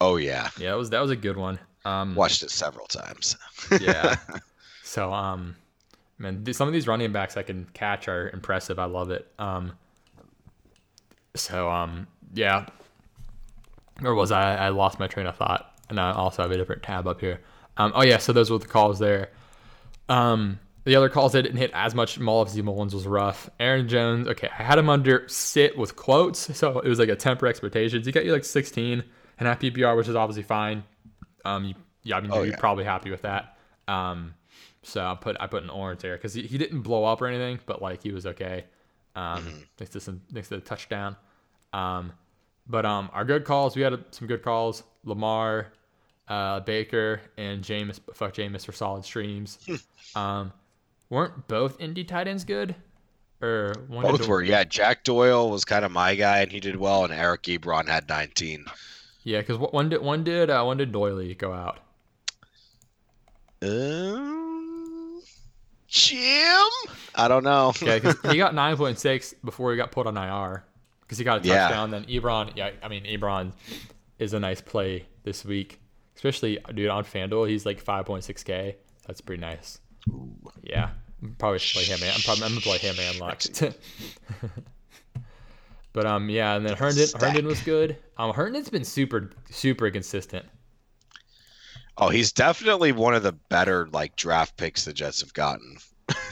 [0.00, 0.50] Oh, yeah.
[0.58, 1.58] Yeah, that was that was a good one.
[1.84, 3.36] Um, Watched it several times.
[3.80, 4.16] yeah.
[4.86, 5.56] So, um,
[6.18, 8.78] man, some of these running backs I can catch are impressive.
[8.78, 9.26] I love it.
[9.40, 9.72] Um,
[11.34, 12.66] so, um, yeah.
[14.04, 14.54] or was I?
[14.54, 17.40] I lost my train of thought, and I also have a different tab up here.
[17.76, 19.30] Um, oh yeah, so those were the calls there.
[20.08, 22.18] Um, the other calls that didn't hit as much.
[22.18, 23.48] Mullens Mullens was rough.
[23.58, 27.16] Aaron Jones, okay, I had him under sit with quotes, so it was like a
[27.16, 28.06] temper expectations.
[28.06, 29.02] He got you like 16
[29.38, 30.84] and half PPR, which is obviously fine.
[31.44, 32.56] Um, you, yeah, I mean, Oh, you're yeah.
[32.58, 33.56] probably happy with that.
[33.88, 34.34] Um,
[34.82, 37.26] so I put I put an orange there because he, he didn't blow up or
[37.26, 38.64] anything, but like he was okay.
[39.16, 39.58] Um, Mm-hmm.
[39.80, 41.16] next to some next to the touchdown.
[41.72, 42.12] Um,
[42.66, 44.82] but um, our good calls, we had some good calls.
[45.04, 45.72] Lamar,
[46.28, 48.00] uh, Baker, and Jameis.
[48.14, 49.58] Fuck Jameis for solid streams.
[50.14, 50.52] um,
[51.14, 52.74] weren't both indie tight ends good?
[53.40, 54.64] Or one Both were, yeah.
[54.64, 58.08] Jack Doyle was kind of my guy, and he did well, and Eric Ebron had
[58.08, 58.64] 19.
[59.22, 61.78] Yeah, because one did one did uh, one did Doyle go out.
[63.62, 65.22] Um,
[65.88, 66.18] Jim?
[67.14, 67.72] I don't know.
[67.80, 70.64] Yeah, because he got nine point six before he got put on IR
[71.00, 71.68] because he got a Yeah.
[71.68, 71.90] touchdown.
[71.90, 73.52] Then Ebron, yeah, I mean Ebron
[74.18, 75.80] is a nice play this week,
[76.16, 77.48] especially dude on Fanduel.
[77.48, 78.76] He's like five point six k.
[79.06, 79.80] That's pretty nice.
[80.62, 80.90] Yeah,
[81.24, 82.14] I'm probably should play Hitman.
[82.14, 83.42] I'm probably I'm gonna play him and luck.
[85.94, 87.96] but um, yeah, and then Herndon Herndon was good.
[88.18, 90.44] Um, Herndon's been super super consistent.
[91.96, 95.78] Oh, he's definitely one of the better like draft picks the Jets have gotten.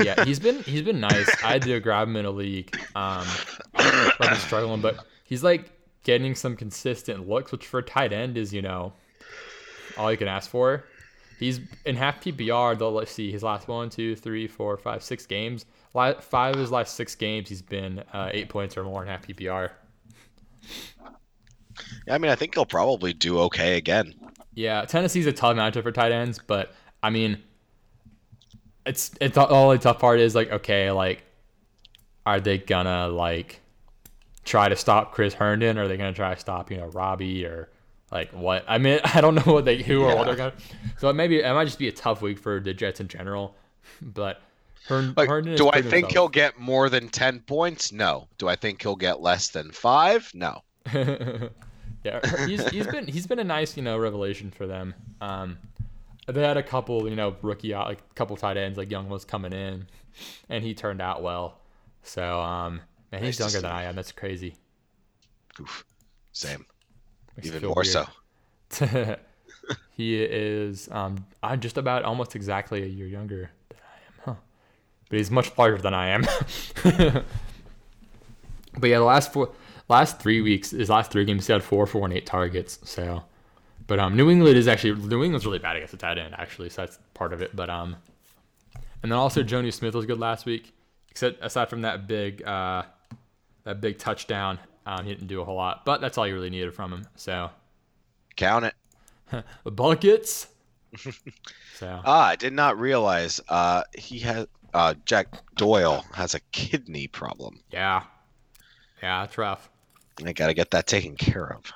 [0.01, 1.31] yeah, he's been he's been nice.
[1.43, 2.77] I had to grab him in a league.
[2.95, 3.27] Um,
[3.75, 5.71] I've been struggling, but he's like
[6.05, 8.93] getting some consistent looks, which for a tight end is you know
[9.97, 10.85] all you can ask for.
[11.43, 12.79] He's in half PPR.
[12.79, 15.67] Though, let's see, his last one, two, three, four, five, six games.
[15.93, 19.27] Five of his last six games, he's been uh, eight points or more in half
[19.27, 19.71] PPR.
[22.07, 24.15] Yeah, I mean, I think he'll probably do okay again.
[24.55, 27.43] Yeah, Tennessee's a tough matchup for tight ends, but I mean,
[28.87, 31.25] it's it's the only tough part is like okay, like
[32.25, 33.61] are they gonna like
[34.45, 35.77] try to stop Chris Herndon?
[35.79, 37.69] Or are they gonna try to stop you know Robbie or
[38.13, 38.65] like what?
[38.69, 40.53] I mean, I don't know what they who or what they're gonna.
[40.99, 43.57] So it maybe it might just be a tough week for the Jets in general,
[44.03, 44.41] but
[44.87, 45.57] Hern, Like, Herndon.
[45.57, 46.13] do I think himself.
[46.13, 47.93] he'll get more than 10 points?
[47.93, 48.27] No.
[48.39, 50.29] Do I think he'll get less than five?
[50.35, 50.63] No.
[50.93, 54.95] yeah, he's he's been he's been a nice you know revelation for them.
[55.21, 55.57] Um,
[56.27, 59.09] they had a couple you know rookie out like a couple tight ends like Young
[59.09, 59.87] was coming in,
[60.49, 61.61] and he turned out well.
[62.03, 62.81] So um,
[63.13, 63.95] man, he's Nice to younger than I am.
[63.95, 64.57] That's crazy.
[65.61, 65.85] Oof.
[66.33, 66.67] Same.
[67.37, 68.07] Makes Even more weird.
[68.71, 69.17] so.
[69.97, 74.41] he is um I'm just about almost exactly a year younger than I am, huh?
[75.09, 76.23] But he's much larger than I am.
[76.83, 77.25] but
[78.89, 79.51] yeah, the last four
[79.89, 82.79] last three weeks, his last three games he had four, four, and eight targets.
[82.85, 83.23] So
[83.87, 86.71] but um New England is actually New England's really bad against the tight end, actually,
[86.71, 87.55] so that's part of it.
[87.55, 87.97] But um
[89.03, 90.75] and then also Jonnu Smith was good last week.
[91.11, 92.83] Except aside from that big uh
[93.65, 95.85] that big touchdown, um, he didn't do a whole lot.
[95.85, 97.07] But that's all you really needed from him.
[97.17, 97.51] So
[98.37, 98.75] Count it.
[99.65, 100.49] buckets.
[101.73, 107.07] so Ah, I did not realize uh, he has uh, Jack Doyle has a kidney
[107.09, 107.63] problem.
[107.71, 108.05] yeah,
[109.03, 109.71] yeah, that's rough.
[110.25, 111.73] I got to get that taken care of.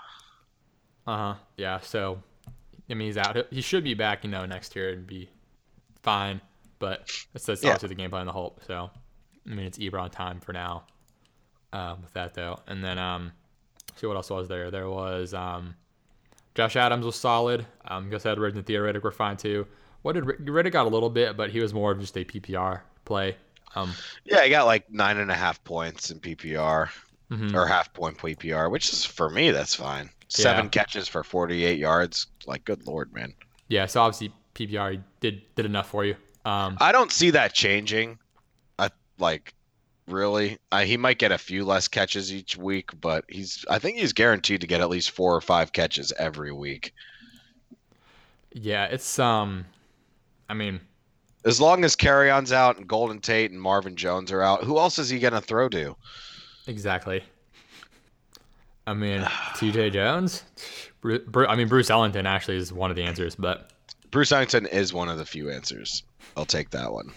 [1.06, 1.34] Uh huh.
[1.56, 1.80] Yeah.
[1.80, 2.22] So
[2.90, 3.36] I mean, he's out.
[3.50, 5.28] He should be back, you know, next year and be
[6.02, 6.40] fine.
[6.78, 7.70] But that's, that's Yeah.
[7.70, 8.60] obviously the game plan, the hope.
[8.66, 8.90] So
[9.46, 10.84] I mean, it's Ebron time for now.
[11.77, 13.32] Um, with that though, and then um,
[13.97, 14.70] see what else was there.
[14.70, 15.74] There was um,
[16.55, 17.66] Josh Adams was solid.
[17.86, 19.66] Um, Gus Edwards and Theo Riddick were fine too.
[20.03, 22.24] What did Rid- Riddick got a little bit, but he was more of just a
[22.24, 23.36] PPR play.
[23.74, 23.93] Um,
[24.24, 26.89] Yeah, he got like nine and a half points in PPR
[27.31, 27.53] mhm.
[27.55, 30.09] or half point PPR, which is for me that's fine.
[30.28, 30.70] Seven Yeah.
[30.70, 32.27] catches for 48 yards.
[32.47, 33.35] Like, good lord, man.
[33.69, 33.85] yeah.
[33.86, 36.16] So obviously PPR did did enough for you.
[36.47, 38.19] Um, I don't see that changing.
[38.78, 38.89] I
[39.19, 39.53] like
[40.08, 40.58] really.
[40.72, 43.64] Uh, he might get a few less catches each week, but he's.
[43.70, 46.92] I think he's guaranteed to get at least four or five catches every week.
[48.52, 49.66] Yeah, it's um,
[50.48, 50.80] I mean,
[51.44, 54.98] As long as Kerryon's out and Golden Tate and Marvin Jones are out, who else
[54.98, 55.96] is he gonna throw to?
[56.66, 57.22] exactly.
[58.88, 59.26] I mean,
[59.56, 59.90] T.J.
[59.90, 60.44] Jones.
[61.00, 63.72] Bru- Bru- I mean, Bruce Ellington actually is one of the answers, but
[64.12, 66.04] Bruce Ellington is one of the few answers.
[66.36, 67.12] I'll take that one.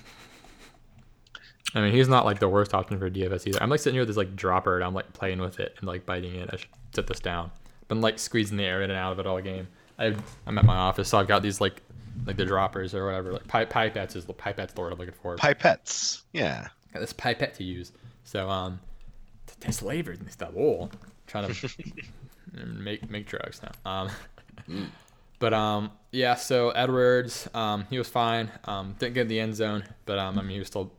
[1.75, 3.61] I mean, he's not like the worst option for DFS either.
[3.61, 5.87] I'm like sitting here with this like dropper, and I'm like playing with it and
[5.87, 6.49] like biting it.
[6.51, 7.51] I should set this down.
[7.87, 9.67] Been like squeezing the air in and out of it all game.
[9.97, 10.15] I,
[10.47, 11.81] I'm at my office, so I've got these like
[12.25, 13.33] like the droppers or whatever.
[13.33, 15.35] Like pi- pipettes is the pipette's the word I'm looking for.
[15.35, 16.23] Pipettes.
[16.33, 16.67] Yeah.
[16.93, 17.91] got this pipette to use.
[18.23, 18.79] So um,
[19.47, 20.91] to test flavors in this bowl.
[21.27, 21.69] Trying to
[22.65, 23.91] make make drugs now.
[23.91, 24.09] Um,
[25.37, 26.35] but um, yeah.
[26.35, 28.51] So Edwards, um, he was fine.
[28.65, 30.91] Um, didn't get in the end zone, but um, I mean he was still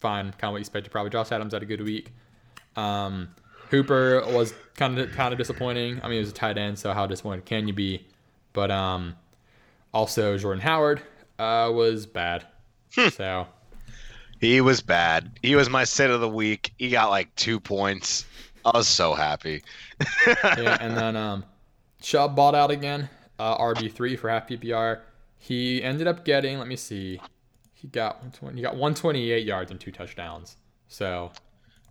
[0.00, 0.32] fine.
[0.32, 0.90] Kind of what you expected.
[0.90, 2.12] Probably Josh Adams had a good week.
[2.76, 3.28] Um,
[3.70, 6.00] Hooper was kind of kind of disappointing.
[6.02, 8.06] I mean, he was a tight end, so how disappointed can you be?
[8.52, 9.16] But um,
[9.92, 11.02] also Jordan Howard
[11.38, 12.46] uh, was bad.
[13.12, 13.46] so
[14.40, 15.38] He was bad.
[15.42, 16.72] He was my sit of the week.
[16.78, 18.26] He got like two points.
[18.64, 19.62] I was so happy.
[20.26, 21.44] yeah, and then um,
[22.00, 23.08] Chubb bought out again,
[23.38, 25.00] uh, RB three for half PPR.
[25.38, 27.20] He ended up getting, let me see,
[27.76, 30.56] he got 120, he got 128 yards and two touchdowns.
[30.88, 31.30] So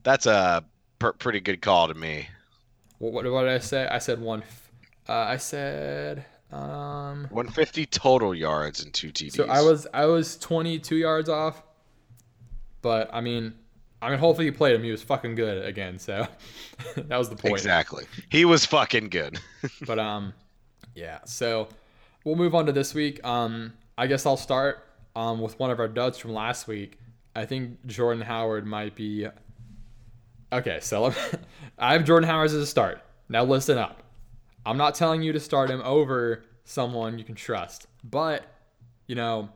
[0.04, 0.64] That's a
[1.00, 2.28] per- pretty good call to me.
[2.98, 3.88] what, what, what did I say?
[3.88, 4.44] I said one.
[5.08, 7.28] Uh, I said um.
[7.30, 9.34] 150 total yards and two TDs.
[9.34, 11.62] So I was I was 22 yards off,
[12.82, 13.54] but I mean,
[14.02, 14.84] I mean, hopefully he played him.
[14.84, 16.00] He was fucking good again.
[16.00, 16.28] So
[16.96, 17.54] that was the point.
[17.54, 18.06] exactly.
[18.30, 19.40] He was fucking good.
[19.86, 20.34] But um,
[20.96, 21.20] yeah.
[21.26, 21.68] So
[22.24, 23.24] we'll move on to this week.
[23.26, 24.84] Um, I guess I'll start
[25.16, 27.00] um with one of our duds from last week.
[27.36, 29.28] I think Jordan Howard might be.
[30.54, 31.14] Okay, so
[31.78, 33.02] I have Jordan Howard as a start.
[33.28, 34.04] Now listen up.
[34.66, 38.44] I'm not telling you to start him over someone you can trust, but
[39.08, 39.50] you know,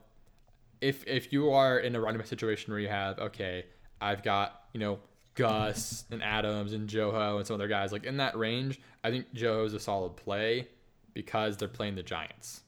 [0.81, 3.65] if if you are in a running back situation where you have okay,
[4.01, 4.99] I've got you know
[5.35, 9.33] Gus and Adams and Joho and some other guys like in that range, I think
[9.33, 10.67] Joho is a solid play
[11.13, 12.61] because they're playing the Giants.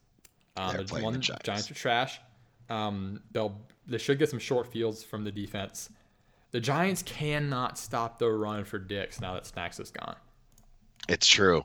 [0.58, 1.46] Um, They're the playing the Giants.
[1.46, 2.20] Giants are trash.
[2.72, 3.56] Um, they'll
[3.88, 5.90] they should get some short fields from the defense.
[6.52, 10.16] The Giants cannot stop the run for Dix now that Snacks is gone.
[11.10, 11.64] It's true.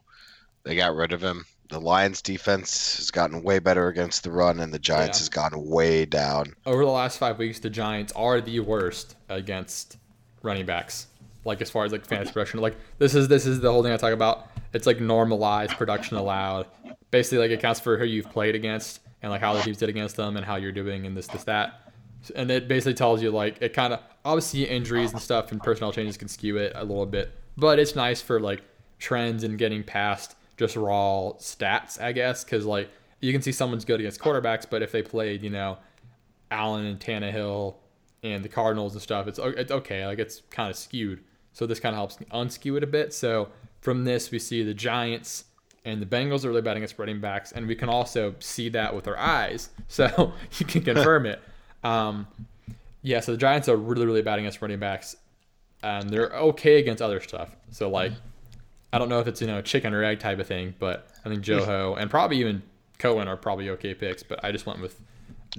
[0.64, 1.44] They got rid of him.
[1.68, 5.22] The Lions defense has gotten way better against the run, and the Giants Yeah.
[5.22, 6.54] has gotten way down.
[6.64, 9.98] over the last five weeks, the Giants are the worst against
[10.42, 11.06] running backs.
[11.44, 13.92] Like as far as like fantasy production, like this is this is the whole thing
[13.92, 14.48] I talk about.
[14.72, 16.66] It's like normalized production allowed.
[17.12, 19.88] Basically, like it counts for who you've played against and like how the teams did
[19.88, 21.92] against them and how you're doing and this this that.
[22.34, 25.92] And it basically tells you like it kind of obviously injuries and stuff and personnel
[25.92, 28.62] changes can skew it a little bit, but it's nice for like
[28.98, 32.90] trends and getting past just raw stats, I guess, because like
[33.20, 35.78] you can see someone's good against quarterbacks, but if they played, you know,
[36.50, 37.76] Allen and Tannehill
[38.22, 40.06] and the Cardinals and stuff, it's it's okay.
[40.06, 41.22] Like it's kind of skewed.
[41.52, 43.14] So this kind of helps unskew it a bit.
[43.14, 43.48] So
[43.80, 45.45] from this, we see the Giants
[45.86, 48.94] and the Bengals are really bad against running backs, and we can also see that
[48.94, 49.70] with our eyes.
[49.88, 51.40] So you can confirm it.
[51.84, 52.26] Um,
[53.02, 55.16] yeah, so the Giants are really really bad against running backs,
[55.82, 57.54] and they're okay against other stuff.
[57.70, 58.12] So like,
[58.92, 61.28] I don't know if it's you know chicken or egg type of thing, but I
[61.28, 62.62] think Joho and probably even
[62.98, 64.22] Cohen are probably okay picks.
[64.22, 65.00] But I just went with.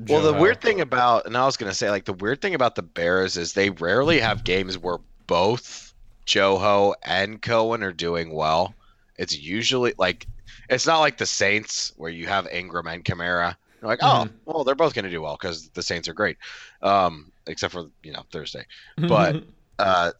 [0.07, 0.41] Well, the Joho.
[0.41, 2.83] weird thing about, and I was going to say, like, the weird thing about the
[2.83, 5.93] Bears is they rarely have games where both
[6.27, 8.75] Joho and Cohen are doing well.
[9.17, 10.27] It's usually like,
[10.69, 13.55] it's not like the Saints where you have Ingram and Kamara.
[13.81, 14.31] You're like, oh, Mhm.
[14.45, 16.37] well, they're both going to do well because the Saints are great,
[16.81, 18.65] um, except for you know Thursday.
[18.97, 19.43] but-
[19.79, 20.11] Uh,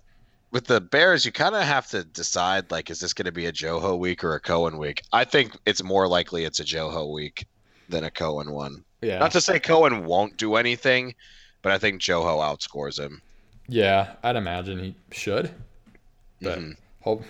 [0.51, 3.47] with the Bears, you kind of have to decide like, is this going to be
[3.47, 5.01] a Joho week or a Cohen week?
[5.11, 7.45] I think it's more likely it's a Joho week
[7.89, 8.83] than a Cohen one.
[9.01, 11.15] yeah, Not to say Cohen won't do anything,
[11.63, 13.21] but I think Joho outscores him.
[13.67, 15.51] yeah, I'd imagine he should.
[16.41, 16.77] But Mhm.
[17.07, 17.23] Hope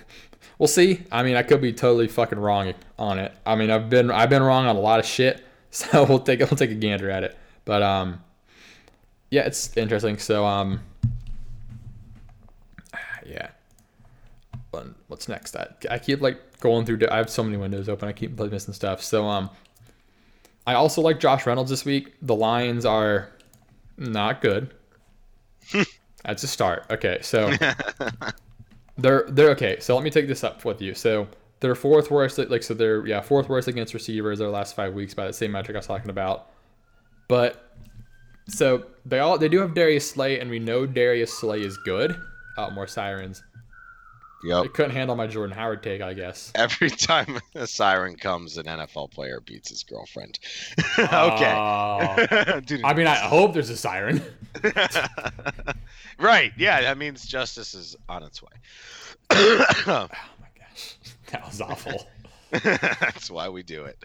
[0.60, 1.04] we'll see.
[1.12, 3.32] I mean, I could be totally fucking wrong on it.
[3.46, 6.40] I mean, I've been I've been wrong on a lot of shit, so we'll take
[6.40, 7.38] we'll take a gander at it.
[7.66, 8.22] But um,
[9.30, 10.18] yeah, it's interesting.
[10.18, 10.80] So um,
[13.26, 13.50] yeah.
[14.72, 15.56] What- What's next?
[15.56, 17.00] I, I keep like going through.
[17.10, 18.08] I have so many windows open.
[18.10, 19.02] I keep missing stuff.
[19.02, 19.50] So um,
[20.66, 22.14] I also like Josh Reynolds this week.
[22.22, 23.30] The Lions are
[23.98, 24.74] not good.
[26.26, 26.86] That's a start.
[26.90, 27.54] Okay, so
[28.98, 29.80] they're they're okay.
[29.80, 30.94] So let me take this up with you.
[30.94, 31.28] So
[31.60, 35.14] they're fourth worst, like so they're yeah fourth worst against receivers their last five weeks
[35.14, 36.50] by the same metric I was talking about.
[37.28, 37.72] But
[38.48, 42.16] so they all they do have Darius Slay, and we know Darius Slay is good.
[42.58, 43.44] Uh, more sirens.
[44.44, 44.66] Yep.
[44.66, 46.52] I couldn't handle my Jordan Howard take, I guess.
[46.56, 50.40] Every time a siren comes, an NFL player beats his girlfriend.
[51.00, 51.54] okay.
[51.56, 52.84] Uh, Dude.
[52.84, 54.22] I mean, I hope there's a siren.
[56.20, 56.52] right.
[56.58, 56.82] Yeah.
[56.82, 58.52] That means justice is on its way.
[59.32, 60.08] Oh
[60.40, 60.96] my gosh,
[61.32, 62.08] that was awful.
[62.52, 64.02] That's why we do it.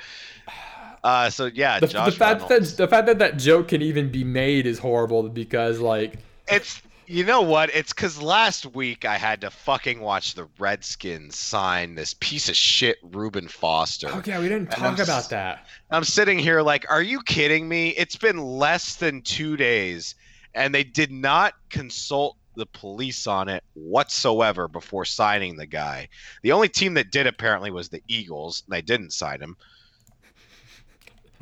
[1.04, 4.24] Uh, so yeah, The, the fact that the fact that that joke can even be
[4.24, 6.14] made is horrible because like
[6.48, 7.74] It's you know what?
[7.74, 12.56] It's because last week I had to fucking watch the Redskins sign this piece of
[12.56, 14.08] shit Reuben Foster.
[14.08, 15.66] okay we didn't talk about that.
[15.90, 17.90] I'm sitting here like, are you kidding me?
[17.90, 20.14] It's been less than two days,
[20.54, 26.08] and they did not consult the police on it whatsoever before signing the guy.
[26.42, 29.56] The only team that did apparently was the Eagles, and they didn't sign him.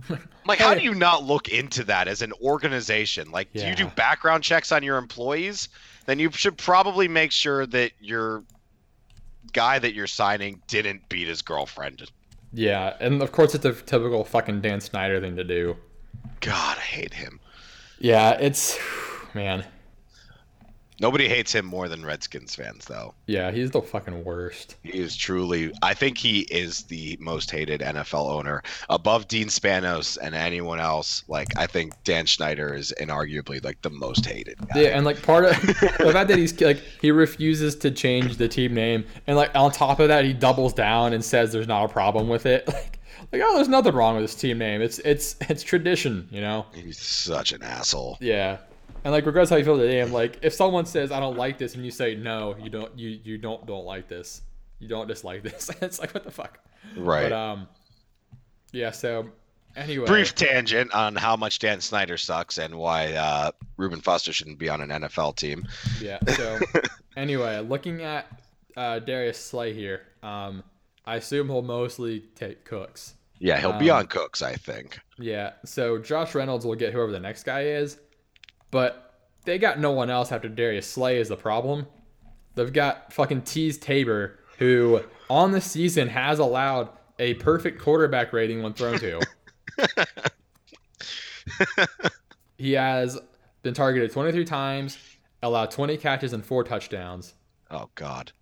[0.47, 3.31] Like, how do you not look into that as an organization?
[3.31, 5.69] Like, do you do background checks on your employees?
[6.07, 8.43] Then you should probably make sure that you're
[9.53, 12.11] guy that you're signing didn't beat his girlfriend.
[12.53, 15.77] Yeah, and of course it's a typical fucking Dan Snyder thing to do.
[16.41, 17.39] God, I hate him.
[18.01, 18.79] Yeah, it's
[19.35, 19.65] man.
[21.01, 23.15] Nobody hates him more than Redskins fans, though.
[23.27, 24.77] Yeah, he's the fucking worst.
[24.83, 25.73] He is truly.
[25.83, 31.25] I think he is the most hated NFL owner above Dean Spanos and anyone else.
[31.27, 34.59] Like, I think Dan Snyder is inarguably like the most hated.
[34.59, 34.83] Guy.
[34.83, 38.47] Yeah, and like part of the fact that he's like he refuses to change the
[38.47, 41.87] team name, and like on top of that, he doubles down and says there's not
[41.87, 42.69] a problem with it.
[42.81, 43.00] Like,
[43.33, 44.83] like oh, there's nothing wrong with this team name.
[44.83, 46.67] It's it's it's tradition, you know.
[46.75, 48.19] He's such an asshole.
[48.21, 48.59] Yeah.
[49.05, 51.59] And like regardless how you feel today, I'm like, if someone says I don't like
[51.59, 54.43] this and you say no, you don't you you don't don't like this.
[54.79, 55.71] You don't dislike this.
[55.81, 56.59] it's like what the fuck?
[56.97, 57.31] Right.
[57.31, 57.69] But um
[58.73, 59.31] yeah, so
[59.77, 60.07] anyway.
[60.07, 64.69] Brief tangent on how much Dan Snyder sucks and why uh, Reuben Foster shouldn't be
[64.69, 65.67] on an NFL team.
[66.01, 66.19] Yeah.
[66.37, 66.59] So
[67.17, 68.27] anyway, looking at
[68.77, 70.63] uh, Darius Slay here, um,
[71.05, 73.15] I assume he'll mostly take Cooks.
[73.41, 75.01] Yeah, he'll be Um, on Cooks, I think.
[75.19, 75.53] Yeah.
[75.65, 77.99] So Josh Reynolds will get whoever the next guy is,
[78.71, 79.15] but
[79.45, 81.87] they got no one else after Darius Slay is the problem.
[82.55, 85.01] They've got fucking Teez Tabor, who
[85.31, 89.21] on the season has allowed a perfect quarterback rating when thrown to.
[92.59, 93.19] he has
[93.63, 94.99] been targeted 23 times,
[95.43, 97.35] allowed 20 catches and four touchdowns.
[97.71, 98.33] Oh God,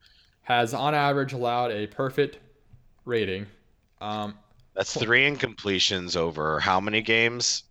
[0.43, 2.39] Has on average allowed a perfect
[3.05, 3.47] rating.
[4.01, 4.35] Um,
[4.79, 7.65] that's three incompletions over how many games?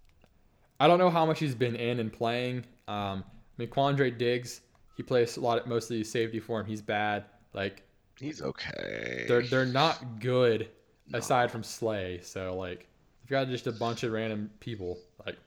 [0.78, 2.66] I don't know how much he's been in and playing.
[2.90, 4.60] Um, I mean, Quandre Diggs,
[4.98, 6.66] he plays a lot, of, mostly safety for him.
[6.66, 7.24] He's bad.
[7.54, 7.84] Like
[8.20, 9.24] He's okay.
[9.28, 10.70] they're they're not good
[11.14, 12.20] aside from Slay.
[12.24, 12.88] So like,
[13.24, 15.00] you've got just a bunch of random people.
[15.26, 15.38] Like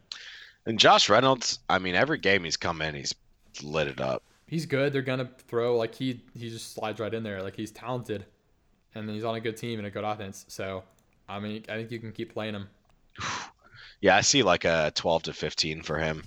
[0.64, 3.14] And Josh Reynolds, I mean, every game he's come in, he's
[3.62, 4.22] lit it up.
[4.46, 4.94] he's good.
[4.94, 7.42] They're gonna throw like he he just slides right in there.
[7.42, 8.24] Like he's talented,
[8.94, 10.46] and then he's on a good team and a good offense.
[10.48, 10.84] So
[11.30, 12.68] I mean, I think you can keep playing him.
[14.00, 16.24] Yeah, I see like a 12 to 15 for him.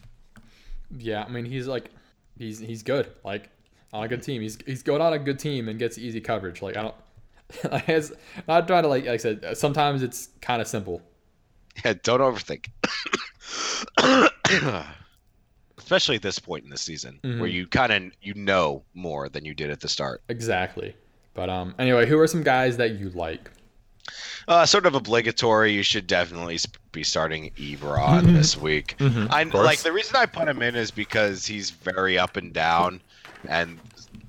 [0.98, 1.90] Yeah, I mean he's like
[2.38, 3.12] he's he's good.
[3.24, 3.50] Like
[3.92, 6.62] on a good team, he's he's going on a good team and gets easy coverage.
[6.62, 6.96] Like I don't.
[7.72, 8.12] Like, it's
[8.48, 9.58] not trying to like, like I said.
[9.58, 11.02] Sometimes it's kind of simple.
[11.86, 12.68] Yeah, don't overthink.
[15.78, 17.52] Especially at this point in the season, where Mhm.
[17.52, 20.22] you kind of you know more than you did at the start.
[20.30, 20.96] Exactly.
[21.34, 23.52] But um, anyway, who are some guys that you like?
[24.48, 25.72] Uh, sort of obligatory.
[25.74, 26.60] You should definitely
[26.92, 28.96] be starting Ebron this week.
[29.32, 33.02] I like the reason I put him in is because he's very up and down,
[33.48, 33.80] and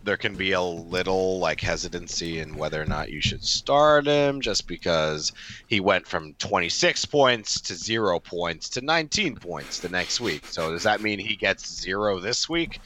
[0.05, 4.41] there can be a little like hesitancy in whether or not you should start him,
[4.41, 5.33] just because
[5.67, 10.47] he went from 26 points to zero points to 19 points the next week.
[10.47, 12.81] So does that mean he gets zero this week?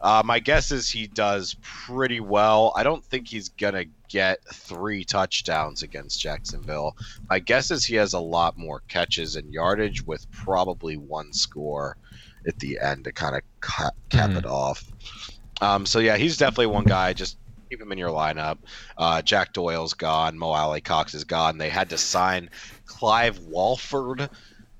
[0.00, 2.72] Uh, my guess is he does pretty well.
[2.76, 6.96] I don't think he's gonna get three touchdowns against Jacksonville.
[7.28, 11.96] My guess is he has a lot more catches and yardage with probably one score
[12.46, 14.38] at the end to kind of cap, cap Mhm.
[14.38, 14.84] it off.
[15.60, 17.12] Um, so yeah, he's definitely one guy.
[17.12, 17.38] Just
[17.70, 18.58] keep him in your lineup.
[18.96, 20.38] Uh, Jack Doyle's gone.
[20.38, 21.58] Mo Alie-Cox is gone.
[21.58, 22.50] They had to sign
[22.84, 24.30] Clive Walford,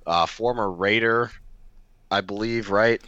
[0.06, 1.32] uh, former Raider,
[2.10, 3.00] I believe, right?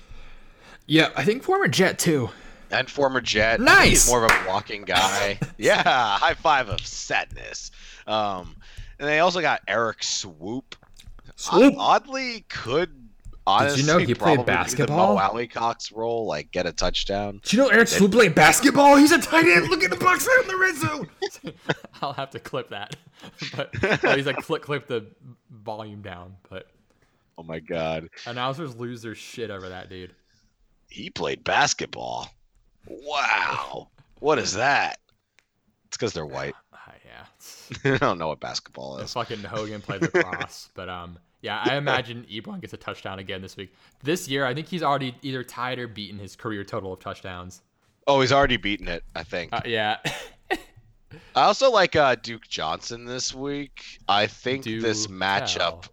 [0.86, 2.30] Yeah, I think former Jet too.
[2.70, 3.60] And former Jet.
[3.60, 3.88] Nice!
[3.88, 5.38] He's more of a walking guy.
[5.58, 7.70] yeah, high five of sadness.
[8.06, 8.56] Um,
[8.98, 10.74] and they also got Erik Swoope.
[11.36, 11.74] Swoope.
[11.78, 12.90] Oddly, could
[13.46, 15.14] honestly know he played probably do basketball?
[15.14, 17.40] The Mo Alie-Cox role, like get a touchdown.
[17.44, 18.96] Do you know Erik Swoope played basketball?
[18.96, 19.68] He's a tight end.
[19.68, 21.54] Look at the box out in the red zone.
[22.02, 22.96] I'll have to clip that.
[23.56, 23.70] but
[24.04, 25.06] oh, he's like clip clip the
[25.50, 26.36] volume down.
[26.48, 26.66] But
[27.36, 30.12] Oh my god, announcers lose their shit over that dude.
[30.88, 32.28] he played basketball.
[32.88, 33.88] Wow,
[34.20, 34.98] what is that?
[35.86, 36.54] It's because they're white.
[36.72, 37.94] Ah, yeah.
[37.94, 39.12] I don't know what basketball The is.
[39.12, 43.56] fucking Hogan played lacrosse, but um, yeah, I imagine Ebron gets a touchdown again this
[43.58, 43.74] week.
[44.02, 47.60] This year, I think he's already either tied or beaten his career total of touchdowns.
[48.06, 49.04] Oh, he's already beaten it.
[49.14, 49.52] I think.
[49.52, 49.98] Uh, yeah,
[51.34, 53.82] I also like uh, Duke Johnson this week.
[54.08, 55.84] I think Do this matchup tell.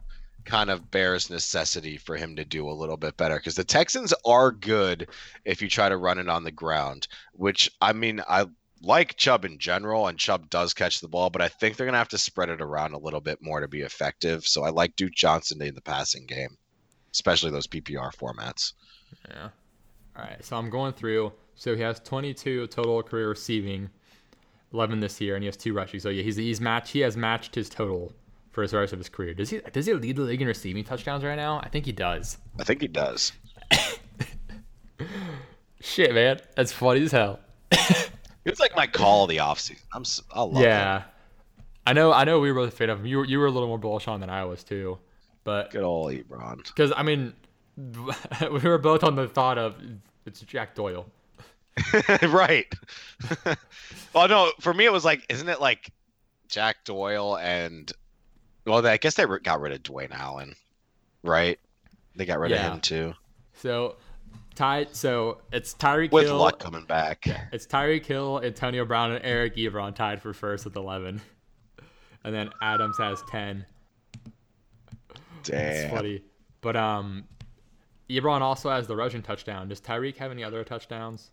[0.46, 4.14] Kind of bears necessity for him to do a little bit better because the Texans
[4.26, 5.10] are good
[5.44, 7.08] if you try to run it on the ground.
[7.34, 8.46] Which I mean, I
[8.82, 11.98] like Chubb in general, and Chubb does catch the ball, but I think they're gonna
[11.98, 14.46] have to spread it around a little bit more to be effective.
[14.48, 16.58] So I like Duke Johnson in the passing game,
[17.12, 18.74] especially those PPR formats.
[19.30, 19.50] yeah.
[20.18, 21.34] All right, so I'm going through.
[21.56, 23.90] So he has 22 total career receiving,
[24.72, 26.00] 11 this year, and he has two rushing.
[26.00, 26.92] So yeah, he's he's matched.
[26.92, 28.14] He has matched his total
[28.56, 29.34] for the rest of his career.
[29.34, 29.60] Does he?
[29.72, 31.60] Does he lead the league in receiving touchdowns right now?
[31.62, 32.38] I think he does.
[32.58, 33.34] I think he does.
[35.82, 37.40] Shit, man, that's funny as hell.
[38.46, 39.82] It's like my call of the offseason.
[39.92, 41.06] I'm s- I love yeah, him.
[41.88, 42.14] I know.
[42.14, 43.08] I know we were both a fan of him.
[43.08, 45.00] You were you were a little more bullish on than I was too,
[45.44, 46.58] but Good old Ebron.
[46.64, 47.34] because I mean,
[47.76, 49.76] we were both on the thought of
[50.28, 51.08] it's Jack Doyle.
[52.22, 52.72] right.
[54.14, 55.90] well, no, for me it was like, isn't it like
[56.48, 57.92] Jack Doyle and
[58.66, 60.56] well, I guess they got rid of Dwayne Allen,
[61.24, 61.60] right?
[62.16, 62.68] They got rid Yeah.
[62.68, 63.14] of him too,
[63.54, 63.96] So,
[64.56, 64.88] Ty.
[64.92, 66.38] So it's Tyreek with Hill.
[66.38, 67.26] luck coming back.
[67.52, 71.22] It's Tyreek Hill, Antonio Brown, and Eric Ebron tied for first with 11.
[72.24, 73.66] And then Adams has 10.
[75.40, 75.90] It's Damn.
[75.92, 76.24] funny.
[76.62, 77.26] But um,
[78.10, 79.68] Ebron also has the rushing touchdown.
[79.70, 81.30] Does Tyreek have any other touchdowns?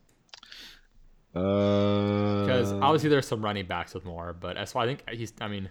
[1.33, 5.33] Because Uh, obviously there's some running backs with more, but that's why I think he's.
[5.41, 5.71] I mean,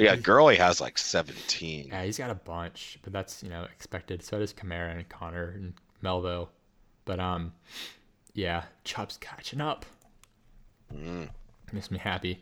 [0.00, 1.88] yeah, Gurley has like 17.
[1.88, 4.22] yeah, he's got a bunch, but that's you know expected.
[4.22, 6.50] So does Kamara and Conner and Melville.
[7.04, 7.52] But um,
[8.34, 9.84] yeah, Chubb's catching up.
[10.94, 11.28] Mm.
[11.72, 12.40] Makes me happy.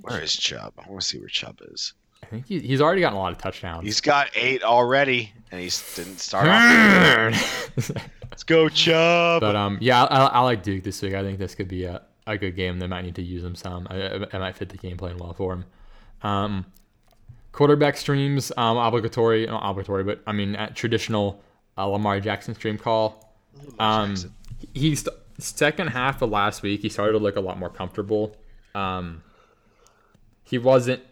[0.00, 0.72] Where is Chubb?
[0.78, 1.92] I want to see where Chubb is.
[2.22, 3.84] I think he, he's already gotten a lot of touchdowns.
[3.84, 7.70] He's got eight already, and he didn't start off.
[8.30, 9.40] Let's go, Chubb.
[9.40, 11.14] But um, yeah, I, I like Duke this week.
[11.14, 12.78] I think this could be a, a good game.
[12.78, 13.86] They might need to use him some.
[13.90, 15.64] I, I, I might fit the game plan well for him.
[16.22, 16.66] Um,
[17.52, 21.42] quarterback streams um obligatory, not obligatory, but I mean at traditional
[21.76, 23.32] uh, Lamar Jackson stream call.
[23.78, 24.14] Um,
[24.74, 25.06] he's
[25.38, 26.82] second half of last week.
[26.82, 28.36] He started to look a lot more comfortable.
[28.74, 29.22] Um,
[30.44, 31.02] he wasn't.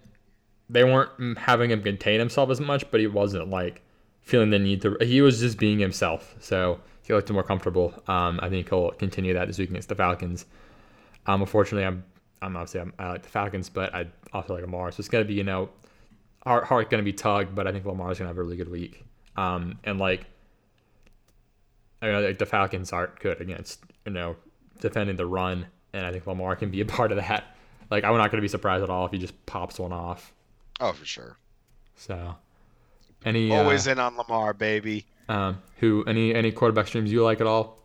[0.69, 3.83] They weren't having him contain himself as much, but he wasn't like
[4.23, 4.97] feeling the need to.
[5.01, 6.37] He was just being himself.
[6.41, 7.93] So he looked more comfortable.
[8.07, 10.47] Um, I think he'll continue that this week against the Falcons.
[11.27, 12.05] Um, unfortunately, I'm.
[12.43, 14.91] I'm obviously I'm, I like the Falcons, but I also like Lamar.
[14.93, 15.69] So it's gonna be you know,
[16.45, 19.05] heart heart gonna be tugged, but I think Lamar's gonna have a really good week.
[19.37, 20.27] Um, and like
[22.03, 24.37] I mean, like the Falcons aren't good against you know
[24.81, 27.45] defending the run, and I think Lamar can be a part of that.
[27.91, 30.33] Like I'm not going to be surprised at all if he just pops one off.
[30.81, 31.37] Oh, for sure.
[31.97, 32.37] So,
[33.25, 35.05] any Always uh, in on Lamar, baby.
[35.29, 37.79] um, who any any quarterback streams you like at all?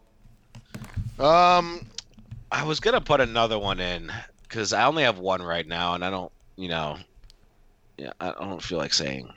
[1.19, 1.86] Um,
[2.52, 4.11] I was gonna put another one in
[4.44, 6.98] because I only have one right now, and I don't, you know,
[7.97, 9.31] yeah, I don't feel like saying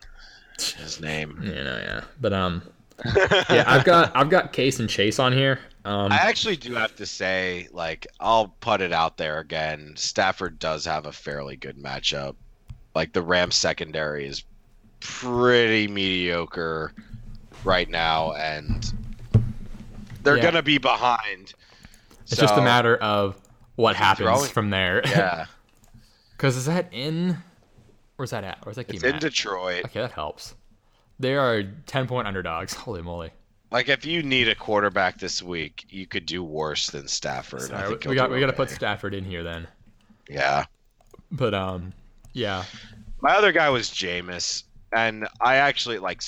[0.76, 1.38] his name.
[1.42, 2.62] You know, yeah, but um,
[3.50, 5.60] yeah, I've got I've got Case and Chase on here.
[5.84, 9.94] Um, I actually do have to say, like, I'll put it out there again.
[9.96, 12.34] Stafford does have a fairly good matchup.
[12.94, 14.42] Like the Rams secondary is
[15.00, 16.92] pretty mediocre
[17.64, 18.92] right now, and
[20.24, 20.42] they're Yeah.
[20.42, 21.54] gonna be behind.
[22.22, 23.36] it's just a matter of
[23.76, 25.00] what happens throwing- from there.
[25.06, 25.46] Yeah,
[26.32, 27.38] Because is that in?
[28.18, 28.58] Where's that at?
[28.64, 29.20] Where's that game it's in at?
[29.20, 29.84] Detroit.
[29.86, 30.56] Okay, that helps.
[31.20, 32.74] They are ten point underdogs.
[32.74, 33.30] Holy moly!
[33.70, 37.70] Like if you need a quarterback this week, you could do worse than Stafford.
[37.72, 38.70] I think we got we got to put.
[38.70, 39.68] Stafford in here then.
[40.28, 40.64] Yeah.
[41.30, 41.92] But um,
[42.32, 42.64] yeah,
[43.20, 46.22] My other guy was Jameis, and I actually like.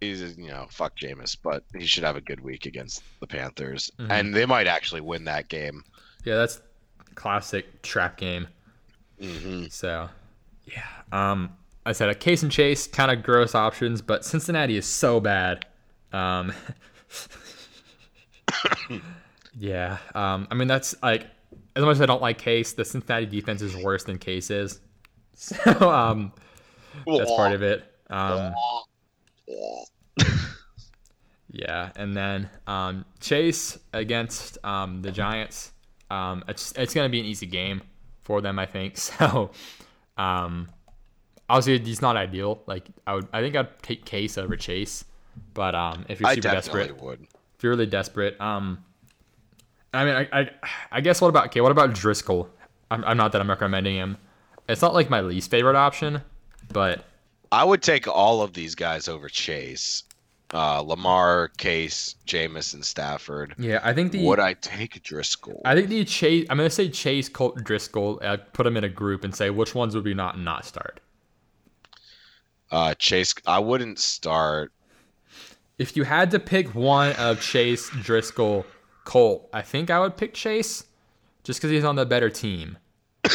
[0.00, 3.92] He's you know fuck Jameis, but he should have a good week against the Panthers,
[4.00, 4.10] Mhm.
[4.10, 5.84] and they might actually win that game.
[6.24, 6.60] yeah, that's
[7.14, 8.48] classic trap game.
[9.20, 10.08] hmm So,
[10.64, 10.82] yeah.
[11.12, 15.20] Um, I said a case and chase, kind of gross options, but Cincinnati is so
[15.20, 15.66] bad.
[16.12, 16.52] Um,
[19.58, 19.98] yeah.
[20.14, 21.26] Um, I mean that's like
[21.74, 24.80] as much as I don't like Case, the Cincinnati defense is worse than Case is.
[25.34, 26.32] So um,
[27.06, 27.82] that's part of it.
[28.10, 28.54] Um,
[31.50, 35.72] yeah, and then um, Chase against um, the Giants.
[36.10, 37.82] Um, it's it's gonna be an easy game
[38.20, 38.96] for them, I think.
[38.98, 39.50] So,
[40.22, 40.68] um,
[41.48, 42.62] obviously he's not ideal.
[42.66, 45.04] Like I would, I think I'd take Case over Chase.
[45.54, 47.22] But um, if you're super desperate, would.
[47.56, 48.84] if you're really desperate, um,
[49.94, 50.50] I mean, I, I,
[50.90, 51.60] I guess what about okay?
[51.60, 52.48] What about Driskel?
[52.90, 54.18] I'm, I'm not that I'm recommending him.
[54.68, 56.20] It's not like my least favorite option,
[56.72, 57.04] but
[57.50, 60.04] I would take all of these guys over Chase,
[60.52, 63.54] uh, Lamar, Case, Jameis, and Stafford.
[63.58, 65.60] yeah, I think the Would I take Driskel?
[65.64, 66.46] I think the Chase.
[66.50, 68.22] I'm gonna say Chase, Colt, Driskel.
[68.22, 71.00] Uh, put them in a group and say which ones would we not not start.
[72.70, 74.72] Uh, Chase, I wouldn't start.
[75.78, 78.64] If you had to pick one of Chase, Driskel,
[79.04, 80.84] Colt, I think I would pick Chase,
[81.44, 82.78] just because he's on the better team.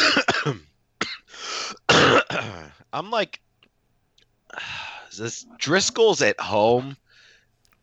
[2.94, 3.42] I'm like,
[5.18, 6.96] this Driskel's at home,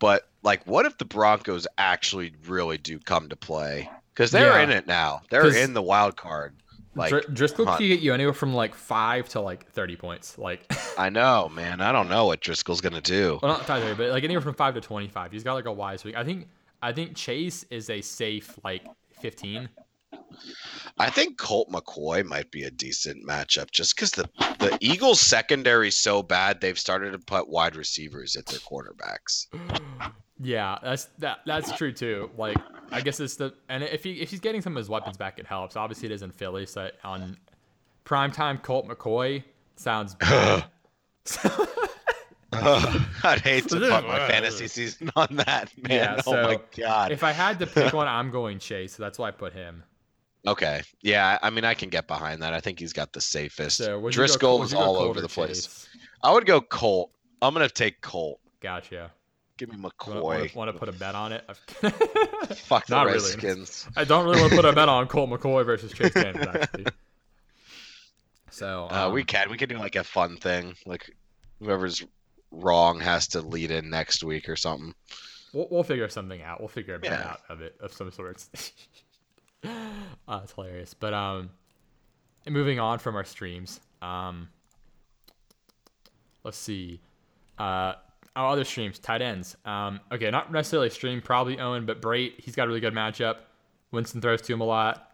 [0.04, 3.88] but like, what if the Broncos actually really do come to play?
[4.12, 4.62] Because they're Yeah.
[4.64, 5.22] in it now.
[5.30, 6.54] They're in the wild card.
[6.94, 7.78] Like, Dr- Driskel hunt.
[7.78, 10.36] can get you anywhere from like five to like thirty points.
[10.38, 11.80] Like, I know, man.
[11.80, 13.38] I don't know what Driskel's gonna do.
[13.42, 15.32] well, not five, but like anywhere from five to twenty-five.
[15.32, 16.16] He's got like a wise week.
[16.16, 16.48] I think.
[16.82, 18.84] I think Chase is a safe like
[19.20, 19.70] fifteen.
[20.98, 24.28] I think Colt McCoy might be a decent matchup just because the,
[24.58, 29.46] the Eagles secondary is so bad they've started to put wide receivers at their quarterbacks.
[30.40, 32.28] Yeah, that's that that's true too.
[32.36, 32.56] Like
[32.90, 35.38] I guess it's the and if he if he's getting some of his weapons back,
[35.38, 35.76] it helps.
[35.76, 37.36] Obviously, it is in Philly, so on
[38.04, 39.44] primetime Colt McCoy
[39.76, 40.64] sounds bad.
[43.24, 46.16] I'd hate to put my fantasy season on that, man.
[46.16, 47.10] Yeah, oh my god.
[47.10, 48.94] if I had to pick one, I'm going Chase.
[48.94, 49.82] So that's why I put him.
[50.46, 50.82] Okay.
[51.02, 52.52] Yeah, I mean I can get behind that.
[52.52, 53.78] I think he's got the safest.
[53.78, 55.66] So would you go- Driskel is all over the place.
[55.66, 55.88] Chase?
[56.22, 57.10] I would go Colt.
[57.42, 58.40] I'm gonna take Colt.
[58.60, 59.10] Gotcha.
[59.56, 60.20] Give me McCoy.
[60.22, 60.66] Want McCoy.
[60.66, 61.44] to put a bet on it?
[62.56, 63.18] Fuck the Not really.
[63.18, 63.86] Redskins.
[63.96, 66.86] I don't really want to put a bet on Colt McCoy versus Chase Daniels, actually.
[68.50, 69.50] So Uh, we um, can.
[69.50, 70.74] We can do like a fun thing.
[70.86, 71.10] Like
[71.60, 72.04] whoever's
[72.50, 74.94] wrong has to lead in next week or something.
[75.52, 76.58] We'll, we'll figure something out.
[76.60, 77.30] We'll figure a bit Yeah.
[77.30, 78.50] out of it of some sorts.
[80.28, 80.94] uh, it's hilarious.
[80.94, 81.50] But um,
[82.48, 84.48] moving on from our streams, um,
[86.42, 87.00] let's see.
[87.58, 87.94] Uh,
[88.36, 89.56] our other streams, tight ends.
[89.64, 93.36] Um, okay, not necessarily stream, probably Owen, but Brate, he's got a really good matchup.
[93.92, 95.12] Winston throws to him a lot.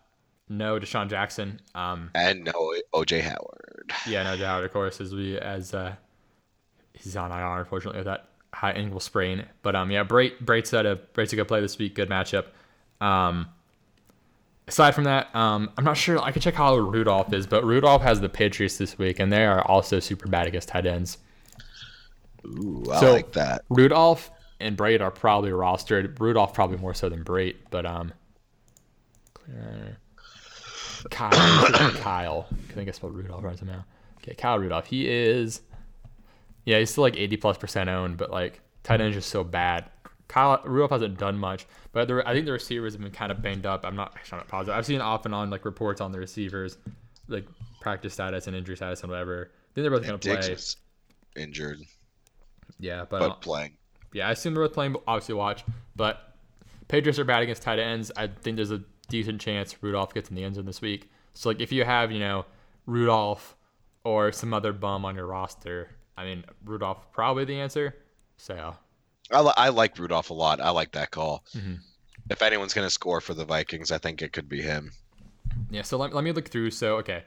[0.49, 1.61] No, DeSean Jackson.
[1.75, 3.93] Um, And no OJ Howard.
[4.07, 5.95] yeah, no doubt, of course, as we as uh,
[6.95, 9.45] he's on IR unfortunately with that high ankle sprain.
[9.63, 12.47] But um, yeah, Brate Brate's had a Brate's a good play this week, good matchup.
[13.01, 13.49] Um,
[14.71, 16.19] aside from that, um, I'm not sure.
[16.21, 19.45] I can check how Rudolph is, but Rudolph has the Patriots this week, and they
[19.45, 21.19] are also super bad against tight ends.
[22.47, 23.65] Ooh, I So- like that.
[23.69, 24.31] Rudolph
[24.61, 26.19] and Brate are probably rostered.
[26.19, 28.13] Rudolph probably more so than Brate, but um.
[31.11, 31.31] Kyle,
[31.95, 32.47] Kyle.
[32.71, 33.83] I think I spelled Rudolph right somehow.
[34.23, 34.87] Okay, Kyle Rudolph.
[34.87, 35.63] He is,
[36.67, 39.43] yeah, he's still like 80 plus percent owned, but like tight end is just so
[39.43, 39.87] bad.
[40.31, 43.43] Kyle Rudolph hasn't done much, but the, I think the receivers have been kind of
[43.43, 43.85] banged up.
[43.85, 44.78] I'm not, I'm not positive.
[44.78, 46.78] I've seen off and on like reports on the receivers,
[47.27, 47.47] like
[47.81, 49.51] practice status and injury status and whatever.
[49.52, 50.77] I think they're both gonna Diggs
[51.35, 51.43] play.
[51.43, 51.78] injured,
[52.78, 53.73] Yeah, but, but playing.
[54.12, 54.93] yeah, I assume they're both playing.
[54.93, 55.65] But obviously, watch.
[55.97, 56.35] But
[56.86, 58.12] Patriots are bad against tight ends.
[58.16, 61.11] I think there's a decent chance Rudolph gets in the end zone this week.
[61.35, 62.47] So like, if you have you know
[62.86, 63.57] Rudolph
[64.05, 67.97] or some other bum on your roster, I mean Rudolph probably the answer.
[68.36, 68.77] So
[69.32, 70.61] I, li- I like Rudolph a lot.
[70.61, 71.44] I like that call.
[71.57, 71.78] Mhm.
[72.31, 74.93] If anyone's going to score for the Vikings, I think it could be him.
[75.70, 76.70] yeah, so let, let me look through.
[76.70, 77.24] So okay,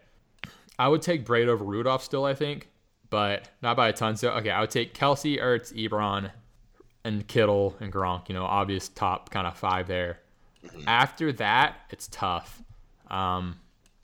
[0.80, 2.23] I would take Brate over Rudolph still.
[2.25, 2.69] I think,
[3.09, 4.15] but not by a ton.
[4.15, 6.31] So okay, I would take Kelce, Ertz, Ebron,
[7.03, 8.30] and Kittle and Gronk.
[8.30, 10.19] You know, obvious top kind of five there.
[10.88, 12.61] After that, it's tough.
[13.09, 13.59] Um,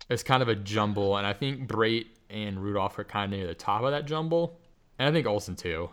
[0.10, 3.48] it's kind of a jumble, and I think Brate and Rudolph are kind of near
[3.48, 4.60] the top of that jumble,
[4.98, 5.90] and I think Olsen too.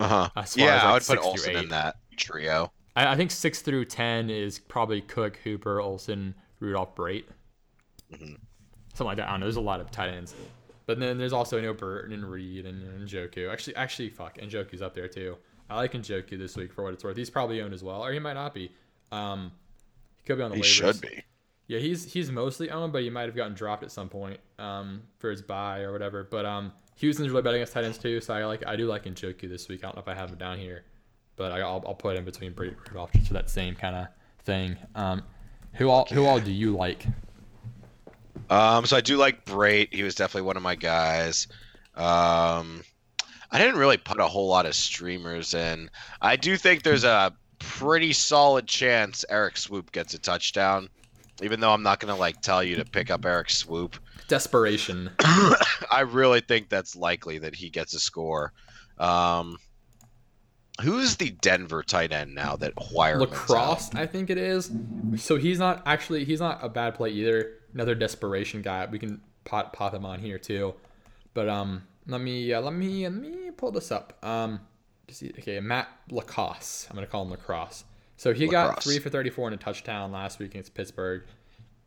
[0.00, 0.30] Uh huh.
[0.36, 2.72] As far Yeah, as, I like, would put six through Olsen in that trio.
[2.96, 7.24] I, I think six through ten is probably Cook, Hooper, Olsen, Rudolph, Brate,
[8.12, 8.36] Mhm.
[8.94, 9.28] something like that.
[9.28, 9.46] I don't know.
[9.46, 10.34] There's a lot of tight ends,
[10.86, 13.50] but then there's also you know Burton and Reed and, and Njoku.
[13.52, 15.36] Actually, actually, fuck, and Njoku's up there too.
[15.68, 17.16] I like Njoku this week for what it's worth.
[17.16, 18.72] He's probably owned as well, or he might not be.
[19.12, 19.52] Um,
[20.16, 20.64] he could be on the He waivers.
[20.64, 21.22] should be.
[21.68, 25.02] Yeah, he's he's mostly owned, but he might have gotten dropped at some point um,
[25.18, 26.24] for his buy or whatever.
[26.24, 29.04] But um, Houston's really bad against tight ends too, so I like I do like
[29.04, 29.82] Njoku this week.
[29.82, 30.84] I don't know if I have him down here,
[31.36, 34.08] but I, I'll, I'll put him between Brady Rudolph just for that same kind of
[34.44, 34.76] thing.
[34.94, 35.22] Um,
[35.72, 37.06] who all who all do you like?
[38.50, 39.94] Um, so I do like Brate.
[39.94, 41.46] He was definitely one of my guys.
[41.94, 42.82] Um,
[43.50, 45.88] I didn't really put a whole lot of streamers in.
[46.20, 50.90] I do think there's a pretty solid chance Erik Swoope gets a touchdown,
[51.42, 53.98] even though I'm not gonna like tell you to pick up Erik Swoope.
[54.28, 55.10] Desperation.
[55.90, 58.52] I really think that's likely that he gets a score.
[58.98, 59.56] Um,
[60.80, 64.70] who's the Denver tight end now that Wire Lacrosse, I think it is.
[65.16, 67.54] So he's not actually he's not a bad play either.
[67.74, 68.86] Another desperation guy.
[68.90, 70.74] We can pop pop him on here too.
[71.34, 74.18] But um, let me uh, let me let me pull this up.
[74.24, 74.60] Um,
[75.38, 76.86] okay, Matt LaCosse.
[76.90, 77.84] I'm gonna call him Lacrosse.
[78.20, 81.22] So he got three for 34 and a touchdown last week against Pittsburgh,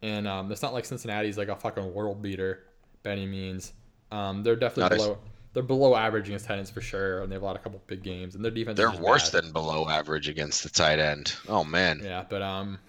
[0.02, 2.64] and um, it's not like Cincinnati's like a fucking world beater
[3.04, 3.72] by any means.
[4.12, 5.18] Um, they're definitely as- below.
[5.54, 7.80] They're below average against tight ends for sure, and they have a lot of couple
[7.86, 8.78] big games, and their defense.
[8.78, 9.44] They're worse bad.
[9.44, 11.36] than below average against the tight end.
[11.48, 12.02] Oh man.
[12.04, 12.80] Yeah, but um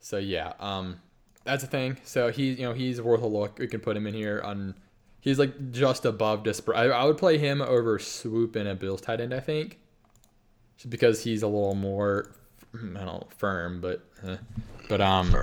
[0.00, 1.00] so yeah, um
[1.44, 1.98] that's the thing.
[2.02, 3.60] So he you know, he's worth a look.
[3.60, 4.74] We can put him in here on
[5.20, 6.74] he's like just above Disper.
[6.74, 9.78] I, I would play him over Swoope and a Bills tight end, I think.
[10.76, 12.30] Just because he's a little more
[12.74, 14.36] I don't know, firm, but uh,
[14.88, 15.34] but um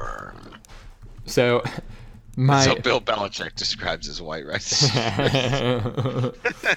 [1.26, 1.64] so
[2.36, 4.90] my So Bill Belichick describes his white rice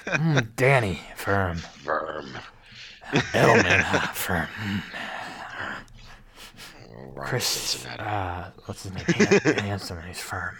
[0.05, 1.57] Mm, Danny firm.
[1.57, 2.27] firm.
[3.11, 4.47] Edelman firm.
[7.13, 8.03] Ryan Chris, Cincinnati.
[8.03, 9.05] uh, what's his name?
[9.07, 9.99] Han- Handsome.
[10.07, 10.55] He's firm.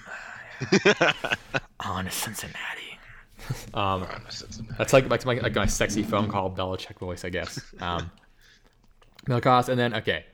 [0.85, 1.13] Uh,
[1.81, 2.84] on to Cincinnati.
[3.73, 4.07] Um,
[4.77, 7.59] that's like like my like my sexy phone call Belichick voice, I guess.
[7.81, 8.09] Um,
[9.27, 10.25] Milkos, and then okay,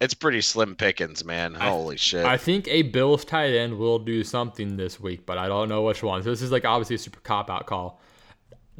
[0.00, 1.54] It's pretty slim pickings, man.
[1.54, 2.24] Holy shit.
[2.24, 5.82] I think a Bills tight end will do something this week, but I don't know
[5.82, 6.22] which one.
[6.22, 8.00] So this is like obviously a super cop out call.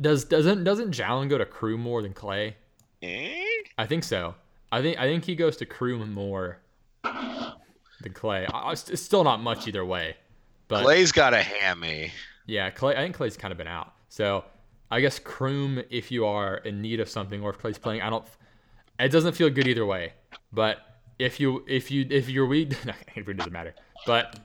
[0.01, 2.57] Does doesn't doesn't Jalen go to Crew more than Clay?
[3.03, 3.43] Eh?
[3.79, 4.35] I think so.
[4.73, 6.59] I think I think he goes to Crew more
[7.03, 8.47] than Clay.
[8.47, 10.17] I, I- it's still not much either way,
[10.69, 12.13] but Clay's got a hammy.
[12.47, 12.95] Yeah, Clay.
[12.95, 13.93] I think Clay's kind of been out.
[14.09, 14.45] So
[14.91, 18.11] I guess Croom, if you are in need of something, or if Clay's playing, I
[18.11, 18.25] don't.
[18.99, 20.13] It doesn't feel good either way.
[20.53, 20.79] But
[21.19, 22.73] if you if you if you're weak,
[23.17, 23.75] it really doesn't matter.
[24.07, 24.39] But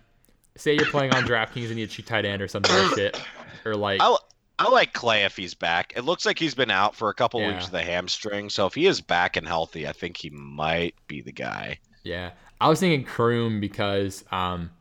[0.57, 2.95] say you're playing on DraftKings and you need a cheap tight end or something like
[2.95, 3.21] shit,
[3.65, 4.17] or like I,
[4.59, 5.93] I like Clay if he's back.
[5.95, 7.49] It looks like he's been out for a couple Yeah.
[7.49, 8.49] weeks with a hamstring.
[8.49, 11.79] So if he is back and healthy, I think he might be the guy.
[12.03, 14.71] Yeah, I was thinking Croom because um,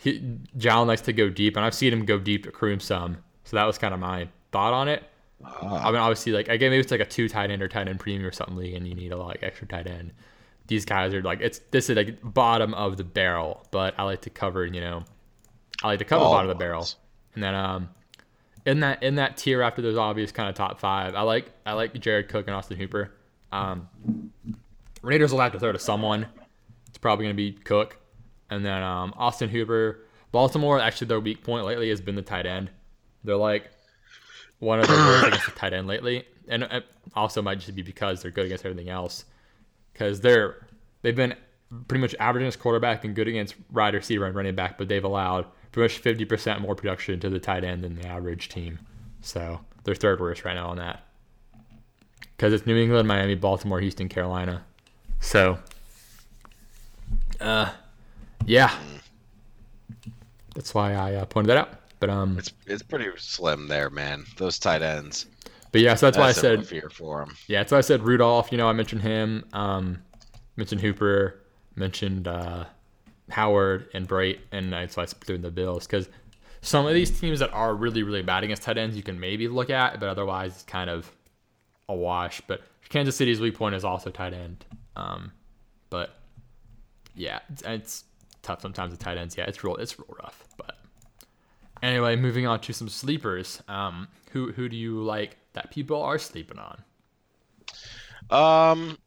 [0.00, 0.18] he
[0.56, 3.56] Jalen likes to go deep, and I've seen him go deep to Croom some, so
[3.56, 5.04] that was kind of my thought on it.
[5.44, 5.88] Ah.
[5.88, 8.00] I mean, obviously, like again, maybe it's like a two tight end or tight end
[8.00, 10.12] premium or something league, and you need a lot like extra tight end.
[10.68, 14.22] These guys are like it's this is like bottom of the barrel, but I like
[14.22, 15.04] to cover, you know,
[15.82, 16.88] I like to cover bottom of the barrel,
[17.34, 17.90] and then um,
[18.64, 21.74] in that in that tier after those obvious kind of top five, I like I
[21.74, 23.12] like Jared Cook and Austin Hooper.
[23.52, 23.86] Um,
[25.02, 26.26] Raiders will have to throw to someone.
[26.88, 27.99] It's probably going to be Cook.
[28.50, 30.00] And then um, Austin Hooper.
[30.32, 32.70] Baltimore, actually, their weak point lately has been the tight end.
[33.24, 33.70] They're like
[34.58, 36.24] one of the worst against the tight end lately.
[36.48, 39.24] And it also might just be because they're good against everything else.
[39.92, 40.66] Because they're,
[41.02, 41.34] they've been
[41.88, 45.04] pretty much average against quarterback and good against wide receiver and running back, but they've
[45.04, 48.78] allowed pretty much 50% more production to the tight end than the average team.
[49.20, 51.04] So they're third worst right now on that.
[52.36, 54.64] Because it's New England, Miami, Baltimore, Houston, Carolina.
[55.20, 55.58] So,
[57.40, 57.70] uh,
[58.46, 58.74] yeah,
[60.54, 61.70] that's why I uh, pointed that out.
[62.00, 64.24] But um, It's it's pretty slim there, man.
[64.36, 65.26] Those tight ends.
[65.72, 67.36] but yeah, so that's why I said fear for him.
[67.46, 68.50] yeah, that's why I said Rudolph.
[68.50, 69.44] You know, I mentioned him.
[69.52, 70.02] Um,
[70.56, 71.36] mentioned Hooper.
[71.76, 72.64] Mentioned uh,
[73.30, 76.08] Howard and Brate, and that's why I threw in the Bills because
[76.62, 79.48] some of these teams that are really really bad against tight ends you can maybe
[79.48, 81.10] look at, but otherwise it's kind of
[81.88, 82.40] a wash.
[82.46, 84.64] But Kansas City's weak point is also tight end.
[84.96, 85.32] Um,
[85.90, 86.16] but
[87.14, 88.04] yeah, it's, it's
[88.42, 89.36] tough sometimes with tight ends.
[89.36, 90.44] Yeah, it's real it's real rough.
[90.56, 90.78] But
[91.82, 93.62] anyway, moving on to some sleepers.
[93.68, 96.82] Um, who who do you like that people are sleeping on?
[98.30, 98.98] Um,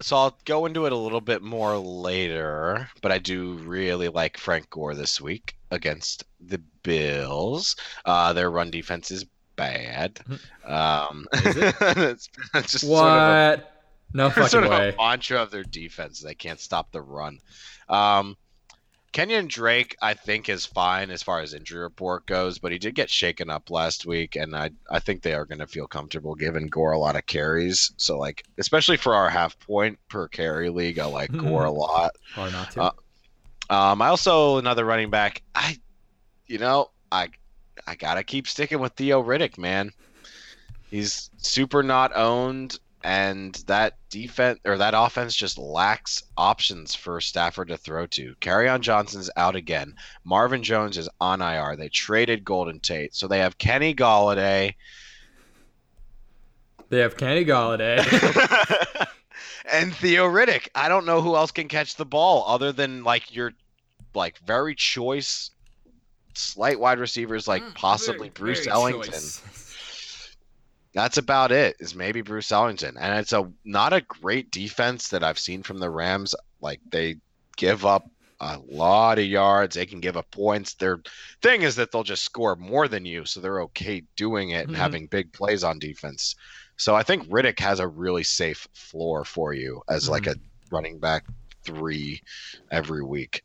[0.00, 4.36] so I'll go into it a little bit more later, but I do really like
[4.36, 7.76] Frank Gore this week against the Bills.
[8.04, 9.24] Uh, their run defense is
[9.56, 10.20] bad.
[10.66, 11.74] Um, Is it?
[11.80, 13.72] it's, it's just sort of a What?
[14.14, 16.20] No sort fucking of a mantra of their defense.
[16.20, 17.38] They can't stop the run.
[17.88, 18.36] Um,
[19.12, 22.94] Kenyan Drake, I think, is fine as far as injury report goes, but he did
[22.94, 26.34] get shaken up last week, and I I think they are going to feel comfortable
[26.34, 27.92] giving Gore a lot of carries.
[27.98, 32.12] So like, especially for our half point per carry league, I like Gore a lot.
[32.38, 32.82] Or not to.
[32.82, 32.90] Uh,
[33.70, 35.42] Um, I also another running back.
[35.54, 35.78] I,
[36.46, 37.28] you know, I
[37.86, 39.90] I gotta keep sticking with Theo Riddick, man.
[40.90, 47.68] He's super not owned, and that defense or that offense just lacks options for Stafford
[47.68, 48.34] to throw to.
[48.46, 49.94] on Johnson's out again.
[50.24, 51.76] Marvin Jones is on IR.
[51.76, 54.74] They traded Golden Tate, so they have Kenny Golladay.
[56.88, 57.98] they have Kenny Golladay.
[59.72, 60.68] and Theo Riddick.
[60.74, 63.52] I don't know who else can catch the ball other than like your
[64.14, 65.50] like very choice
[66.34, 69.22] slight wide receivers like mm, possibly Bruce Ellington.
[70.94, 71.76] That's about it.
[71.80, 72.96] Is maybe Bruce Ellington.
[72.98, 76.34] And it's a not a great defense that I've seen from the Rams.
[76.60, 77.16] Like they
[77.56, 78.10] give up
[78.40, 79.74] a lot of yards.
[79.74, 80.74] They can give up points.
[80.74, 81.00] Their
[81.42, 84.76] thing is that they'll just score more than you, so they're okay doing it and
[84.76, 84.76] Mhm.
[84.76, 86.34] having big plays on defense.
[86.76, 90.36] So I think Riddick has a really safe floor for you as like a
[90.70, 91.24] running back
[91.64, 92.20] three
[92.70, 93.42] every week.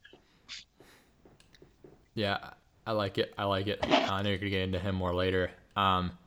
[2.15, 2.51] Yeah,
[2.85, 3.33] I like it.
[3.37, 3.79] I like it.
[4.07, 5.51] I know you're gonna get into him more later.
[5.75, 6.17] Um,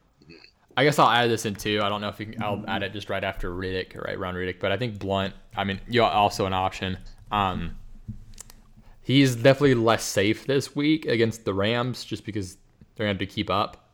[0.76, 1.80] I guess I'll add this in too.
[1.82, 4.34] I don't know if you can, I'll add it just right after Riddick, right around
[4.34, 5.34] Riddick, but I think Blount.
[5.56, 6.98] I mean, you also an option.
[7.30, 7.76] Um,
[9.02, 12.56] he's definitely less safe this week against the Rams, just because
[12.94, 13.88] they're gonna have to keep up.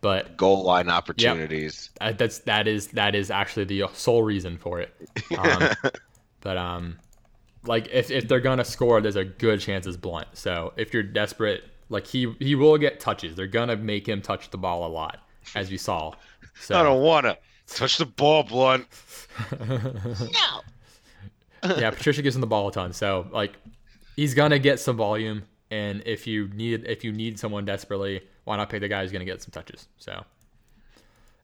[0.00, 1.90] But Goal line opportunities.
[2.00, 4.94] uh, that's that is that is actually the sole reason for it.
[5.36, 5.70] Um,
[6.40, 6.98] but um,
[7.64, 10.28] like if, if they're gonna score, there's a good chance it's Blount.
[10.34, 13.34] So if you're desperate, like he he will get touches.
[13.34, 15.18] They're gonna make him touch the ball a lot,
[15.54, 16.12] as you saw.
[16.60, 18.86] So I don't wanna touch the ball, Blount.
[19.60, 20.60] no.
[21.76, 22.92] yeah, Patricia gives him the ball a ton.
[22.92, 23.52] So like
[24.16, 25.44] he's gonna get some volume.
[25.70, 29.12] And if you need if you need someone desperately, why not pick the guy who's
[29.12, 29.88] gonna get some touches?
[29.98, 30.24] So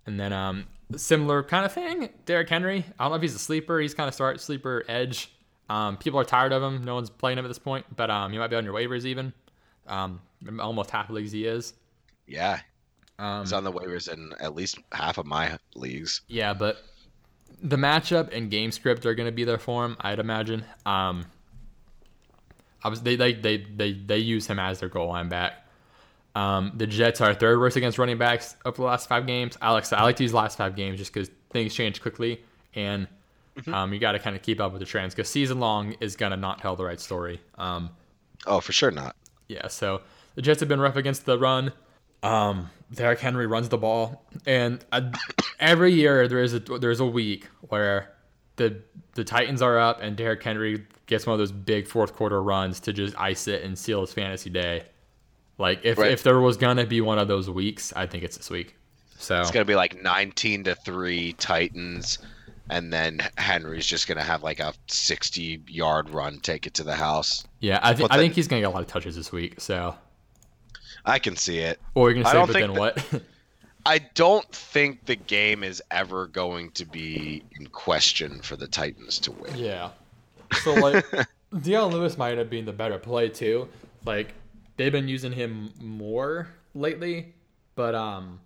[0.06, 0.66] and then um
[0.96, 2.84] similar kind of thing, Derrick Henry.
[2.98, 3.80] I don't know if he's a sleeper.
[3.80, 5.30] He's kind of start sleeper edge.
[5.68, 6.84] Um, people are tired of him.
[6.84, 9.04] No one's playing him at this point, but um, he might be on your waivers
[9.06, 9.32] even.
[9.86, 10.20] Um,
[10.60, 11.74] almost half the leagues he is.
[12.26, 12.60] Yeah,
[13.18, 16.22] Um, he's on the waivers in at least half of my leagues.
[16.28, 16.78] Yeah, but
[17.62, 20.64] the matchup and game script are going to be there for him, I'd imagine.
[20.84, 21.26] Um,
[22.82, 25.54] I was they they they they, they use him as their goal line back.
[26.34, 29.56] Um, the Jets are third worst against running backs over the last five games.
[29.62, 32.42] Alex, I like these last five games just because things change quickly,
[32.74, 33.06] and
[33.72, 36.16] um, you got to kind of keep up with the trends because season long is
[36.16, 37.40] gonna not tell the right story.
[37.56, 37.90] Um,
[38.46, 39.16] Oh, for sure not.
[39.48, 40.02] yeah, so
[40.34, 41.72] the Jets have been rough against the run.
[42.24, 45.10] Um, Derrick Henry runs the ball, and uh,
[45.60, 48.12] every year there is a there's a week where
[48.56, 48.80] the
[49.14, 52.80] the Titans are up, and Derrick Henry gets one of those big fourth quarter runs
[52.80, 54.84] to just ice it and seal his fantasy day.
[55.58, 56.10] Like if Right.
[56.12, 58.76] if there was gonna be one of those weeks, I think it's this week.
[59.18, 62.18] So It's gonna be like 19 to three Titans,
[62.70, 66.94] and then Henry's just gonna have like a 60 yard run, take it to the
[66.96, 67.44] house.
[67.60, 69.60] yeah, I think I think he's gonna get a lot of touches this week.
[69.60, 69.94] So
[71.04, 71.80] I can see it.
[71.94, 73.22] or you're gonna say, but then that- what?
[73.86, 79.18] I don't think the game is ever going to be in question for the Titans
[79.20, 79.54] to win.
[79.58, 79.90] Yeah.
[80.62, 81.04] So like
[81.62, 83.68] Dion Lewis might have been the better play too.
[84.06, 84.32] Like
[84.78, 87.34] they've been using him more lately,
[87.74, 88.40] but um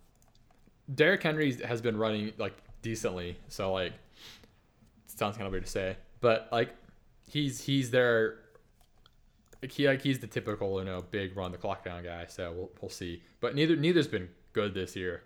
[0.93, 3.37] Derrick Henry has been running like decently.
[3.49, 6.75] So like it sounds kind of weird to say, but like
[7.31, 8.39] he's he's their
[9.63, 12.27] he like he's the typical you know big run the clock down guy.
[12.29, 13.23] So we'll we'll see.
[13.41, 15.23] But neither neither's been good this year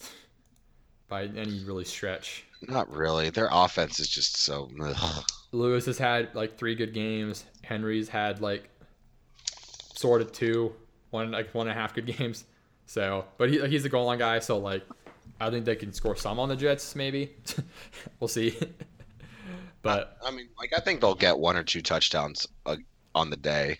[1.08, 2.44] by any really stretch.
[2.62, 3.30] Not really.
[3.30, 4.70] Their offense is just so.
[4.82, 5.24] ugh.
[5.52, 7.44] Lewis has had like three good games.
[7.62, 8.68] Henry's had like
[9.94, 10.74] sort of two,
[11.10, 12.44] one like one and a half good games.
[12.86, 14.82] So, but he, he's a goal line guy, so like
[15.40, 16.96] I think they can score some on the Jets.
[16.96, 17.32] Maybe
[18.20, 18.58] we'll see.
[19.82, 22.76] but I mean, like I think they'll get one or two touchdowns uh,
[23.14, 23.78] on the day.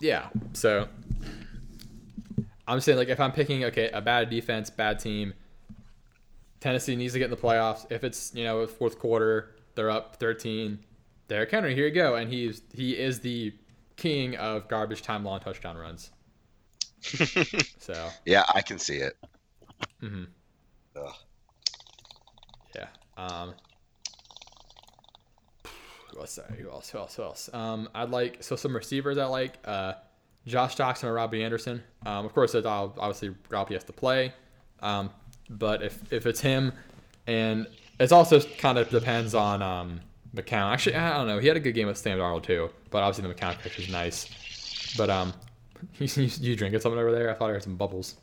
[0.00, 0.88] yeah, so
[2.68, 5.34] I'm saying like if I'm picking okay a bad defense, bad team,
[6.60, 7.86] Tennessee needs to get in the playoffs.
[7.90, 10.78] If it's you know fourth quarter, they're up 13.
[11.28, 13.52] Derrick Henry, here you go, and he's he is the
[13.96, 16.10] king of garbage time long touchdown runs.
[17.78, 19.14] So Yeah, I can see it.
[20.02, 20.24] Mm-hmm.
[22.74, 22.86] Yeah.
[23.16, 23.54] Um,
[26.18, 26.32] else?
[26.32, 26.90] Sorry, who else?
[26.90, 27.16] Who else?
[27.16, 27.50] Who else?
[27.52, 29.54] Um, I'd like so some receivers I like.
[29.64, 29.94] Uh,
[30.46, 31.82] Josh Jackson or Robbie Anderson.
[32.04, 34.32] Um, of course, obviously Robbie has to play.
[34.80, 35.10] Um,
[35.50, 36.72] but if if it's him,
[37.26, 37.66] and
[37.98, 40.00] it's also kind of depends on um,
[40.34, 40.72] McCown.
[40.72, 41.38] Actually, I don't know.
[41.38, 43.88] He had a good game with Sam Darnold too, but obviously the McCown pick is
[43.88, 44.94] nice.
[44.96, 45.32] But um,
[45.98, 47.30] you, you, you drinking something over there?
[47.30, 48.16] I thought I heard some bubbles.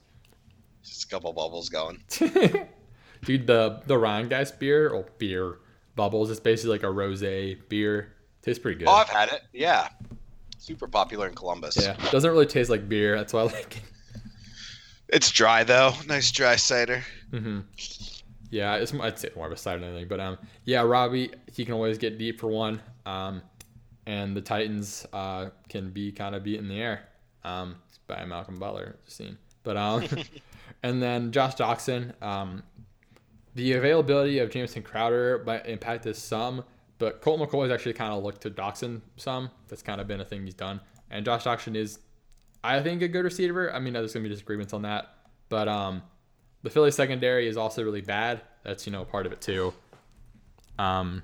[0.84, 2.02] Just a couple bubbles going.
[3.26, 5.60] Dude, the the Ryan Guys beer or beer
[5.95, 8.14] bubbles is basically like a rosé beer.
[8.41, 8.88] Tastes pretty good.
[8.88, 9.41] Oh, I've had it.
[9.53, 9.90] Yeah,
[10.57, 11.78] super popular in Columbus.
[11.82, 13.15] yeah, doesn't really taste like beer.
[13.18, 13.84] That's why I like it.
[15.10, 15.94] it's dry though.
[16.07, 17.03] Nice dry cider.
[17.32, 17.61] Mm-hmm.
[18.49, 21.65] Yeah, it's I'd say more of a cider than anything, but um, yeah, Robbie he
[21.65, 22.82] can always get deep for one.
[23.06, 23.41] Um,
[24.06, 27.07] and the Titans uh can be kind of beat in the air.
[27.44, 27.76] Um,
[28.07, 30.06] by Malcolm Butler scene, but um,
[30.84, 32.22] and then Josh Doctson.
[32.22, 32.64] Um,
[33.55, 36.63] the availability of Jamison Crowder might impact this some,
[36.97, 39.49] but Colt McCoy has actually kind of looked to Doctson some.
[39.67, 40.80] That's kind of been a thing he's done.
[41.11, 41.99] And Josh Doctson is,
[42.63, 43.73] I think, a good receiver.
[43.73, 45.13] I mean, there's gonna be disagreements on that,
[45.49, 46.01] but um,
[46.63, 48.41] the Philly secondary is also really bad.
[48.63, 49.73] That's you know part of it too.
[50.80, 51.21] Um,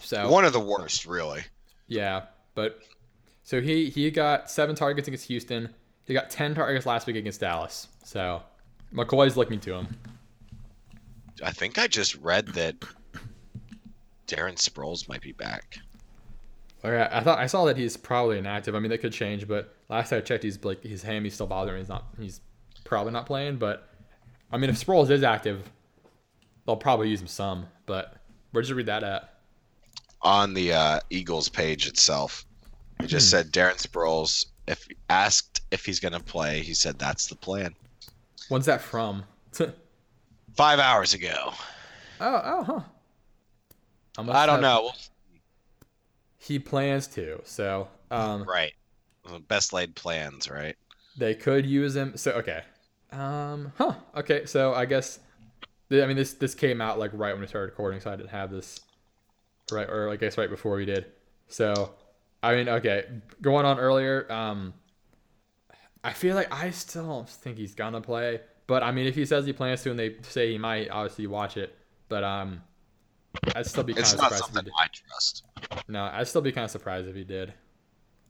[0.00, 1.42] so One of the worst, really.
[1.88, 2.78] yeah, but
[3.42, 5.68] so he he got seven targets against Houston.
[6.06, 7.88] He got ten targets last week against Dallas.
[8.04, 8.42] So
[8.94, 9.88] McCoy's looking to him.
[11.42, 12.76] I think I just read that
[14.26, 15.78] Darren Sproles might be back.
[16.84, 18.74] Okay, I thought I saw that he's probably inactive.
[18.74, 21.78] I mean, that could change, but last I checked, he's like his hammy still bothering.
[21.78, 22.04] He's not.
[22.18, 22.40] He's
[22.84, 23.56] probably not playing.
[23.56, 23.88] But
[24.52, 25.62] I mean, if Sproles is active,
[26.66, 27.66] they'll probably use him some.
[27.86, 28.14] But
[28.52, 29.34] where did you read that at?
[30.22, 32.44] On the uh, Eagles page itself,
[33.00, 33.38] it just Hmm.
[33.38, 34.46] said Darren Sproles.
[34.68, 37.74] If asked if he's going to play, he said that's the plan.
[38.48, 39.24] When's that from?
[40.56, 41.52] Five hours ago.
[42.20, 42.64] oh, oh,
[44.16, 44.22] huh.
[44.22, 44.92] must I don't know.
[46.38, 47.40] He plans to.
[47.44, 48.72] So, um, Right.
[49.48, 50.76] Best laid plans, right?
[51.18, 52.16] they could use him.
[52.16, 52.62] So, okay.
[53.10, 53.94] Um, huh.
[54.16, 54.46] Okay.
[54.46, 55.18] So I guess,
[55.90, 58.30] I mean, this this came out like right when we started recording, so I didn't
[58.30, 58.80] have this
[59.70, 59.88] right?
[59.88, 61.06] Or I guess right before we did.
[61.48, 61.94] So,
[62.42, 63.06] I mean, okay,
[63.40, 64.30] going on earlier.
[64.30, 64.74] Um,
[66.04, 69.24] I feel like I still don't think he's gonna play, but I mean, if he
[69.24, 71.76] says he plans to and they say he might, obviously watch it.
[72.08, 72.62] But um,
[73.54, 74.42] I'd still be kind It's of not surprised.
[74.42, 74.72] If he something did.
[74.78, 75.44] I trust.
[75.88, 77.52] No, I'd still be kind of surprised if he did.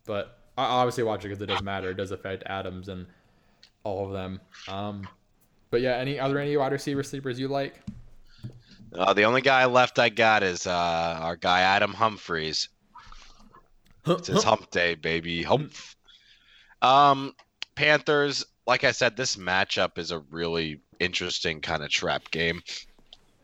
[0.07, 1.91] But I obviously watch it because it does matter.
[1.91, 3.07] It does affect Adams and
[3.85, 4.41] all of them.
[4.69, 5.09] Um,
[5.71, 7.81] but yeah, any are there any wide receiver sleepers you like?
[8.95, 12.69] Uh, the only guy left I got is uh, our guy Adam Humphries.
[14.07, 15.43] It's his hump day, baby.
[15.43, 15.73] Hump.
[16.83, 17.35] Um,
[17.75, 18.45] Panthers.
[18.67, 22.63] Like I said, this matchup is a really interesting kind of trap game.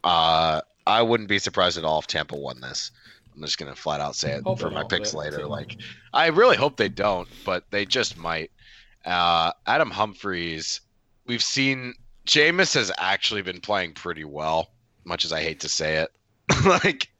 [0.03, 2.91] Uh, I wouldn't be surprised at all if Tampa won this.
[3.35, 5.47] I'm just gonna flat out say it Hope for my picks later.
[5.47, 5.79] Like,
[6.13, 8.51] I really hope they don't, but they just might.
[9.05, 10.81] Uh, Adam Humphries.
[11.27, 11.95] We've seen
[12.27, 14.71] Jameis has actually been playing pretty well,
[15.05, 16.13] much as I hate to say it.
[16.65, 17.11] like,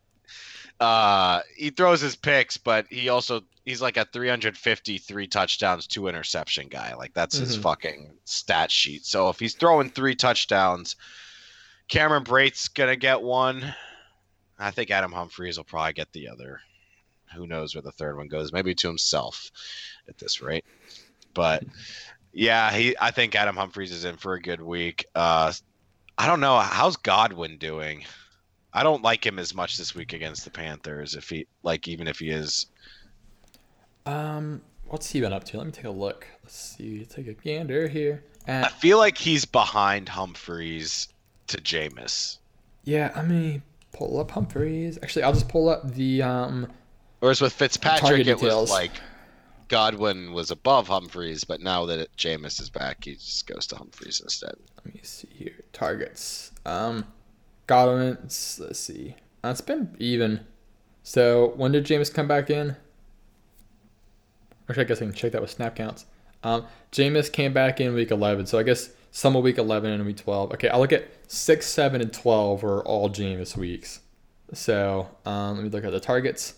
[0.81, 6.69] uh, he throws his picks, but he also he's like a 353 touchdowns, two interception
[6.69, 6.95] guy.
[6.95, 7.63] Like that's his Mhm.
[7.63, 9.05] fucking stat sheet.
[9.07, 10.97] So if he's throwing three touchdowns,
[11.89, 13.75] Cameron Brate's gonna get one.
[14.59, 16.61] I think Adam Humphries will probably get the other.
[17.35, 18.53] Who knows where the third one goes?
[18.53, 19.51] Maybe to himself
[20.09, 20.65] at this rate.
[21.35, 21.65] But
[22.33, 22.97] yeah, he.
[23.01, 25.07] I think Adam Humphries is in for a good week.
[25.15, 25.53] Uh,
[26.19, 28.05] I don't know how's Godwin doing.
[28.73, 31.15] I don't like him as much this week against the Panthers.
[31.15, 32.67] If he like, even if he is,
[34.07, 35.59] Um, what's he been up to?
[35.59, 36.27] Let me take a look.
[36.43, 37.05] Let's see.
[37.05, 38.25] Take a gander here.
[38.47, 41.09] And I feel like he's behind Humphries
[41.49, 42.39] to Jameis.
[42.85, 43.63] yeah, I mean,
[43.93, 44.99] pull up Humphries.
[45.03, 46.67] Actually, I'll just pull up the um.
[47.21, 48.91] Whereas with Fitzpatrick, it was like
[49.69, 53.77] Godwin was above Humphries, but now that it, Jameis is back, he just goes to
[53.77, 54.55] Humphries instead.
[54.77, 55.65] Let me see here.
[55.73, 56.51] Targets.
[56.67, 57.07] Um,
[57.67, 58.19] Godwin.
[58.21, 59.15] Let's, see.
[59.45, 60.41] It's been even.
[61.05, 62.77] So when did James come back in?
[64.69, 66.07] Actually, I guess I can check that with snap counts.
[66.43, 70.05] Um, Jameis came back in week 11, so I guess some of week 11 and
[70.05, 70.53] week 12.
[70.53, 74.01] Okay, I'll look at 6, 7, and 12 were all Jameis weeks.
[74.53, 76.55] So um, let me look at the targets.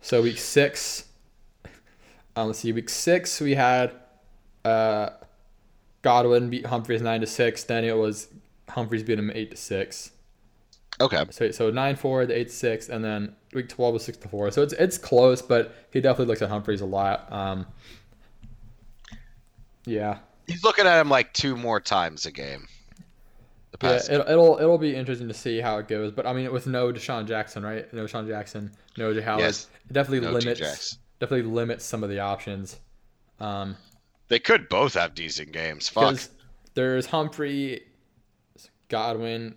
[0.00, 1.04] So week 6,
[2.36, 3.92] um, let's see, week 6 we had
[4.64, 5.10] uh,
[6.02, 7.64] Godwin beat Humphries 9 to 6.
[7.64, 8.28] Then it was
[8.68, 10.10] Humphries beat him 8 to 6.
[11.00, 14.28] Okay, So so nine four, the eight six, and then week twelve was six to
[14.28, 14.50] four.
[14.50, 17.30] So it's it's close, but he definitely looks at Humphries a lot.
[17.32, 17.66] Um,
[19.86, 22.68] yeah, he's looking at him like two more times a game.
[23.72, 23.92] The yeah.
[23.94, 26.12] past, It'll, it'll be interesting to see how it goes.
[26.12, 27.92] But I mean, with no DeSean Jackson, right?
[27.92, 29.40] No DeSean Jackson, no Jay Howard.
[29.40, 29.66] Yes.
[29.90, 32.78] It definitely no limits definitely limits some of the options.
[33.40, 33.76] Um,
[34.28, 35.88] They could both have decent games.
[35.88, 36.18] Fuck.
[36.74, 37.82] there's Humphrey,
[38.88, 39.54] Godwin,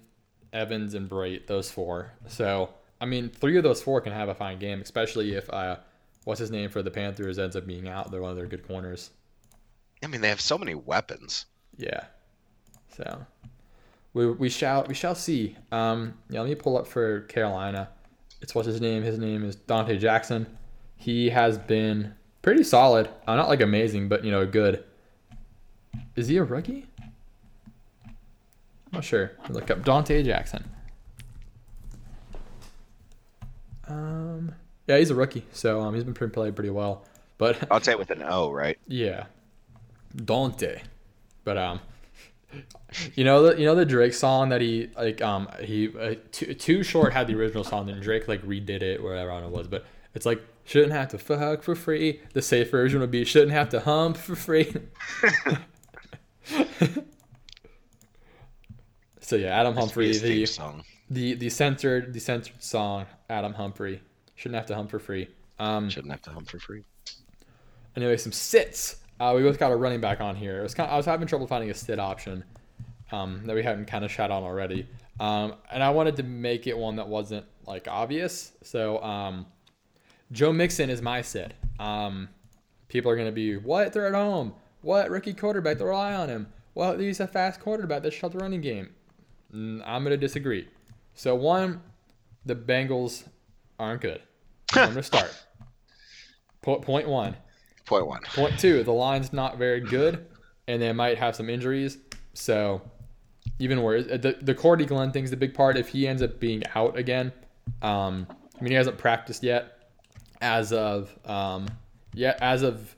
[0.58, 1.48] Evans, and Brate.
[1.48, 2.12] Those four.
[2.28, 2.70] So
[3.00, 5.78] I mean, three of those four can have a fine game, especially if uh,
[6.24, 8.12] what's his name for the Panthers ends up being out.
[8.12, 9.12] They're one of their good corners.
[10.04, 11.46] I mean, they have so many weapons.
[11.78, 12.06] Yeah.
[12.96, 13.26] So
[14.14, 15.56] we we shall we shall see.
[15.72, 17.90] Um, yeah, let me pull up for Carolina.
[18.42, 19.04] It's what's his name?
[19.04, 20.48] His name is Donte Jackson.
[20.96, 23.10] He has been pretty solid.
[23.28, 24.84] Uh, not like amazing, but you know, good.
[26.16, 26.87] Is he a rookie?
[28.88, 29.32] I'm not sure.
[29.50, 30.64] Look up Donte Jackson.
[33.88, 34.56] Um,
[34.88, 37.06] yeah, he's a rookie, so um, he's been pretty played pretty well.
[37.38, 38.78] But I'll say with an O, right?
[38.88, 39.26] yeah,
[40.16, 40.82] Donte.
[41.44, 41.80] But um,
[43.16, 46.54] you know the you know the Drake song that he like um he uh, too,
[46.54, 49.68] too short had the original song and Drake like redid it whatever on it was,
[49.68, 52.22] but it's like shouldn't have to fuck for free.
[52.34, 54.74] The safe version would be shouldn't have to hump for free.
[59.28, 60.84] so yeah, Adam Humphrey, the song.
[61.10, 64.02] the the censored the censored song Adam Humphrey
[64.36, 65.28] shouldn't have to hump for free.
[65.60, 66.84] Um, Shouldn't have to hum for free.
[67.96, 68.98] Anyway, some sits.
[69.20, 70.60] Uh, we both got a running back on here.
[70.60, 72.44] It was kind I was having trouble finding a sit option
[73.12, 74.88] um, that we hadn't kind of shot on already,
[75.20, 78.54] um, and I wanted to make it one that wasn't like obvious.
[78.62, 79.46] So um,
[80.32, 81.54] Joe Mixon is my sit.
[81.80, 82.30] Um,
[82.88, 84.54] people are gonna be what they're at home.
[84.82, 85.80] What rookie quarterback?
[85.80, 86.48] They rely on him.
[86.76, 88.90] Well, he's a fast quarterback that shut the running game.
[89.54, 90.68] I'm gonna disagree.
[91.14, 91.82] So one,
[92.46, 93.24] the Bengals
[93.80, 94.22] aren't good.
[94.74, 95.34] I'm gonna start.
[96.62, 97.36] Po- point one.
[97.86, 98.22] Point one.
[98.24, 100.26] Point two, the line's not very good,
[100.68, 101.98] and they might have some injuries.
[102.34, 102.82] So,
[103.60, 105.78] even worse, uh, the the Cordy Glenn thing's the big part.
[105.78, 107.32] If he ends up being out again,
[107.82, 108.28] um,
[108.60, 109.92] I mean he hasn't practiced yet,
[110.42, 111.68] as of um,
[112.14, 112.96] yeah, as of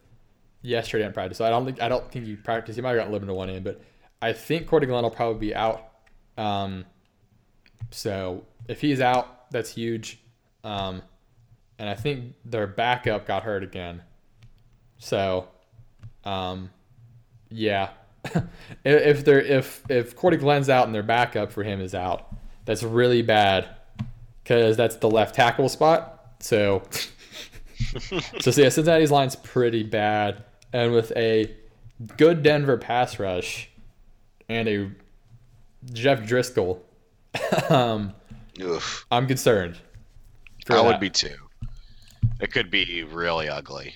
[0.61, 1.37] yesterday in practice.
[1.37, 2.75] So I don't think I don't think he practiced.
[2.75, 3.81] He might have gotten limited to one in, but
[4.21, 5.88] I think Cordy Glenn will probably be out.
[6.39, 6.85] Um,
[7.91, 10.19] so if he's out, that's huge.
[10.63, 11.01] Um,
[11.77, 14.01] and I think their backup got hurt again.
[14.97, 15.47] So,
[16.23, 16.69] um,
[17.49, 17.89] yeah,
[18.85, 22.35] if, they're if if Cordy Glenn's out and their backup for him is out,
[22.65, 23.67] that's really bad
[24.43, 26.35] because that's the left tackle spot.
[26.39, 26.83] So,
[28.39, 30.43] so yeah, Cincinnati's line's pretty bad,
[30.73, 31.55] and with a
[32.17, 33.69] good Denver pass rush
[34.47, 34.91] and a
[35.93, 36.79] Jeff Driskel,
[37.69, 38.13] um,
[38.61, 39.05] Oof.
[39.11, 39.77] I'm concerned.
[40.69, 41.35] I would be too.
[42.39, 43.95] It could be really ugly.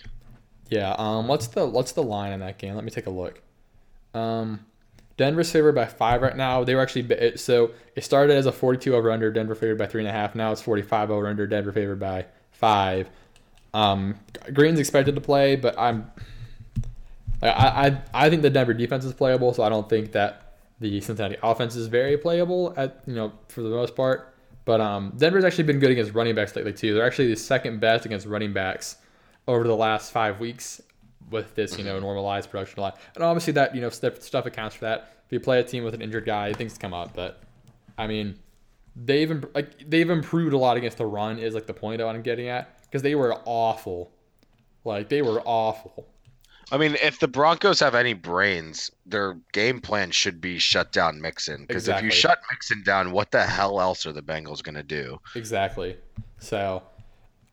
[0.69, 0.95] Yeah.
[0.97, 1.27] Um.
[1.27, 2.73] What's the what's the line in that game?
[2.75, 3.41] Let me take a look.
[4.15, 4.65] Um,
[5.17, 6.63] Denver's favored by five right now.
[6.63, 9.31] They were actually it- so it started as a 42 over under.
[9.31, 10.33] Denver favored by three and a half.
[10.33, 11.45] Now it's 45 over under.
[11.45, 13.07] Denver favored by five.
[13.75, 14.15] Um,
[14.53, 16.11] Green's expected to play, but I'm.
[17.41, 17.49] I,
[17.87, 20.42] I I think the Denver defense is playable, so I don't think that
[20.83, 24.35] the Cincinnati offense is very playable at you know for the most part.
[24.65, 26.93] But um, Denver's actually been good against running backs lately too.
[26.93, 28.97] They're actually the second best against running backs
[29.47, 30.81] over the last five weeks
[31.31, 32.91] with this you know normalized production line.
[33.15, 35.13] And obviously that you know stuff, stuff accounts for that.
[35.25, 37.13] If you play a team with an injured guy, things come up.
[37.13, 37.41] But
[37.97, 38.37] I mean,
[38.93, 41.39] they've like they've improved a lot against the run.
[41.39, 44.11] Is like the point I'm getting at because they were awful.
[44.83, 46.07] Like they were awful.
[46.73, 51.21] I mean, if the Broncos have any brains, their game plan should be shut down
[51.21, 51.65] Mixon.
[51.67, 54.81] Because if you shut Mixon down, what the hell else are the Bengals going to
[54.81, 55.19] do?
[55.35, 55.95] Exactly.
[56.39, 56.81] So,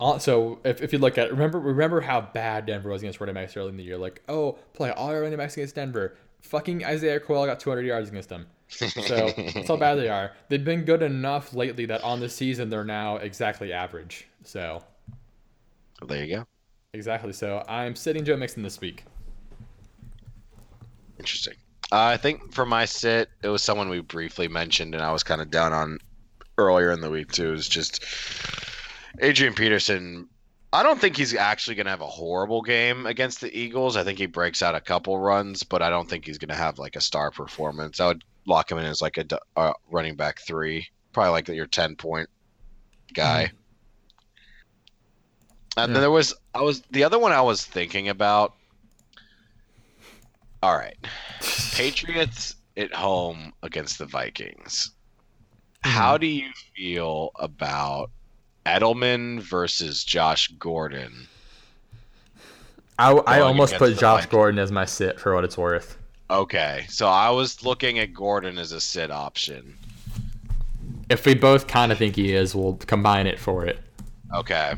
[0.01, 3.34] uh, so if, if you look at remember remember how bad Denver was against running
[3.34, 3.98] backs early in the year.
[3.98, 6.16] Like, oh, play all your running backs against Denver.
[6.40, 8.47] Fucking Isaiah Crowell got 200 yards against them.
[8.68, 8.86] So
[9.36, 10.32] that's how bad they are.
[10.48, 14.28] They've been good enough lately that on the season they're now exactly average.
[14.44, 14.82] So
[16.01, 16.47] Well, there you go.
[16.92, 17.32] Exactly.
[17.32, 19.04] So I'm sitting Joe Mixon this week.
[21.18, 21.54] Interesting.
[21.92, 25.22] Uh, I think for my sit, it was someone we briefly mentioned, and I was
[25.22, 25.98] kind of down on
[26.56, 27.52] earlier in the week too.
[27.52, 28.04] Is just
[29.20, 30.28] Adrian Peterson.
[30.72, 33.96] I don't think he's actually going to have a horrible game against the Eagles.
[33.96, 36.54] I think he breaks out a couple runs, but I don't think he's going to
[36.54, 37.98] have like a star performance.
[37.98, 39.26] I would lock him in as like a
[39.56, 42.28] uh, running back three, probably like your ten point
[43.12, 43.50] guy.
[45.76, 45.94] And Yeah.
[45.94, 48.55] then there was I was the other one I was thinking about.
[50.62, 50.97] All right.
[51.72, 54.90] Patriots at home against the Vikings.
[55.84, 55.90] Hmm.
[55.90, 58.10] How do you feel about
[58.66, 61.26] Edelman versus Josh Gordon?
[62.98, 64.30] I, I almost put Josh Vikings.
[64.30, 65.97] Gordon as my sit for what it's worth.
[66.28, 69.74] Okay, so I was looking at Gordon as a sit option.
[71.09, 73.80] If we both kind of think he is, we'll combine it for it.
[74.34, 74.74] Okay,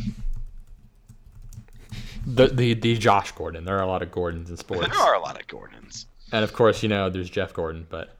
[2.26, 3.64] The, the the Josh Gordon.
[3.64, 4.86] There are a lot of Gordons in sports.
[4.88, 8.16] there are a lot of Gordons And of course, you know, there's Jeff Gordon, but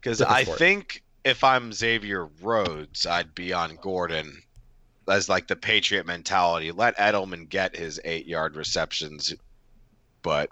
[0.00, 0.58] because I sport.
[0.58, 4.42] think if I'm Xavier Rhodes, I'd be on Gordon
[5.08, 6.70] as like the Patriot mentality.
[6.72, 9.34] Let Edelman get his eight yard receptions,
[10.22, 10.50] but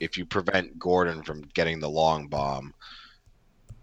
[0.00, 2.74] if you prevent Gordon from getting the long bomb,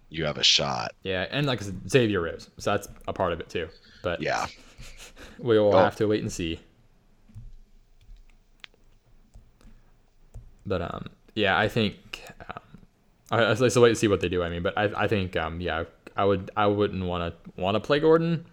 [0.09, 0.93] you have a shot.
[1.03, 3.67] yeah, and like Xavier Rhodes, so that's a part of it too.
[4.03, 4.45] But Yeah.
[5.39, 6.59] we will have to wait and see.
[10.65, 12.61] But um, yeah, I think um,
[13.31, 14.43] I, I so wait to see what they do.
[14.43, 15.83] I mean, but I I think um, yeah,
[16.15, 18.45] I would I wouldn't want to want to play Gordon.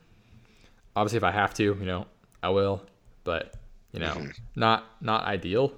[0.94, 2.06] Obviously, if I have to, you know,
[2.42, 2.82] I will.
[3.24, 3.54] But
[3.92, 4.30] you know, Mm-hmm.
[4.56, 5.72] not not ideal.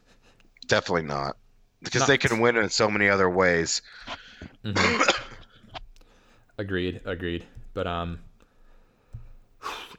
[0.68, 1.36] Definitely not.
[1.82, 3.82] Because Not- they can win in so many other ways.
[6.58, 7.44] Agreed, agreed.
[7.74, 8.20] But um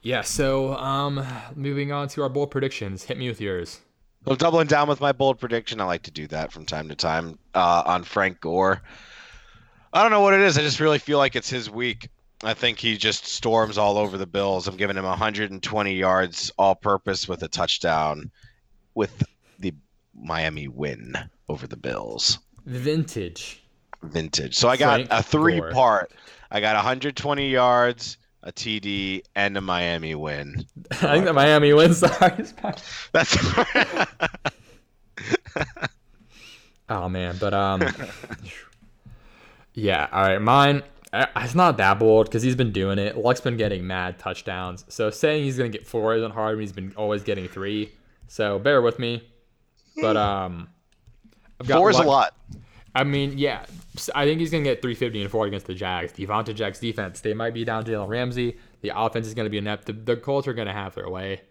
[0.02, 1.26] yeah, so um
[1.56, 3.04] moving on to our bold predictions.
[3.04, 3.82] Hit me with yours.
[4.28, 5.80] I'm doubling down with my bold prediction.
[5.80, 8.82] I like to do that from time to time uh, on Frank Gore.
[9.94, 10.58] I don't know what it is.
[10.58, 12.10] I just really feel like it's his week.
[12.44, 14.68] I think he just storms all over the Bills.
[14.68, 18.30] I'm giving him 120 yards all purpose with a touchdown
[18.94, 19.24] with
[19.60, 19.74] the
[20.14, 21.16] Miami win
[21.48, 22.40] over the Bills.
[22.66, 23.64] Vintage.
[24.04, 24.56] Vintage.
[24.56, 25.72] So I got Frank a three Gore.
[25.72, 26.12] part.
[26.52, 30.66] I got 120 yards, a TD, and a Miami win.
[30.92, 32.82] I think the Miami wins the hardest part.
[33.12, 33.36] That's
[36.88, 37.84] Oh man, but um
[39.74, 40.84] Yeah, all right, mine
[41.38, 43.18] it's not that bold because he's been doing it.
[43.18, 44.86] Luck's been getting mad touchdowns.
[44.90, 47.92] So saying he's gonna get four isn't hard he's been always getting three.
[48.28, 49.28] So bear with me.
[50.00, 50.70] But um
[51.60, 52.36] I've got four is a lot.
[52.96, 53.66] I mean, yeah,
[54.16, 56.14] I think he's gonna get 350 and four against the Jags.
[56.14, 58.58] Devonta Jags defense, they might be down Jalen Ramsey.
[58.82, 59.86] The offense is gonna be inept.
[59.86, 61.42] The, the Colts are gonna have their way.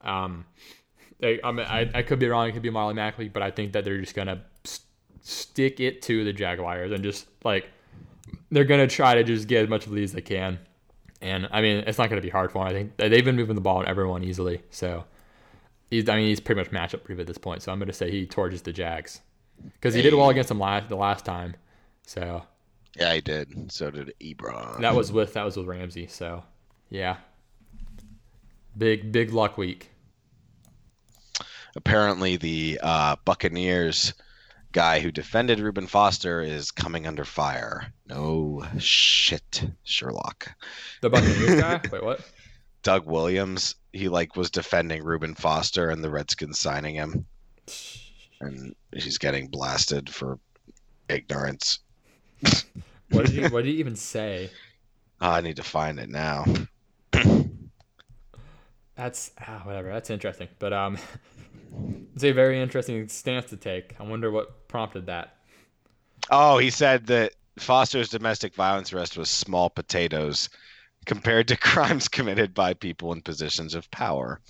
[0.00, 0.46] Um,
[1.20, 2.48] they, I, mean, I, I could be wrong.
[2.48, 4.80] It could be Marley Mackley, but I think that they're just gonna s-
[5.20, 7.68] stick it to the Jaguars and just like
[8.50, 10.58] they're gonna try to just get as much of these as they can.
[11.20, 12.68] And I mean, it's not going to be hard for him.
[12.68, 14.62] I think they've been moving the ball on everyone easily.
[14.70, 15.04] So
[15.90, 17.62] he's, I mean, he's pretty much matchup proof at this point.
[17.62, 19.20] So I'm going to say he torches the Jags
[19.64, 21.54] because he did well against them last the last time.
[22.06, 22.42] So
[22.96, 23.70] Yeah, he did.
[23.72, 24.80] So did Ebron.
[24.80, 26.06] that was with that was with Ramsey.
[26.06, 26.42] So
[26.90, 27.16] yeah,
[28.76, 29.90] big big luck week.
[31.76, 34.14] Apparently, the uh, Buccaneers
[34.72, 37.92] guy who defended Reuben Foster is coming under fire.
[38.06, 40.50] No shit, Sherlock.
[41.02, 41.80] The Buccaneers guy.
[41.92, 42.20] Wait, what?
[42.82, 47.26] Doug Williams, he like was defending Reuben Foster and the Redskins signing him,
[48.40, 50.38] and he's getting blasted for
[51.08, 51.80] ignorance.
[53.10, 54.50] What did he What did he even say?
[55.20, 56.44] Oh, I need to find it now.
[58.96, 59.90] That's ah, whatever.
[59.92, 60.98] That's interesting, but um,
[62.14, 63.94] it's a very interesting stance to take.
[63.98, 65.36] I wonder what prompted that.
[66.30, 70.48] Oh, he said that Foster's domestic violence arrest was small potatoes
[71.06, 74.40] compared to crimes committed by people in positions of power.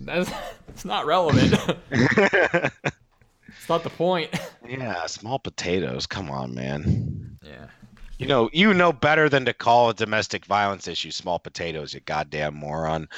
[0.00, 0.30] That's
[0.68, 1.54] it's not relevant.
[1.90, 4.30] it's not the point.
[4.68, 6.06] yeah, small potatoes.
[6.06, 7.36] Come on, man.
[7.42, 7.66] Yeah.
[8.18, 12.00] You know, you know better than to call a domestic violence issue small potatoes, you
[12.00, 13.08] goddamn moron.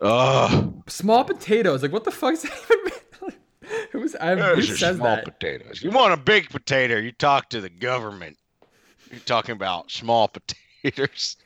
[0.00, 0.82] Ugh.
[0.86, 1.82] Small potatoes.
[1.82, 2.92] Like what the fuck is that even?
[3.92, 5.24] Who's I who says small that?
[5.24, 5.82] potatoes.
[5.82, 8.36] You want a big potato, you talk to the government.
[9.10, 11.36] You're talking about small potatoes.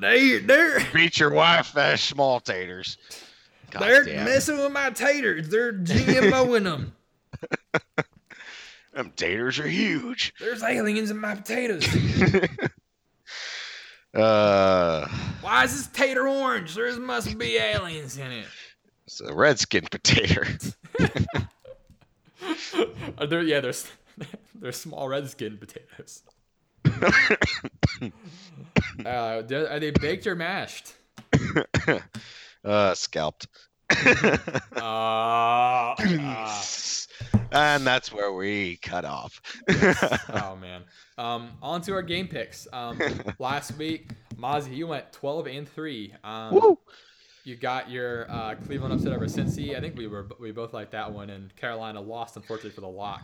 [0.00, 2.96] They they're Beat your wife, that's small taters.
[3.78, 4.24] They're Goddamn.
[4.24, 5.48] messing with my taters.
[5.48, 6.92] They're GMOing them.
[8.92, 10.34] Them taters are huge.
[10.40, 11.86] There's aliens in my potatoes.
[14.12, 15.06] Uh,
[15.40, 16.74] Why is this tater orange?
[16.74, 18.46] There must be aliens in it.
[19.06, 20.42] it's a redskin potato.
[23.18, 23.86] Are there, yeah, there's
[24.56, 26.22] there's small red skin potatoes.
[29.06, 29.42] uh, are
[29.78, 30.94] they baked or mashed?
[32.64, 33.46] Uh, scalped.
[33.90, 34.36] Uh,
[34.80, 35.94] uh,
[37.52, 39.40] and that's where we cut off.
[40.32, 40.82] oh man.
[41.18, 42.66] Um, on to our game picks.
[42.72, 42.98] Um,
[43.38, 46.14] last week, Mozzie, you went 12 and three.
[46.24, 46.78] Um, Woo!
[47.44, 49.76] you got your uh, Cleveland upset over Cincy.
[49.76, 52.88] I think we were we both liked that one, and Carolina lost unfortunately for the
[52.88, 53.22] lock.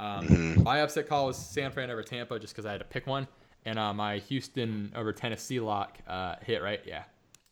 [0.00, 0.62] Um, Mhm.
[0.62, 3.26] My upset call was San Fran over Tampa, just because I had to pick one,
[3.64, 6.80] and uh, my Houston over Tennessee lock uh, hit right.
[6.86, 7.04] Yeah.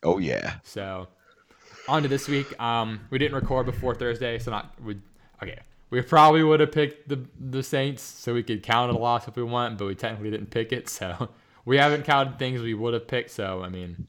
[0.02, 0.54] Oh yeah.
[0.62, 1.08] So
[1.88, 2.58] on to this week.
[2.60, 4.98] Um, we didn't record before Thursday, so not we.
[5.42, 5.58] Okay,
[5.90, 9.28] we probably would have picked the the Saints, so we could count it a loss
[9.28, 11.28] if we want, but we technically didn't pick it, so
[11.64, 13.30] we haven't counted things we would have picked.
[13.30, 14.06] So I mean,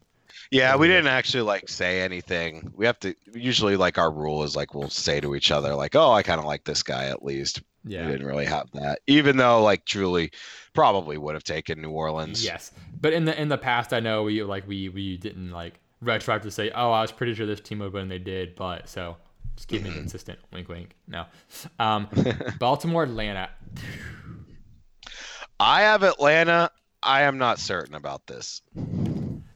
[0.52, 2.72] Yeah, we didn't actually like say anything.
[2.76, 5.96] We have to usually like our rule is like we'll say to each other like,
[5.96, 8.06] "Oh, I kind of like this guy at least." yeah.
[8.06, 10.32] We didn't really have that, even though like truly
[10.74, 12.44] probably would have taken New Orleans.
[12.44, 15.80] Yes, but in the in the past, I know we like we we didn't like
[16.02, 18.88] retroactive to say, oh, I was pretty sure this team would win, they did, but
[18.88, 19.18] so
[19.56, 20.40] just keep it consistent.
[20.54, 20.96] Wink, wink.
[21.08, 21.26] No,
[21.80, 22.08] um,
[22.60, 23.50] Baltimore, Atlanta.
[25.60, 26.70] I have Atlanta.
[27.02, 28.62] I am not certain about this.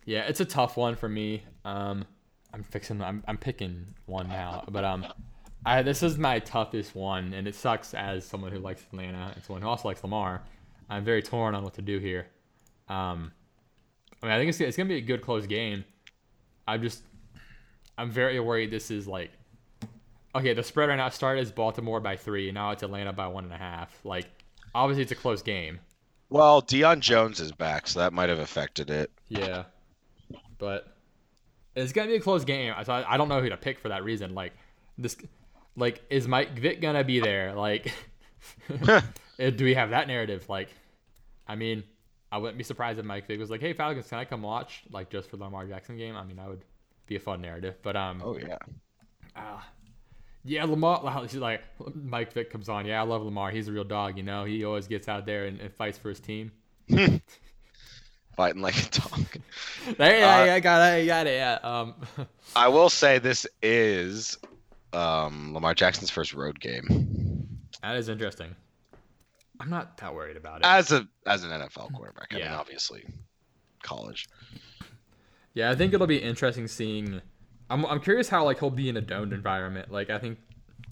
[0.05, 1.43] Yeah, it's a tough one for me.
[1.65, 2.05] Um,
[2.53, 3.01] I'm fixing.
[3.01, 5.05] I'm I'm picking one now, but um,
[5.65, 9.43] I this is my toughest one, and it sucks as someone who likes Atlanta and
[9.43, 10.41] someone who also likes Lamar.
[10.89, 12.27] I'm very torn on what to do here.
[12.89, 13.31] Um,
[14.21, 15.85] I mean, I think it's it's gonna be a good close game.
[16.71, 17.03] I'm just,
[17.97, 19.31] I'm very worried this is like,
[20.33, 23.27] okay, the spread right now started as Baltimore by three, and now it's Atlanta by
[23.27, 23.99] one and a half.
[24.05, 24.27] Like,
[24.73, 25.79] obviously it's a close game.
[26.29, 29.11] Well, Deion Jones is back, so that might have affected it.
[29.27, 29.65] Yeah,
[30.59, 30.95] but
[31.75, 32.73] it's gonna be a close game.
[32.85, 34.33] So I, I don't know who to pick for that reason.
[34.33, 34.53] Like
[34.97, 35.17] this,
[35.75, 37.53] like is Mike Vick gonna be there?
[37.53, 37.93] Like,
[39.37, 40.47] do we have that narrative?
[40.47, 40.69] Like,
[41.49, 41.83] I mean,
[42.31, 44.83] I wouldn't be surprised if Mike Vick was like, "Hey Falcons, can I come watch?"
[44.89, 46.15] Like just for the Lamar Jackson game.
[46.15, 46.61] I mean, that would
[47.07, 47.75] be a fun narrative.
[47.83, 48.57] But um, Oh yeah.
[49.35, 49.67] ah,
[50.43, 51.21] yeah, Lamar.
[51.27, 51.61] She's like
[51.95, 52.85] Mike Vick comes on.
[52.85, 53.51] Yeah, I love Lamar.
[53.51, 54.17] He's a real dog.
[54.17, 56.51] You know, he always gets out there and, and fights for his team.
[58.37, 59.25] Fighting like a dog.
[59.99, 61.33] Yeah, Uh, yeah, I got it, I got it.
[61.35, 61.59] Yeah.
[61.63, 61.95] Um,
[62.55, 64.37] I will say this is
[64.93, 67.47] um, Lamar Jackson's first road game
[67.81, 68.55] that is interesting.
[69.61, 70.65] I'm not that worried about it.
[70.65, 72.27] as a as an NFL quarterback.
[72.31, 73.05] I mean, obviously,
[73.83, 74.27] college.
[75.53, 77.21] Yeah, I think it'll be interesting seeing.
[77.69, 79.91] I'm I'm curious how like he'll be in a domed environment.
[79.91, 80.39] Like I think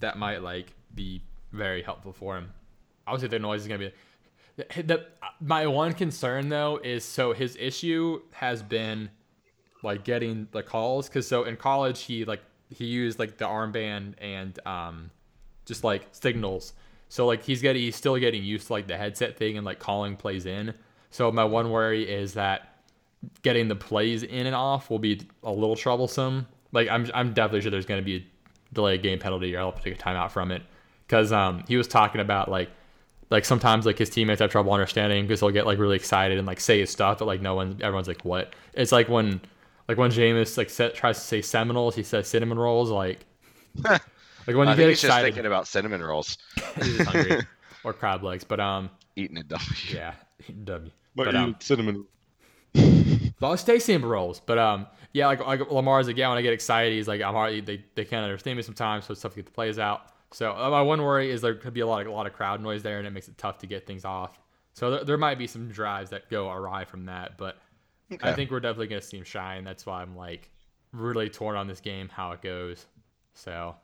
[0.00, 1.22] that might like be
[1.52, 2.52] very helpful for him.
[3.06, 3.92] Obviously, the noise is gonna be.
[4.56, 5.06] The, the
[5.40, 9.10] my one concern though is so his issue has been
[9.82, 14.14] like getting the calls because so in college he like he used like the armband
[14.18, 15.10] and um
[15.64, 16.72] just like signals.
[17.10, 19.80] So like he's getting he's still getting used to like the headset thing and like
[19.80, 20.72] calling plays in.
[21.10, 22.76] So my one worry is that
[23.42, 26.46] getting the plays in and off will be a little troublesome.
[26.70, 28.26] Like I'm I'm definitely sure there's going to be a
[28.72, 30.62] delay game penalty or I'll take a timeout from it
[31.06, 32.70] because um he was talking about like
[33.28, 36.46] like sometimes like his teammates have trouble understanding because they'll get like really excited and
[36.46, 39.40] like say his stuff but like no one everyone's like what it's like when
[39.88, 43.26] like when Jameis like set, tries to say Seminoles he says cinnamon rolls like
[44.50, 46.36] like when you I get think he's just excited thinking about cinnamon rolls,
[46.82, 47.46] he's hungry
[47.84, 49.66] or crab legs but um eating a W.
[49.92, 50.14] yeah
[50.64, 52.06] W But, but um cinnamon.
[53.40, 56.42] Well, it's tasty in rolls, but um, yeah, like, like Lamar's like, yeah, when I
[56.42, 59.32] get excited, he's like, I'm hardly they, they can't understand me sometimes, so it's tough
[59.32, 60.12] to get the plays out.
[60.32, 62.32] So uh, my one worry is there could be a lot of a lot of
[62.34, 64.38] crowd noise there, and it makes it tough to get things off.
[64.74, 67.56] So there, there might be some drives that go awry from that, but
[68.22, 69.64] I think we're definitely gonna see him shine.
[69.64, 70.50] That's why I'm like
[70.92, 72.86] really torn on this game, how it goes.
[73.34, 73.74] So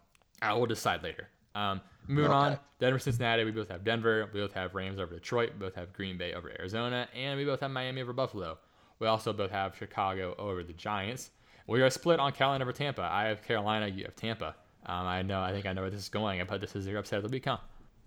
[0.43, 1.29] I will decide later.
[1.55, 3.45] Um, moving on, Denver, Cincinnati.
[3.45, 4.29] We both have Denver.
[4.33, 5.53] We both have Rams over Detroit.
[5.55, 8.59] We both have Green Bay over Arizona, and we both have Miami over Buffalo.
[8.99, 11.31] We also both have Chicago over the Giants.
[11.67, 13.03] We are split on Carolina over Tampa.
[13.03, 13.89] I have Carolina.
[13.89, 14.55] You have Tampa.
[14.87, 15.41] Um, I know.
[15.41, 16.41] I think I know where this is going.
[16.41, 17.59] I put this as your upset of the week, huh?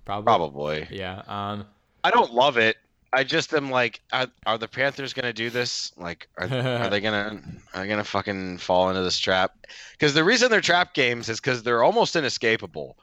[0.05, 0.23] Probably.
[0.25, 0.87] Probably.
[0.91, 1.23] Yeah.
[1.27, 1.65] Um,
[2.03, 2.77] I don't love it.
[3.11, 5.91] I just am like, are, are the Panthers gonna do this?
[5.97, 7.41] Like, are, are they gonna
[7.73, 9.53] are they gonna fucking fall into this trap?
[9.93, 12.97] Because the reason they're trap games is because they're almost inescapable.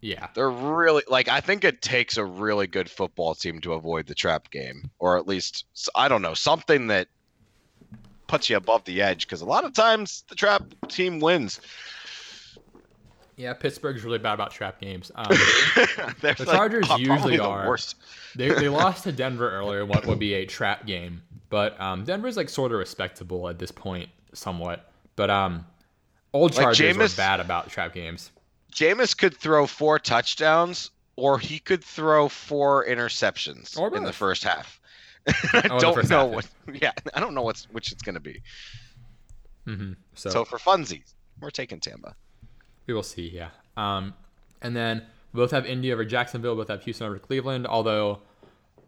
[0.00, 0.28] yeah.
[0.34, 4.14] They're really like I think it takes a really good football team to avoid the
[4.14, 5.64] trap game, or at least
[5.94, 7.08] I don't know something that
[8.26, 9.26] puts you above the edge.
[9.26, 11.60] Because a lot of times the trap team wins.
[13.42, 13.54] Yeah.
[13.54, 15.10] Pittsburgh's really bad about trap games.
[15.14, 15.26] Um,
[16.20, 17.66] The like, Chargers usually the are.
[17.68, 17.96] worst.
[18.36, 21.22] they, they lost to Denver earlier, what would be a trap game.
[21.50, 24.90] But um, Denver's like sort of respectable at this point, somewhat.
[25.16, 25.66] But um,
[26.32, 28.30] old Like Chargers were bad about trap games.
[28.72, 34.80] Jameis could throw four touchdowns, or he could throw four interceptions in the first half.
[35.52, 36.34] I Oh, don't know half,
[36.66, 36.80] what.
[36.80, 38.40] Yeah, I don't know what's which it's going to be.
[39.66, 39.92] Mm-hmm.
[40.14, 42.14] So, So for funsies, we're taking Tampa.
[42.86, 43.28] We will see.
[43.28, 43.48] Yeah.
[43.76, 44.14] Um,
[44.60, 45.02] and then
[45.34, 46.56] both have Indy over Jacksonville.
[46.56, 47.66] Both have Houston over Cleveland.
[47.66, 48.20] Although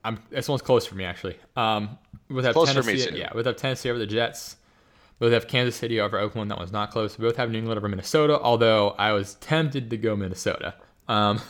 [0.04, 1.38] I'm this one's close for me actually.
[1.56, 1.98] Um,
[2.28, 3.18] both have Close for me, Tennessee.
[3.18, 4.56] yeah, both have Tennessee over the Jets.
[5.18, 6.50] Both have Kansas City over Oakland.
[6.50, 7.16] That one's not close.
[7.16, 8.38] Both have New England over Minnesota.
[8.40, 10.74] Although I was tempted to go Minnesota.
[11.08, 11.40] Um,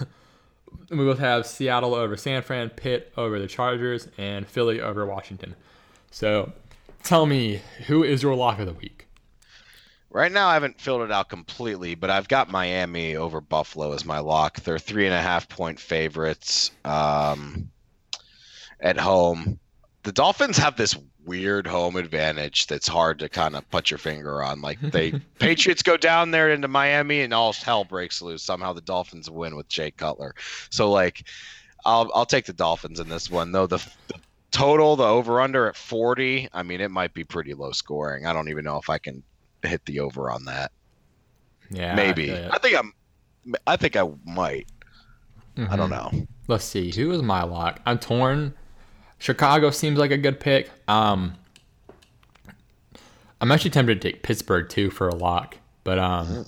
[0.91, 5.55] we both have Seattle over San Fran, Pitt over the Chargers, and Philly over Washington.
[6.11, 6.53] So,
[7.03, 9.09] tell me who is your lock of the week?
[10.15, 14.05] Right now, I haven't filled it out completely, but I've got Miami over Buffalo as
[14.05, 14.61] my lock.
[14.61, 17.69] They're three and a half point favorites um,
[18.79, 19.59] at home.
[20.05, 24.41] The Dolphins have this weird home advantage that's hard to kind of put your finger
[24.41, 24.61] on.
[24.61, 25.11] Like they
[25.41, 28.45] Patriots go down there into Miami and all hell breaks loose.
[28.45, 30.37] Somehow the Dolphins win with Jay Cutler.
[30.71, 31.27] So like,
[31.85, 33.67] I'll I'll take the Dolphins in this one though.
[33.67, 34.21] The, the
[34.53, 36.49] total, the over under at forty.
[36.53, 38.27] I mean, it might be pretty low scoring.
[38.27, 39.25] I don't even know if I can
[39.69, 40.73] hit the over on that.
[41.71, 42.33] Yeah, Maybe.
[42.33, 42.93] I I think I'm.
[43.67, 44.67] I think I might.
[45.57, 45.69] it.
[45.71, 46.13] I don't Mhm.
[46.13, 46.27] know.
[46.49, 46.91] Let's see.
[46.93, 47.81] Who is my lock?
[47.87, 48.55] I'm torn.
[49.19, 50.71] Chicago seems like a good pick.
[50.89, 51.35] Um,
[53.41, 56.45] I'm actually tempted to take Pittsburgh too for a lock, but um,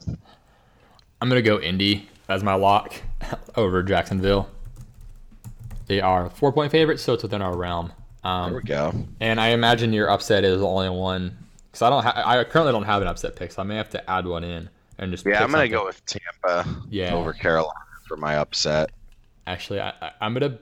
[1.21, 2.95] I'm gonna go Indy as my lock
[3.57, 4.49] over Jacksonville.
[5.87, 7.93] They are four point favorites, so it's within our realm.
[8.23, 8.93] There Um, we go.
[9.21, 11.37] and I imagine your upset is the only one
[11.77, 12.03] because I don't.
[12.05, 14.45] Ha- I currently don't have an upset pick, so I may have to add one
[14.45, 15.27] in and just.
[15.27, 15.71] Yeah, I'm gonna something.
[15.73, 17.15] go with Tampa Yeah.
[17.15, 17.73] over Carolina
[18.09, 18.91] for my upset.
[19.47, 20.59] Actually, I, I, I'm gonna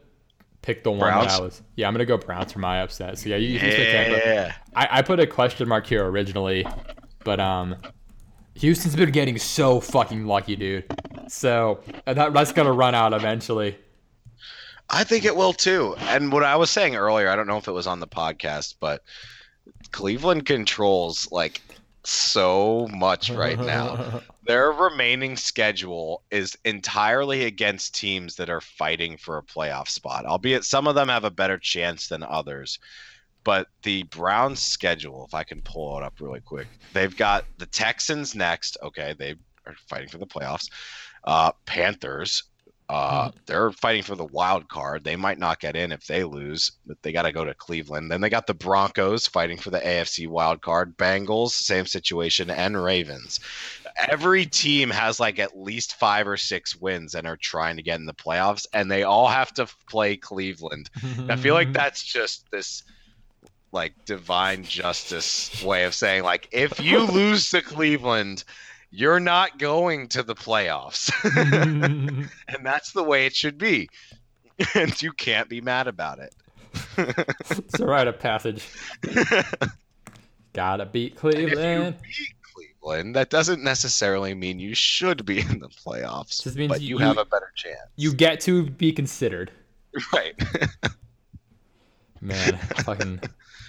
[0.62, 1.62] pick the one that I was.
[1.76, 3.18] Yeah, I'm gonna go Browns for my upset.
[3.18, 4.54] So yeah, you, you pick Tampa.
[4.74, 6.66] I, I put a question mark here originally,
[7.22, 7.76] but um,
[8.54, 10.84] Houston's been getting so fucking lucky, dude.
[11.28, 13.78] So that, that's gonna run out eventually.
[14.90, 15.94] I think it will too.
[16.00, 18.74] And what I was saying earlier, I don't know if it was on the podcast,
[18.80, 19.02] but
[19.94, 21.60] Cleveland controls like
[22.02, 24.22] so much right now.
[24.44, 30.64] Their remaining schedule is entirely against teams that are fighting for a playoff spot, albeit
[30.64, 32.80] some of them have a better chance than others.
[33.44, 37.66] But the Browns' schedule, if I can pull it up really quick, they've got the
[37.66, 38.76] Texans next.
[38.82, 40.68] Okay, they are fighting for the playoffs.
[41.22, 42.42] Uh, Panthers,
[42.90, 45.04] uh, they're fighting for the wild card.
[45.04, 48.10] They might not get in if they lose, but they got to go to Cleveland.
[48.10, 50.96] Then they got the Broncos fighting for the AFC wild card.
[50.98, 53.40] Bengals, same situation, and Ravens.
[54.08, 58.00] Every team has like at least five or six wins and are trying to get
[58.00, 60.90] in the playoffs, and they all have to play Cleveland.
[61.28, 62.82] I feel like that's just this
[63.72, 68.44] like divine justice way of saying like if you lose to Cleveland,
[68.96, 71.10] you're not going to the playoffs.
[72.48, 73.88] and that's the way it should be.
[74.74, 76.34] and you can't be mad about it.
[76.96, 78.66] it's a rite of passage.
[80.52, 81.96] Gotta beat And Cleveland.
[82.04, 82.36] If you beat
[82.80, 86.42] Cleveland, that doesn't necessarily mean you should be in the playoffs.
[86.42, 87.80] Just means but you- you, have a better chance.
[87.96, 89.50] You get to be considered.
[90.12, 90.34] right.
[92.20, 93.20] Man, fucking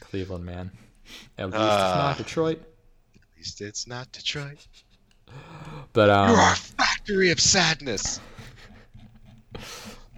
[0.01, 0.71] Cleveland, man.
[1.37, 2.61] At least it's Uh, not Detroit.
[3.15, 4.67] At least it's not Detroit.
[5.93, 8.19] But um, You're a factory of sadness.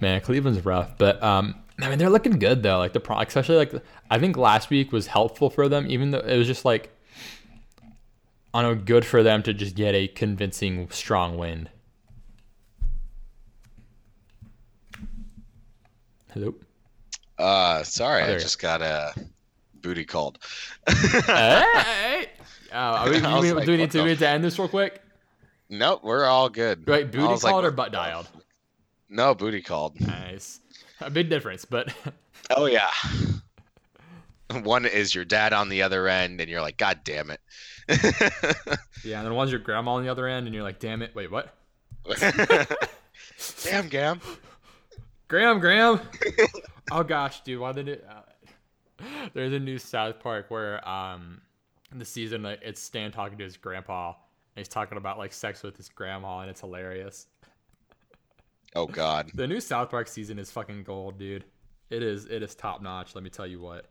[0.02, 2.78] Man, Cleveland's rough, but um, I mean they're looking good though.
[2.80, 3.74] Like the pro, especially like
[4.10, 6.92] I think last week was helpful for them, even though it was just like
[8.54, 11.70] I don't know, good for them to just get a convincing strong win.
[16.32, 16.56] Hello.
[17.38, 19.14] Uh, sorry, Oh, I just got a
[19.82, 20.40] booty called.
[20.90, 22.28] hey.
[22.72, 24.68] Uh, we, we, like, do we need to, the we need to end this real
[24.68, 25.02] quick?
[25.70, 26.88] Nope, we're all good.
[26.88, 28.28] Right, booty was like, called or butt dialed?
[29.10, 30.00] No, booty called.
[30.00, 30.62] Nice.
[31.02, 31.94] A big difference, but
[32.56, 32.92] Oh yeah.
[34.64, 37.42] One is your dad on the other end, and you're like, God damn it.
[39.04, 39.18] yeah.
[39.20, 41.30] And then one's your grandma on the other end, and you're like, damn it, wait,
[41.30, 41.54] what?
[43.64, 44.22] damn, Gam.
[45.28, 46.00] Graham, Graham.
[46.92, 48.08] oh gosh, dude, why did it?
[48.10, 48.22] Uh,
[49.34, 51.42] there's a new South Park where um,
[51.92, 54.10] in the season like, it's Stan talking to his grandpa.
[54.10, 57.28] And he's talking about like sex with his grandma, and it's hilarious.
[58.76, 59.32] Oh God.
[59.36, 61.46] The new South Park season is fucking gold, dude.
[61.90, 62.26] It is.
[62.26, 63.14] It is top notch.
[63.16, 63.86] Let me tell you what.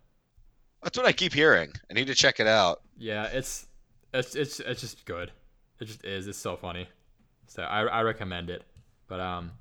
[0.82, 1.73] That's what I keep hearing.
[1.90, 2.82] I need to check it out.
[2.98, 3.66] Yeah, it's
[4.12, 5.31] it's it's it's just good.
[5.81, 6.27] It just is.
[6.27, 6.89] It's so funny.
[7.47, 8.64] So I I recommend it.
[9.09, 9.52] But um,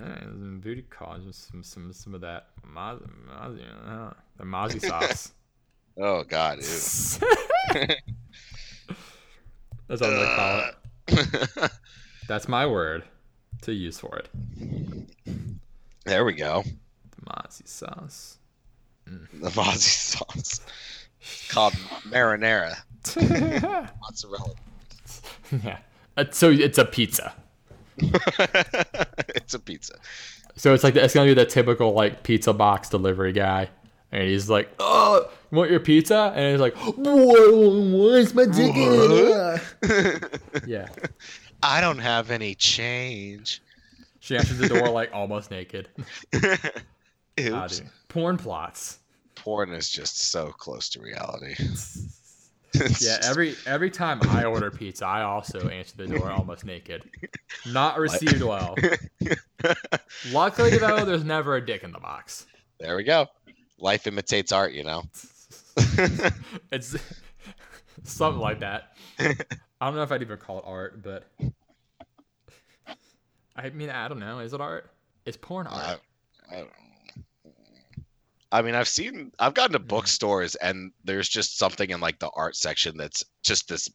[0.00, 5.32] eh, some booty calls, some some some of that Mozzie, Mozzie, the Mozzie sauce.
[5.96, 6.58] Oh God.
[9.88, 11.70] That's what I'm gonna call it.
[12.28, 13.04] That's my word
[13.62, 14.28] to use for it.
[16.04, 16.62] there we go.
[16.62, 18.38] The Mozzie sauce.
[19.06, 20.60] The Mozzie sauce.
[21.48, 21.72] Called
[22.08, 22.76] marinara.
[24.02, 24.54] Mozzarella.
[25.64, 25.78] yeah.
[26.16, 27.34] Uh, So it's a pizza.
[27.98, 29.94] it's a pizza.
[30.56, 33.70] So it's like it's gonna be the typical like pizza box delivery guy,
[34.12, 39.62] and he's like, "Oh, you want your pizza?" And he's like, "Where's my ticket?"
[40.66, 40.88] yeah.
[41.62, 43.62] I don't have any change.
[44.20, 45.88] She answers the door like almost naked.
[46.34, 46.60] Oops.
[47.52, 47.68] Ah.
[48.08, 48.98] Porn plots.
[49.34, 51.54] Porn is just so close to reality.
[53.00, 57.02] Yeah, every every time I order pizza, I also answer the door almost naked.
[57.66, 58.76] Not received well.
[60.30, 62.46] Luckily though, there's never a dick in the box.
[62.78, 63.26] there we go.
[63.78, 65.02] Life imitates art, you know.
[66.72, 66.96] It's
[68.04, 68.96] something like that.
[69.18, 71.24] I don't know if I'd even call it art, but
[73.56, 74.38] I mean, I don't know.
[74.38, 74.90] Is it art?
[75.24, 76.00] It's porn art.
[76.50, 76.66] I, know.
[78.50, 82.30] I mean, I've seen, I've gotten to bookstores, and there's just something in like the
[82.30, 83.88] art section that's just this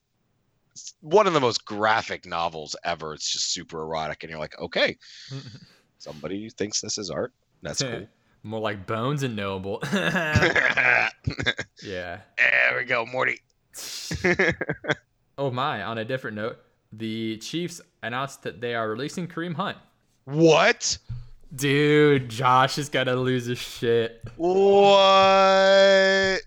[1.02, 3.14] one of the most graphic novels ever.
[3.14, 4.98] It's just super erotic, and you're like, okay,
[5.98, 7.34] somebody thinks this is art.
[7.62, 8.08] That's cool.
[8.44, 9.82] More like Bones and Noble.
[11.84, 12.20] Yeah.
[12.38, 13.40] There we go, Morty.
[15.36, 15.82] Oh my!
[15.82, 16.58] On a different note,
[16.92, 19.78] the Chiefs announced that they are releasing Kareem Hunt.
[20.26, 20.96] what?
[21.56, 24.22] Dude, Josh is gonna lose his shit.
[24.38, 26.40] What?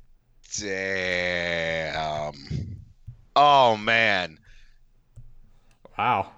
[0.61, 2.33] Damn.
[3.35, 4.39] Oh man.
[5.99, 6.31] Wow.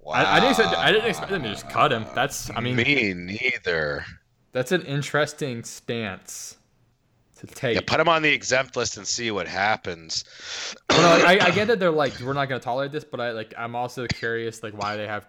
[0.00, 0.12] Wow.
[0.14, 2.04] I, I didn't expect, I didn't expect them to just cut him.
[2.14, 4.04] That's I mean me neither.
[4.54, 6.56] That's an interesting stance
[7.36, 7.74] to take.
[7.74, 10.24] Yeah, put him on the exempt list and see what happens.
[10.88, 13.20] Well, no, like, I, I get that they're like we're not gonna tolerate this, but
[13.20, 15.26] I like I'm also curious like why they have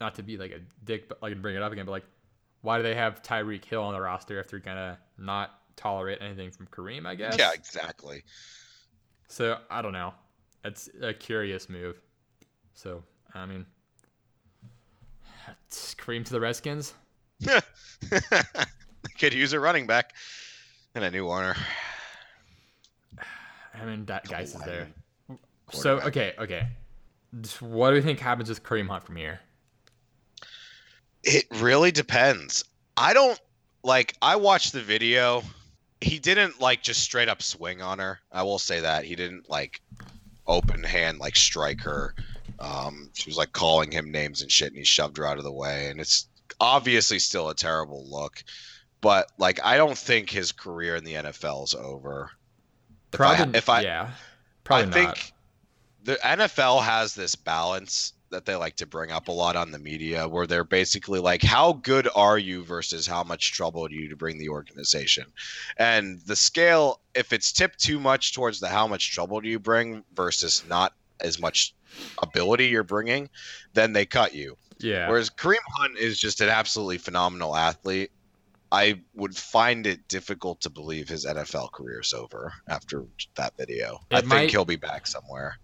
[0.00, 2.04] not to be like a dick, but like bring it up again, but like
[2.62, 6.52] why do they have Tyreek Hill on the roster if they're gonna not tolerate anything
[6.52, 7.04] from Kareem?
[7.04, 7.36] I guess.
[7.36, 8.22] Yeah, exactly.
[9.26, 10.14] So I don't know.
[10.64, 12.00] It's a curious move.
[12.74, 13.02] So
[13.34, 13.66] I mean,
[15.70, 16.94] Kareem to the Redskins.
[19.18, 20.14] Could use a running back
[20.94, 21.56] and a new Warner.
[23.74, 24.88] I mean that guy's is there.
[25.70, 26.66] So okay, okay.
[27.60, 29.40] What do we think happens with Kareem Hunt from here?
[31.22, 32.64] It really depends.
[32.96, 33.38] I don't
[33.84, 34.16] like.
[34.22, 35.42] I watched the video.
[36.00, 38.20] He didn't like just straight up swing on her.
[38.32, 39.80] I will say that he didn't like
[40.46, 42.14] open hand like strike her.
[42.60, 45.44] Um, she was like calling him names and shit, and he shoved her out of
[45.44, 45.90] the way.
[45.90, 46.26] And it's
[46.60, 48.42] obviously still a terrible look.
[49.00, 52.30] But like, I don't think his career in the NFL is over.
[53.12, 54.10] If I- Probably, if I- yeah,
[54.64, 55.32] probably I think not.
[56.04, 59.78] the NFL has this balance that they like to bring up a lot on the
[59.78, 64.06] media where they're basically like how good are you versus how much trouble do you
[64.10, 65.24] to bring the organization
[65.78, 69.58] and the scale if it's tipped too much towards the how much trouble do you
[69.58, 71.74] bring versus not as much
[72.22, 73.30] ability you're bringing
[73.72, 75.08] then they cut you Yeah.
[75.08, 78.10] whereas kareem hunt is just an absolutely phenomenal athlete
[78.70, 83.04] i would find it difficult to believe his nfl career is over after
[83.36, 85.58] that video i It think he'll be back somewhere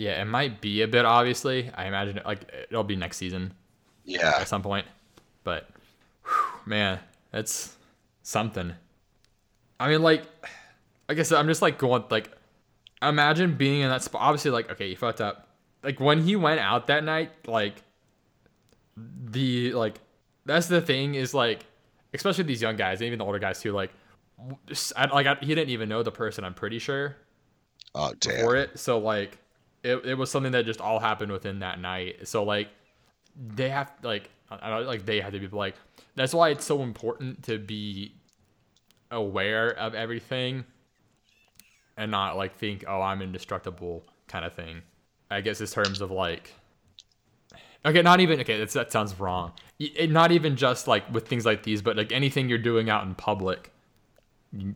[0.00, 1.70] yeah, it might be a bit obviously.
[1.74, 3.52] I imagine it, like it'll be next season
[4.04, 4.86] yeah at some point.
[5.44, 5.68] But
[6.24, 7.00] whew, man,
[7.30, 7.76] that's
[8.22, 8.72] something.
[9.78, 10.24] I mean, like,
[11.06, 12.30] like I said, I'm just like going like,
[13.02, 14.22] imagine being in that spot.
[14.22, 15.48] Obviously, like, okay, you fucked up.
[15.82, 17.82] Like when he went out that night, like
[18.96, 20.00] the like
[20.46, 21.64] that's the thing is like,
[22.14, 23.72] especially these young guys, and even the older guys too.
[23.72, 23.90] Like,
[24.96, 26.44] I, like I, he didn't even know the person.
[26.44, 27.16] I'm pretty sure
[27.94, 28.78] oh damn for it.
[28.78, 29.38] So like
[29.82, 32.28] it, it was something that just all happened within that night.
[32.28, 32.68] So like
[33.36, 35.74] they have like I don't like they had to be like
[36.16, 38.14] that's why it's so important to be
[39.10, 40.64] aware of everything
[41.96, 44.82] and not like think oh I'm indestructible kind of thing.
[45.30, 46.54] I guess in terms of like
[47.84, 49.52] okay not even okay that's, that sounds wrong.
[49.78, 53.04] It, not even just like with things like these, but like anything you're doing out
[53.04, 53.72] in public,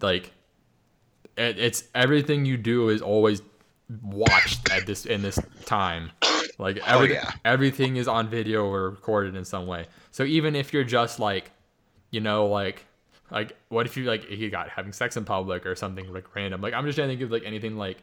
[0.00, 0.32] like
[1.36, 3.42] it, it's everything you do is always
[4.02, 6.10] watched at this in this time.
[6.58, 7.32] Like oh, every, yeah.
[7.44, 9.86] everything is on video or recorded in some way.
[10.10, 11.50] So even if you're just like,
[12.10, 12.86] you know, like
[13.30, 16.60] like what if you like you got having sex in public or something like random?
[16.60, 17.98] Like I'm just trying to think of like anything like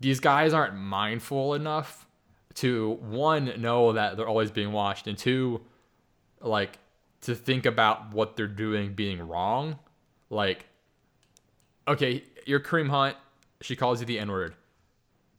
[0.00, 2.06] these guys aren't mindful enough
[2.60, 5.60] to one know that they're always being watched and two
[6.40, 6.78] like
[7.22, 9.78] to think about what they're doing being wrong.
[10.30, 10.66] Like
[11.86, 13.16] okay, you're Kareem Hunt.
[13.60, 14.54] She calls you the N word.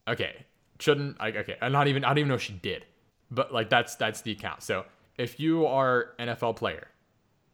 [0.07, 0.45] Okay,
[0.80, 1.57] shouldn't like okay?
[1.61, 2.03] I'm not even.
[2.03, 2.85] I don't even know she did,
[3.30, 4.64] but like that's that's the account.
[4.64, 4.85] So
[5.18, 6.88] if you are NFL player,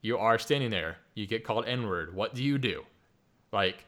[0.02, 2.16] you are standing there, you get called N word.
[2.16, 2.84] What do you do?
[3.52, 3.86] Like,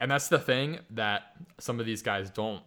[0.00, 2.62] and that's the thing that some of these guys don't.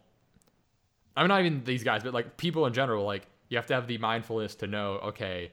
[1.16, 3.06] I mean, not even these guys, but like people in general.
[3.06, 4.94] Like, you have to have the mindfulness to know.
[5.04, 5.52] Okay,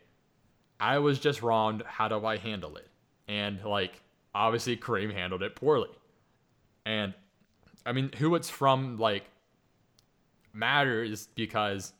[0.78, 1.82] I was just wronged.
[1.86, 2.88] How do I handle it?
[3.28, 4.02] And like,
[4.34, 5.90] obviously, Kareem handled it poorly.
[6.86, 7.14] And
[7.84, 9.24] I mean, who it's from like
[10.52, 11.92] matters because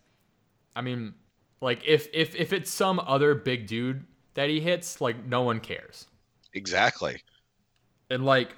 [0.74, 1.14] I mean,
[1.60, 4.04] like if if if it's some other big dude
[4.34, 6.06] that he hits, like no one cares.
[6.52, 7.22] exactly
[8.10, 8.54] And like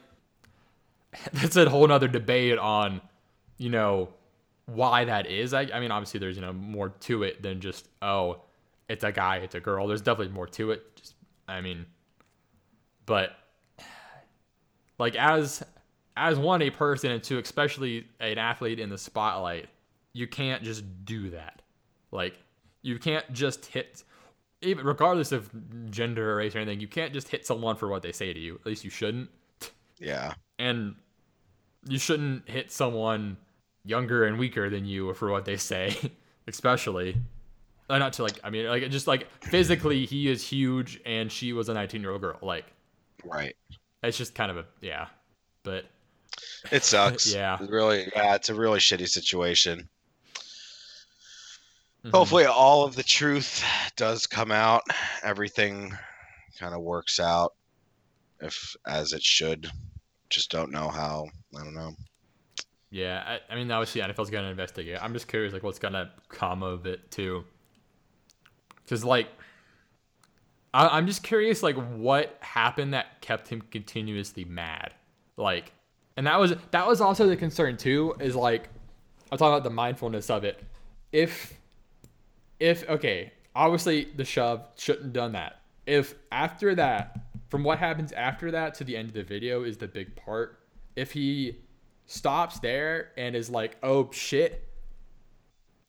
[1.32, 3.00] that's a whole nother debate on,
[3.58, 4.08] you know,
[4.74, 5.54] why that is.
[5.54, 8.42] I, I mean, obviously there's, you know, more to it than just, oh,
[8.88, 9.86] it's a guy, it's a girl.
[9.86, 10.96] There's definitely more to it.
[10.96, 11.14] Just
[11.48, 11.86] I mean
[13.06, 13.32] but
[14.98, 15.62] like as
[16.16, 19.68] as one a person and two especially an athlete in the spotlight
[20.12, 21.62] you can't just do that
[22.10, 22.38] like
[22.82, 24.02] you can't just hit
[24.60, 25.50] even regardless of
[25.90, 28.38] gender or race or anything you can't just hit someone for what they say to
[28.38, 29.28] you at least you shouldn't
[29.98, 30.94] yeah and
[31.88, 33.36] you shouldn't hit someone
[33.84, 35.96] younger and weaker than you for what they say
[36.48, 37.16] especially
[37.90, 41.52] uh, not to like i mean like just like physically he is huge and she
[41.52, 42.64] was a 19 year old girl like
[43.24, 43.56] right
[44.02, 45.06] it's just kind of a yeah
[45.64, 45.84] but
[46.72, 47.32] It sucks.
[47.34, 47.62] Yeah.
[47.62, 49.88] It really, yeah, it's a really shitty situation.
[52.04, 52.10] mhm.
[52.10, 53.62] Hopefully, all of the truth
[53.96, 54.82] does come out.
[55.22, 55.92] Everything
[56.58, 57.54] kind of works out,
[58.40, 59.70] if as it should.
[60.30, 61.26] Just don't know how.
[61.58, 61.92] I don't know.
[62.92, 64.98] Yeah, I, I mean, obviously, NFL's gonna investigate.
[65.00, 67.42] I'm just curious, like, what's gonna come of it too.
[68.84, 69.28] Because, like,
[70.74, 74.92] I, I'm just curious, like, what happened that kept him continuously mad,
[75.38, 75.72] like,
[76.18, 78.14] and that was that was also the concern too.
[78.20, 78.68] Is like,
[79.30, 80.62] I'm talking about the mindfulness of it.
[81.12, 81.54] If,
[82.60, 85.62] if okay, obviously the shove shouldn't have done that.
[85.86, 89.78] If after that, from what happens after that to the end of the video is
[89.78, 90.58] the big part.
[90.94, 91.56] If he
[92.06, 94.68] stops there and is like, "Oh shit,"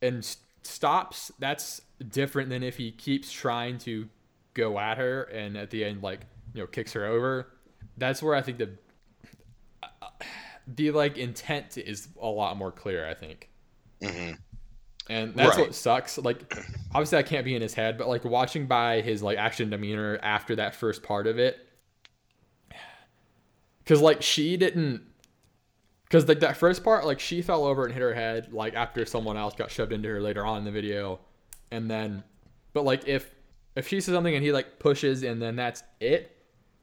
[0.01, 4.07] and s- stops, that's different than if he keeps trying to
[4.53, 6.21] go at her and at the end, like,
[6.53, 7.47] you know, kicks her over.
[7.97, 8.69] That's where I think the
[10.67, 13.07] the like intent is a lot more clear.
[13.07, 13.49] I think.
[14.01, 14.31] hmm
[15.09, 15.65] And that's Right.
[15.67, 16.17] what sucks.
[16.17, 16.55] Like,
[16.93, 20.19] obviously, I can't be in his head, but like watching by his like action demeanor
[20.23, 21.57] after that first part of it,
[23.83, 25.01] because like she didn't,
[26.13, 29.03] because like that first part, like she fell over and hit her head, like after
[29.03, 31.19] someone else got shoved into her later on in the video,
[31.71, 32.23] and then,
[32.71, 33.33] but like if
[33.75, 36.37] if she says something and he like pushes and then that's it,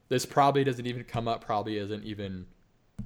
[0.08, 1.44] this probably doesn't even come up.
[1.44, 2.44] Probably isn't even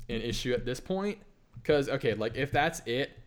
[0.08, 1.18] an issue at this point.
[1.56, 3.18] Because okay, like if that's it,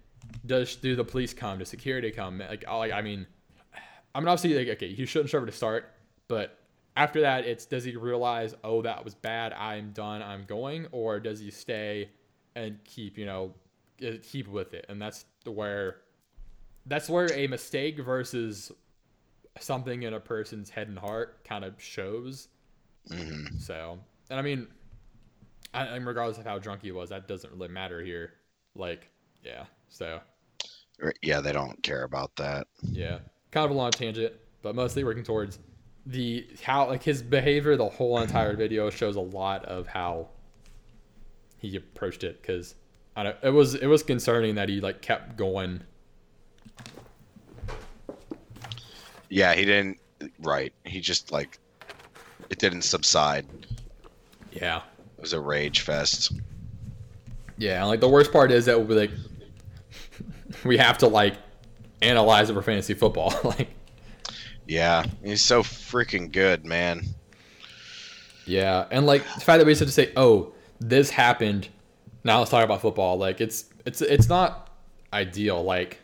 [0.47, 1.59] does do the police come?
[1.59, 2.39] Does security come?
[2.39, 3.27] Like, like I mean,
[4.15, 5.93] I mean, obviously, like, okay, he shouldn't show up to start,
[6.27, 6.57] but
[6.95, 11.19] after that, it's does he realize, oh, that was bad, I'm done, I'm going, or
[11.19, 12.09] does he stay
[12.57, 13.53] and keep, you know,
[14.05, 14.85] uh, keep with it?
[14.89, 15.97] And that's where,
[16.85, 18.71] that's where a mistake versus
[19.59, 22.49] something in a person's head and heart kind of shows.
[23.09, 23.47] Mhm.
[23.57, 24.67] So, and I mean,
[25.73, 28.33] I, and regardless of how drunk he was, that doesn't really matter here.
[28.75, 29.09] Like,
[29.43, 29.65] yeah.
[29.89, 30.21] So,
[31.21, 32.67] Yeah, they don't care about that.
[32.91, 33.19] yeah,
[33.51, 35.59] kind of a long tangent, but mostly working towards
[36.05, 37.75] the how like his behavior.
[37.75, 40.29] The whole entire video shows a lot of how
[41.59, 42.75] he approached it because
[43.15, 43.35] I don't.
[43.41, 45.81] It was it was concerning that he like kept going.
[49.29, 49.99] Yeah, he didn't.
[50.39, 50.73] Right.
[50.85, 51.59] He just like
[52.49, 53.45] it didn't subside.
[54.51, 54.81] Yeah.
[55.17, 56.31] It was a rage fest.
[57.57, 59.11] Yeah, like the worst part is that we like
[60.63, 61.35] we have to like
[62.01, 63.33] analyze it for fantasy football.
[63.43, 63.69] like,
[64.67, 67.03] Yeah, he's so freaking good, man.
[68.45, 71.69] yeah, and like the fact that we just have to say, "Oh, this happened."
[72.23, 73.17] Now let's talk about football.
[73.17, 74.69] Like, it's it's it's not
[75.13, 75.63] ideal.
[75.63, 75.99] Like,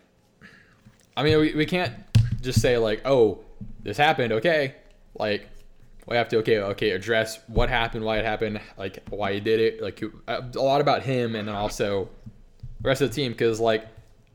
[1.17, 1.93] I mean, we, we can't
[2.41, 3.39] just say like, "Oh,
[3.83, 4.75] this happened." Okay,
[5.17, 5.49] like
[6.07, 9.59] we have to okay okay address what happened, why it happened, like why he did
[9.59, 12.09] it, like uh, a lot about him, and then also
[12.81, 13.31] the rest of the team.
[13.31, 13.87] Because like,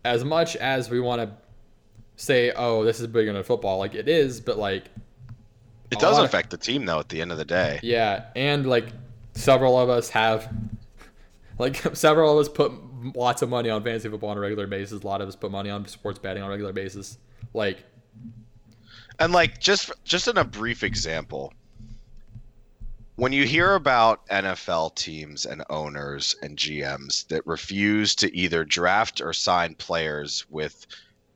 [0.05, 1.31] as much as we want to
[2.17, 4.85] say, "Oh, this is bigger than football," like it is, but like
[5.91, 7.01] It does lot of- affect the team though.
[7.01, 8.87] At the end of the day, Yeah, and like
[9.39, 10.53] several of us have,
[11.59, 12.73] like several of us put
[13.17, 15.03] lots of money on fantasy football on a regular basis.
[15.03, 17.19] A lot of us put money on sports betting on a regular basis.
[17.55, 17.85] Like,
[19.19, 21.53] and like just just in a brief example,
[23.17, 29.21] when you hear about NFL teams and owners and GMs that refuse to either draft
[29.21, 30.87] or sign players with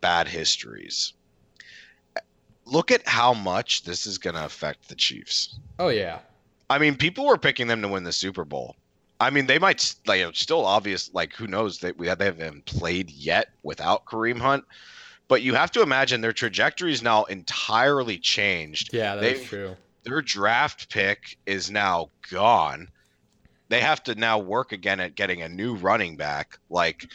[0.00, 1.12] bad histories,
[2.66, 5.58] look at how much this is going to affect the Chiefs.
[5.78, 6.20] oh yeah,
[6.73, 8.77] I mean, people were picking them to win the Super Bowl.
[9.20, 11.11] I mean, they might like still obvious.
[11.12, 11.78] Like, who knows?
[11.81, 14.65] that we they haven't played yet without Kareem Hunt,
[15.28, 18.93] but you have to imagine their trajectory is now entirely changed.
[18.94, 19.77] yeah, that's They- true.
[20.05, 22.89] Their draft pick is now gone.
[23.68, 26.59] They have to now work again at getting a new running back.
[26.70, 27.07] Like,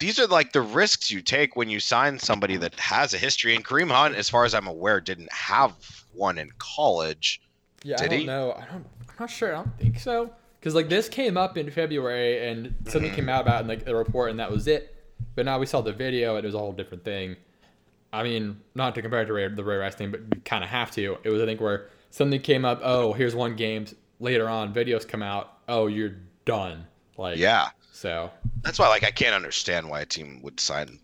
[0.00, 3.54] these are like the risks you take when you sign somebody that has a history.
[3.54, 5.72] And Kareem Hunt, as far as I'm aware, didn't have
[6.14, 7.40] one in college.
[7.82, 8.26] Yeah, I don't he?
[8.26, 8.52] know.
[8.52, 8.86] I don't.
[9.08, 9.52] I'm not sure.
[9.54, 10.30] I don't think so.
[10.58, 13.94] Because like this came up in February and something came out about in like the
[13.94, 14.94] report and that was it.
[15.34, 17.36] But now we saw the video and it was a whole different thing.
[18.12, 20.64] I mean, not to compare it to Ray, the Ray Rice thing, but you kind
[20.64, 21.18] of have to.
[21.22, 22.80] It was I think where something came up.
[22.82, 23.86] Oh, here's one game.
[24.18, 25.58] Later on, videos come out.
[25.68, 26.86] Oh, you're done.
[27.16, 27.68] Like Yeah.
[27.92, 28.30] So
[28.62, 30.98] That's why, like, I can't understand why a team would sign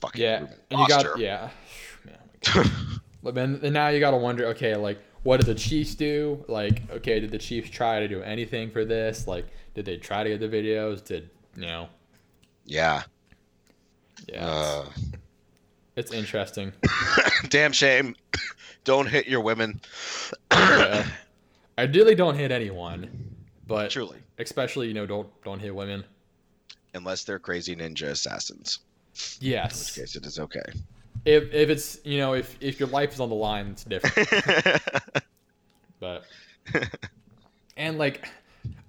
[0.00, 1.50] fucking yeah, Reuben and you got yeah.
[2.04, 2.18] Man,
[2.54, 2.98] oh.
[3.22, 6.44] But then and now you got to wonder, okay, like what did the Chiefs do?
[6.48, 9.26] Like, okay, did the Chiefs try to do anything for this?
[9.26, 11.04] Like, did they try to get the videos?
[11.04, 11.88] Did you know?
[12.64, 13.02] yeah.
[14.28, 14.86] Yeah, Uh,
[15.94, 16.72] it's, it's interesting.
[17.50, 18.14] damn shame.
[18.84, 19.80] Don't hit your women.
[20.52, 21.06] Yeah.
[21.78, 23.10] Ideally, don't hit anyone,
[23.66, 26.02] but Truly, especially you know don't don't hit women.
[26.94, 28.78] unless they're crazy ninja assassins.
[29.40, 29.72] Yes.
[29.74, 30.62] In which case, it is okay.
[31.26, 34.82] If if it's you know if if your life is on the line, it's different.
[35.98, 36.24] But
[37.76, 38.28] and like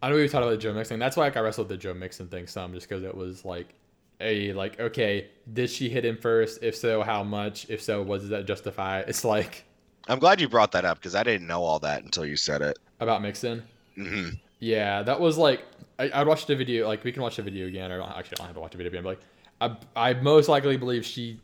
[0.01, 0.99] I know we talked about the Joe Mixon.
[0.99, 3.45] That's why like, I wrestled with the Joe Mixon thing some, just because it was
[3.45, 3.73] like
[4.19, 6.59] a like okay, did she hit him first?
[6.61, 7.69] If so, how much?
[7.69, 8.99] If so, was that justify?
[9.07, 9.63] It's like
[10.07, 12.61] I'm glad you brought that up because I didn't know all that until you said
[12.61, 12.77] it.
[12.99, 13.63] about Mixon.
[13.95, 15.63] hmm Yeah, that was like
[15.99, 16.87] I, I watched the video.
[16.87, 18.77] Like we can watch the video again, or actually I don't have to watch the
[18.77, 19.03] video again.
[19.03, 19.19] But
[19.61, 21.39] like I I most likely believe she.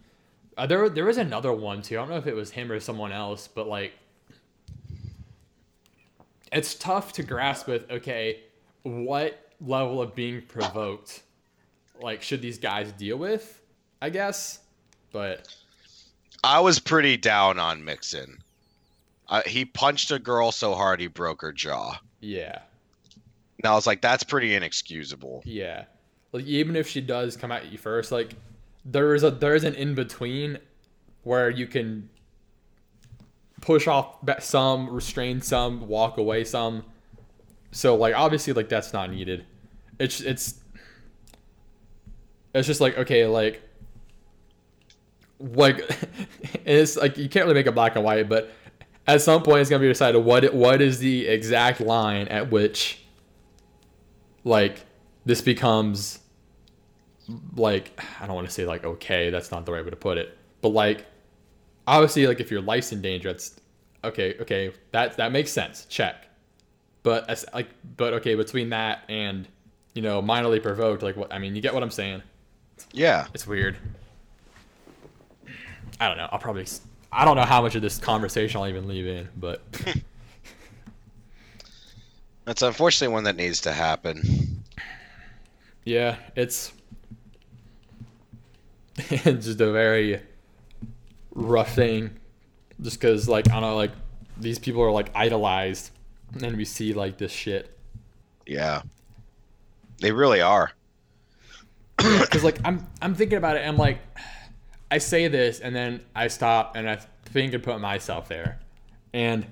[0.58, 1.96] Uh, there there was another one too.
[1.96, 3.94] I don't know if it was him or someone else, but like
[6.52, 7.90] it's tough to grasp with.
[7.90, 8.42] Okay,
[8.84, 11.24] what level of being provoked,
[12.02, 13.62] like should these guys deal with?
[14.02, 14.60] I guess,
[15.12, 15.48] but
[16.44, 18.40] I was pretty down on Mixon.
[19.30, 21.98] Uh, he punched a girl so hard he broke her jaw.
[22.20, 22.60] yeah,
[23.58, 25.42] And I was like, that's pretty inexcusable.
[25.46, 25.86] Yeah.
[26.34, 28.34] Like even if she does come at you first, like
[28.86, 30.60] there is a there is an in between
[31.24, 32.10] where you can
[33.62, 36.84] push off some, restrain some, walk away some.
[37.72, 39.45] So like obviously like that's not needed.
[40.00, 40.56] It's it's
[42.53, 43.62] it's just like okay, like
[45.40, 45.82] like
[46.66, 48.52] it's like you can't really make it black and white, but
[49.08, 53.03] at some point it's gonna be decided what what is the exact line at which
[54.44, 54.86] like
[55.26, 56.20] this becomes
[57.56, 60.18] like I don't want to say like okay, that's not the right way to put
[60.18, 61.06] it, but like
[61.88, 63.60] obviously like if you're life in danger, that's
[64.03, 64.35] okay.
[64.40, 65.85] Okay, that that makes sense.
[65.85, 66.27] Check.
[67.03, 69.48] But as like, but okay, between that and
[69.93, 72.22] you know minorly provoked, like what I mean, you get what I'm saying.
[72.92, 73.27] Yeah.
[73.34, 73.77] It's weird.
[76.00, 76.27] I don't know.
[76.32, 76.66] I'll probably.
[77.11, 79.61] I don't know how much of this conversation I'll even leave in, but
[82.45, 84.64] That's unfortunately one that needs to happen.
[85.85, 86.74] yeah, it's
[89.10, 90.22] it's just a very
[91.34, 92.12] rough thing.
[92.82, 93.92] Just because, like, I don't know, like
[94.38, 95.92] these people are like idolized,
[96.42, 97.78] and we see like this shit.
[98.46, 98.82] Yeah.
[100.00, 100.72] They really are.
[101.98, 104.00] Because like I'm I'm thinking about it, and I'm like,
[104.92, 108.60] I say this, and then I stop and I think and put myself there,
[109.14, 109.46] and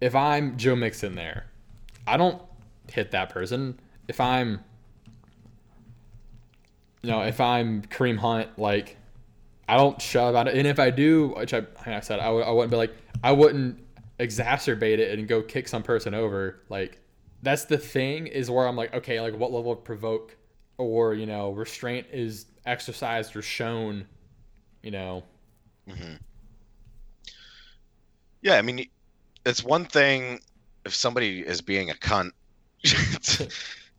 [0.00, 1.46] if I'm Joe Mixon there,
[2.06, 2.40] I don't
[2.90, 3.78] hit that person.
[4.08, 4.64] If I'm,
[7.02, 8.96] you know, if I'm Kareem Hunt, like,
[9.68, 10.56] I don't shove at it.
[10.56, 12.94] And if I do, which I, like I said, I w- I wouldn't be like,
[13.22, 13.78] I wouldn't
[14.18, 16.60] exacerbate it and go kick some person over.
[16.68, 17.00] Like,
[17.42, 20.36] that's the thing is where I'm like, okay, like, what level of provoke
[20.76, 24.06] or, you know, restraint is exercised or shown,
[24.82, 25.22] you know?
[25.88, 26.14] Mm-hmm.
[28.42, 28.86] Yeah, I mean,
[29.44, 30.40] it's one thing
[30.84, 32.30] if somebody is being a cunt
[32.82, 33.48] to,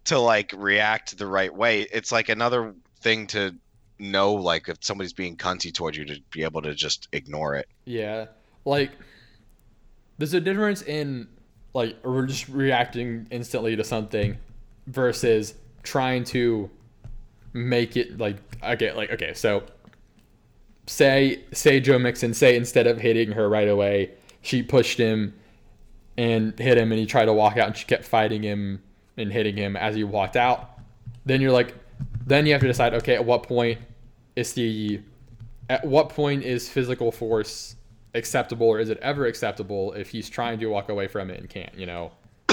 [0.06, 1.82] to like react the right way.
[1.94, 3.56] It's like another thing to
[4.00, 7.68] know, like if somebody's being cunty towards you, to be able to just ignore it.
[7.86, 8.28] Yeah,
[8.66, 8.92] like
[10.18, 11.28] there's a difference in
[11.74, 14.38] like we're just reacting instantly to something
[14.88, 16.70] versus trying to
[17.54, 19.64] make it like okay, like okay, so
[20.88, 25.34] say say Joe Mixon say instead of hitting her right away, she pushed him
[26.18, 28.82] and hit him, and he tried to walk out, and she kept fighting him
[29.18, 30.80] and hitting him as he walked out.
[31.26, 31.76] Then you're like,
[32.25, 33.80] then you have to decide, okay, at what point
[34.35, 35.01] is the
[35.69, 37.75] at what point is physical force
[38.14, 41.50] acceptable or is it ever acceptable if he's trying to walk away from it and
[41.50, 42.11] can't you know?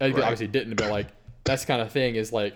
[0.00, 0.22] Like, Right.
[0.24, 1.06] obviously didn't but like
[1.44, 2.54] that's kind of thing is like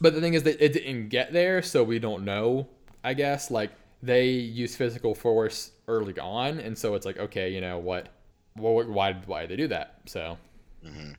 [0.00, 2.68] but the thing is that it didn't get there so we don't know
[3.02, 3.50] i guess.
[3.50, 3.70] Like
[4.02, 8.08] they use physical force early on and so it's like okay you know what
[8.56, 9.96] well, why why did they do that?
[10.06, 10.38] So.
[10.84, 11.12] Mm-hmm.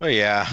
[0.00, 0.46] Well, yeah,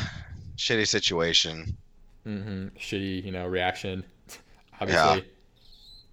[0.57, 1.75] shitty situation.
[2.23, 4.03] hmm shitty you know reaction
[4.81, 5.25] obviously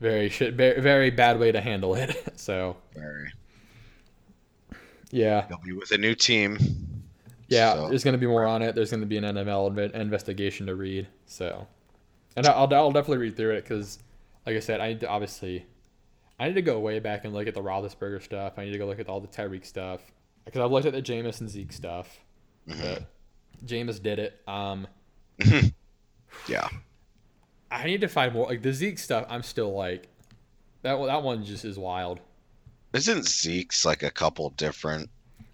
[0.00, 3.30] very shit very, bad way to handle it so Very.
[5.10, 6.58] yeah He'll be with a new team.
[7.48, 8.74] Yeah, So- there's going to be more on it.
[8.74, 11.06] There's going to be an inve- investigation to read.
[11.26, 11.66] So,
[12.34, 13.98] and I'll, I'll definitely read through it because,
[14.46, 15.66] like I said, I need to obviously,
[16.40, 18.54] I need to go way back and look at the Roethlisberger stuff.
[18.56, 20.00] I need to go look at all the Tyreek stuff
[20.46, 22.20] because I've looked at the Jameis and Zeke stuff.
[22.66, 23.02] But
[23.64, 24.40] Jameis did it.
[24.46, 24.86] Um,
[26.48, 26.68] Yeah.
[27.70, 29.26] I need to find more like the Zeke stuff.
[29.28, 30.08] I'm still like,
[30.82, 32.20] that one- that one just is wild.
[32.92, 35.08] Isn't Zeke's like a couple different?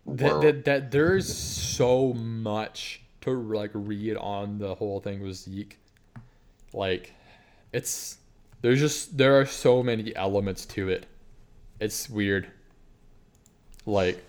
[0.07, 5.79] that, that, that there's so much to like read on the whole thing with Zeke.
[6.73, 7.13] Like,
[7.73, 8.19] it's
[8.63, 11.07] there's just there are so many elements to it.
[11.81, 12.49] It's weird.
[13.87, 14.25] Like,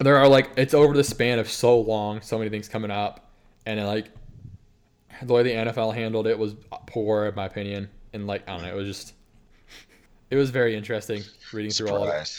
[0.00, 3.30] there are like it's over the span of so long, so many things coming up,
[3.66, 4.10] and then, like
[5.22, 6.54] the way the NFL handled it was
[6.86, 9.14] poor in my opinion, and like I don't know, it was just
[10.30, 11.22] it was very interesting
[11.52, 12.32] reading through all of it.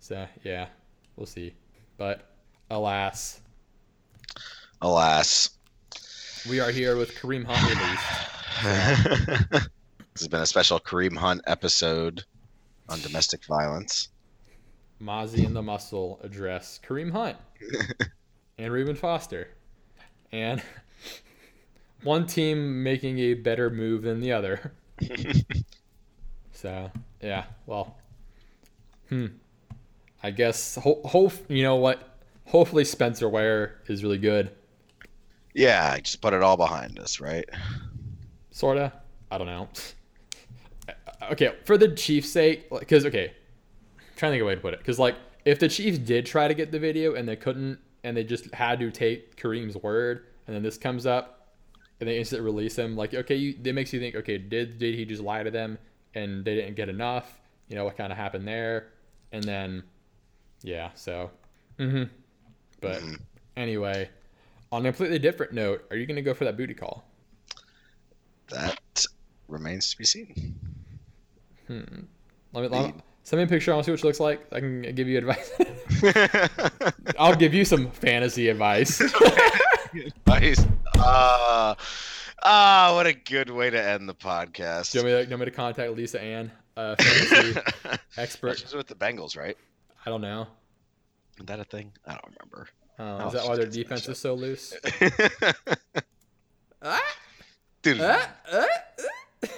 [0.00, 0.68] So yeah,
[1.16, 1.54] we'll see.
[1.98, 2.30] But
[2.70, 3.40] alas,
[4.80, 5.50] Alas.
[6.48, 7.78] we are here with Kareem Hunt
[10.14, 12.24] this has been a special Kareem Hunt episode
[12.88, 14.08] on domestic violence.
[15.00, 17.36] Mozzie and the Muscle address Kareem Hunt
[18.58, 19.48] and Reuben Foster,
[20.32, 20.62] and
[22.02, 24.72] one team making a better move than the other.
[26.58, 26.90] So
[27.22, 27.96] yeah, well,
[29.08, 29.26] hmm.
[30.24, 32.02] I guess ho- hope you know what.
[32.46, 34.50] Hopefully Spencer Ware is really good.
[35.54, 37.48] Yeah, just put it all behind us, right?
[38.50, 38.92] Sorta.
[39.30, 39.68] I don't know.
[41.30, 43.34] Okay, for the Chiefs' sake, because okay,
[44.18, 44.80] trying to think of a way to put it.
[44.80, 48.16] Because like, if the Chiefs did try to get the video and they couldn't, and
[48.16, 51.54] they just had to take Kareem's word, and then this comes up,
[52.00, 54.94] and they instantly release him, like, okay, you, it makes you think, okay, did did
[54.94, 55.78] he just lie to them,
[56.14, 57.40] and they didn't get enough?
[57.68, 58.88] You know what kind of happened there?
[59.32, 59.82] And then,
[60.62, 61.30] yeah, so,
[61.78, 62.04] mm-hmm.
[62.80, 63.20] But Mhm.
[63.56, 64.08] anyway,
[64.70, 67.04] on a completely different note, are you gonna go for that booty call?
[68.48, 68.78] That
[69.48, 70.58] remains to be seen.
[71.66, 71.82] Hmm.
[72.52, 73.72] Let me, let me send me a picture.
[73.72, 74.40] I want to see what she looks like.
[74.52, 75.50] I can give you advice.
[77.18, 79.02] I'll give you some fantasy advice.
[80.26, 80.62] Nice.
[80.98, 81.74] Ah,
[82.42, 84.92] ah, what a good way to end the podcast.
[84.92, 87.58] Do you want me to, you want me to contact Lisa Ann, uh, fantasy
[88.18, 88.58] expert?
[88.58, 89.56] She's with the Bengals, right?
[90.04, 90.46] I don't know.
[91.40, 91.90] Is that a thing?
[92.06, 92.68] I don't remember.
[92.98, 94.74] Uh, Oh, is that why their defense is so loose?
[96.82, 97.00] Ah,
[97.80, 98.66] Dude, ah, ah,
[99.42, 99.48] ah.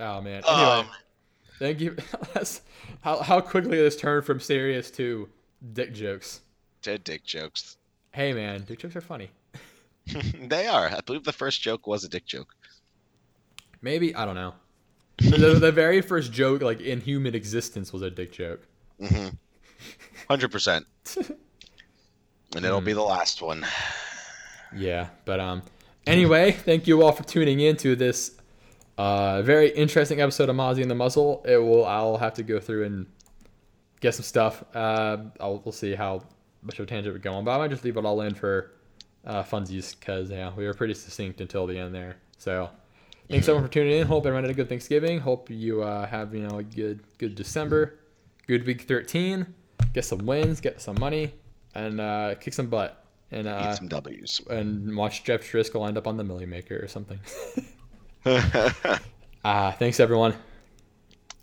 [0.00, 0.42] oh man.
[0.46, 0.86] Anyway, um,
[1.58, 1.96] thank you.
[3.00, 5.28] How how quickly this turned from serious to
[5.74, 6.40] dick jokes.
[6.82, 7.76] dead dick jokes.
[8.12, 9.30] Hey man, dick jokes are funny.
[10.40, 10.88] they are.
[10.88, 12.54] I believe the first joke was a dick joke.
[13.82, 14.54] Maybe I don't know.
[15.18, 18.66] The, the, very first joke, like in human existence, was a dick joke.
[19.00, 19.28] Mm-hmm.
[20.28, 20.86] Hundred percent.
[22.54, 23.66] And it'll be the last one.
[24.76, 25.62] Yeah, but um,
[26.06, 28.36] anyway, thank you all for tuning in to this
[28.98, 31.42] uh very interesting episode of Mozzie and the Muzzle.
[31.46, 33.06] It will I'll have to go through and
[34.00, 34.62] get some stuff.
[34.74, 36.22] Uh, I'll we'll see how
[36.62, 38.34] much of a tangent we go on, but I might just leave it all in
[38.34, 38.72] for
[39.26, 42.16] uh, funsies because yeah, we were pretty succinct until the end there.
[42.38, 42.70] So
[43.28, 44.06] thanks everyone for tuning in.
[44.06, 45.18] Hope everyone had a good Thanksgiving.
[45.20, 47.98] Hope you uh, have you know a good good December,
[48.46, 49.46] good week thirteen.
[49.92, 51.34] Get some wins, get some money,
[51.74, 53.00] and uh, kick some butt.
[53.30, 54.40] And uh, Eat some W's.
[54.48, 57.18] and watch Jeff Driskel end up on the Milly Maker or something.
[58.26, 60.34] Ah, thanks everyone.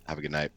[0.06, 0.50] Have a good night.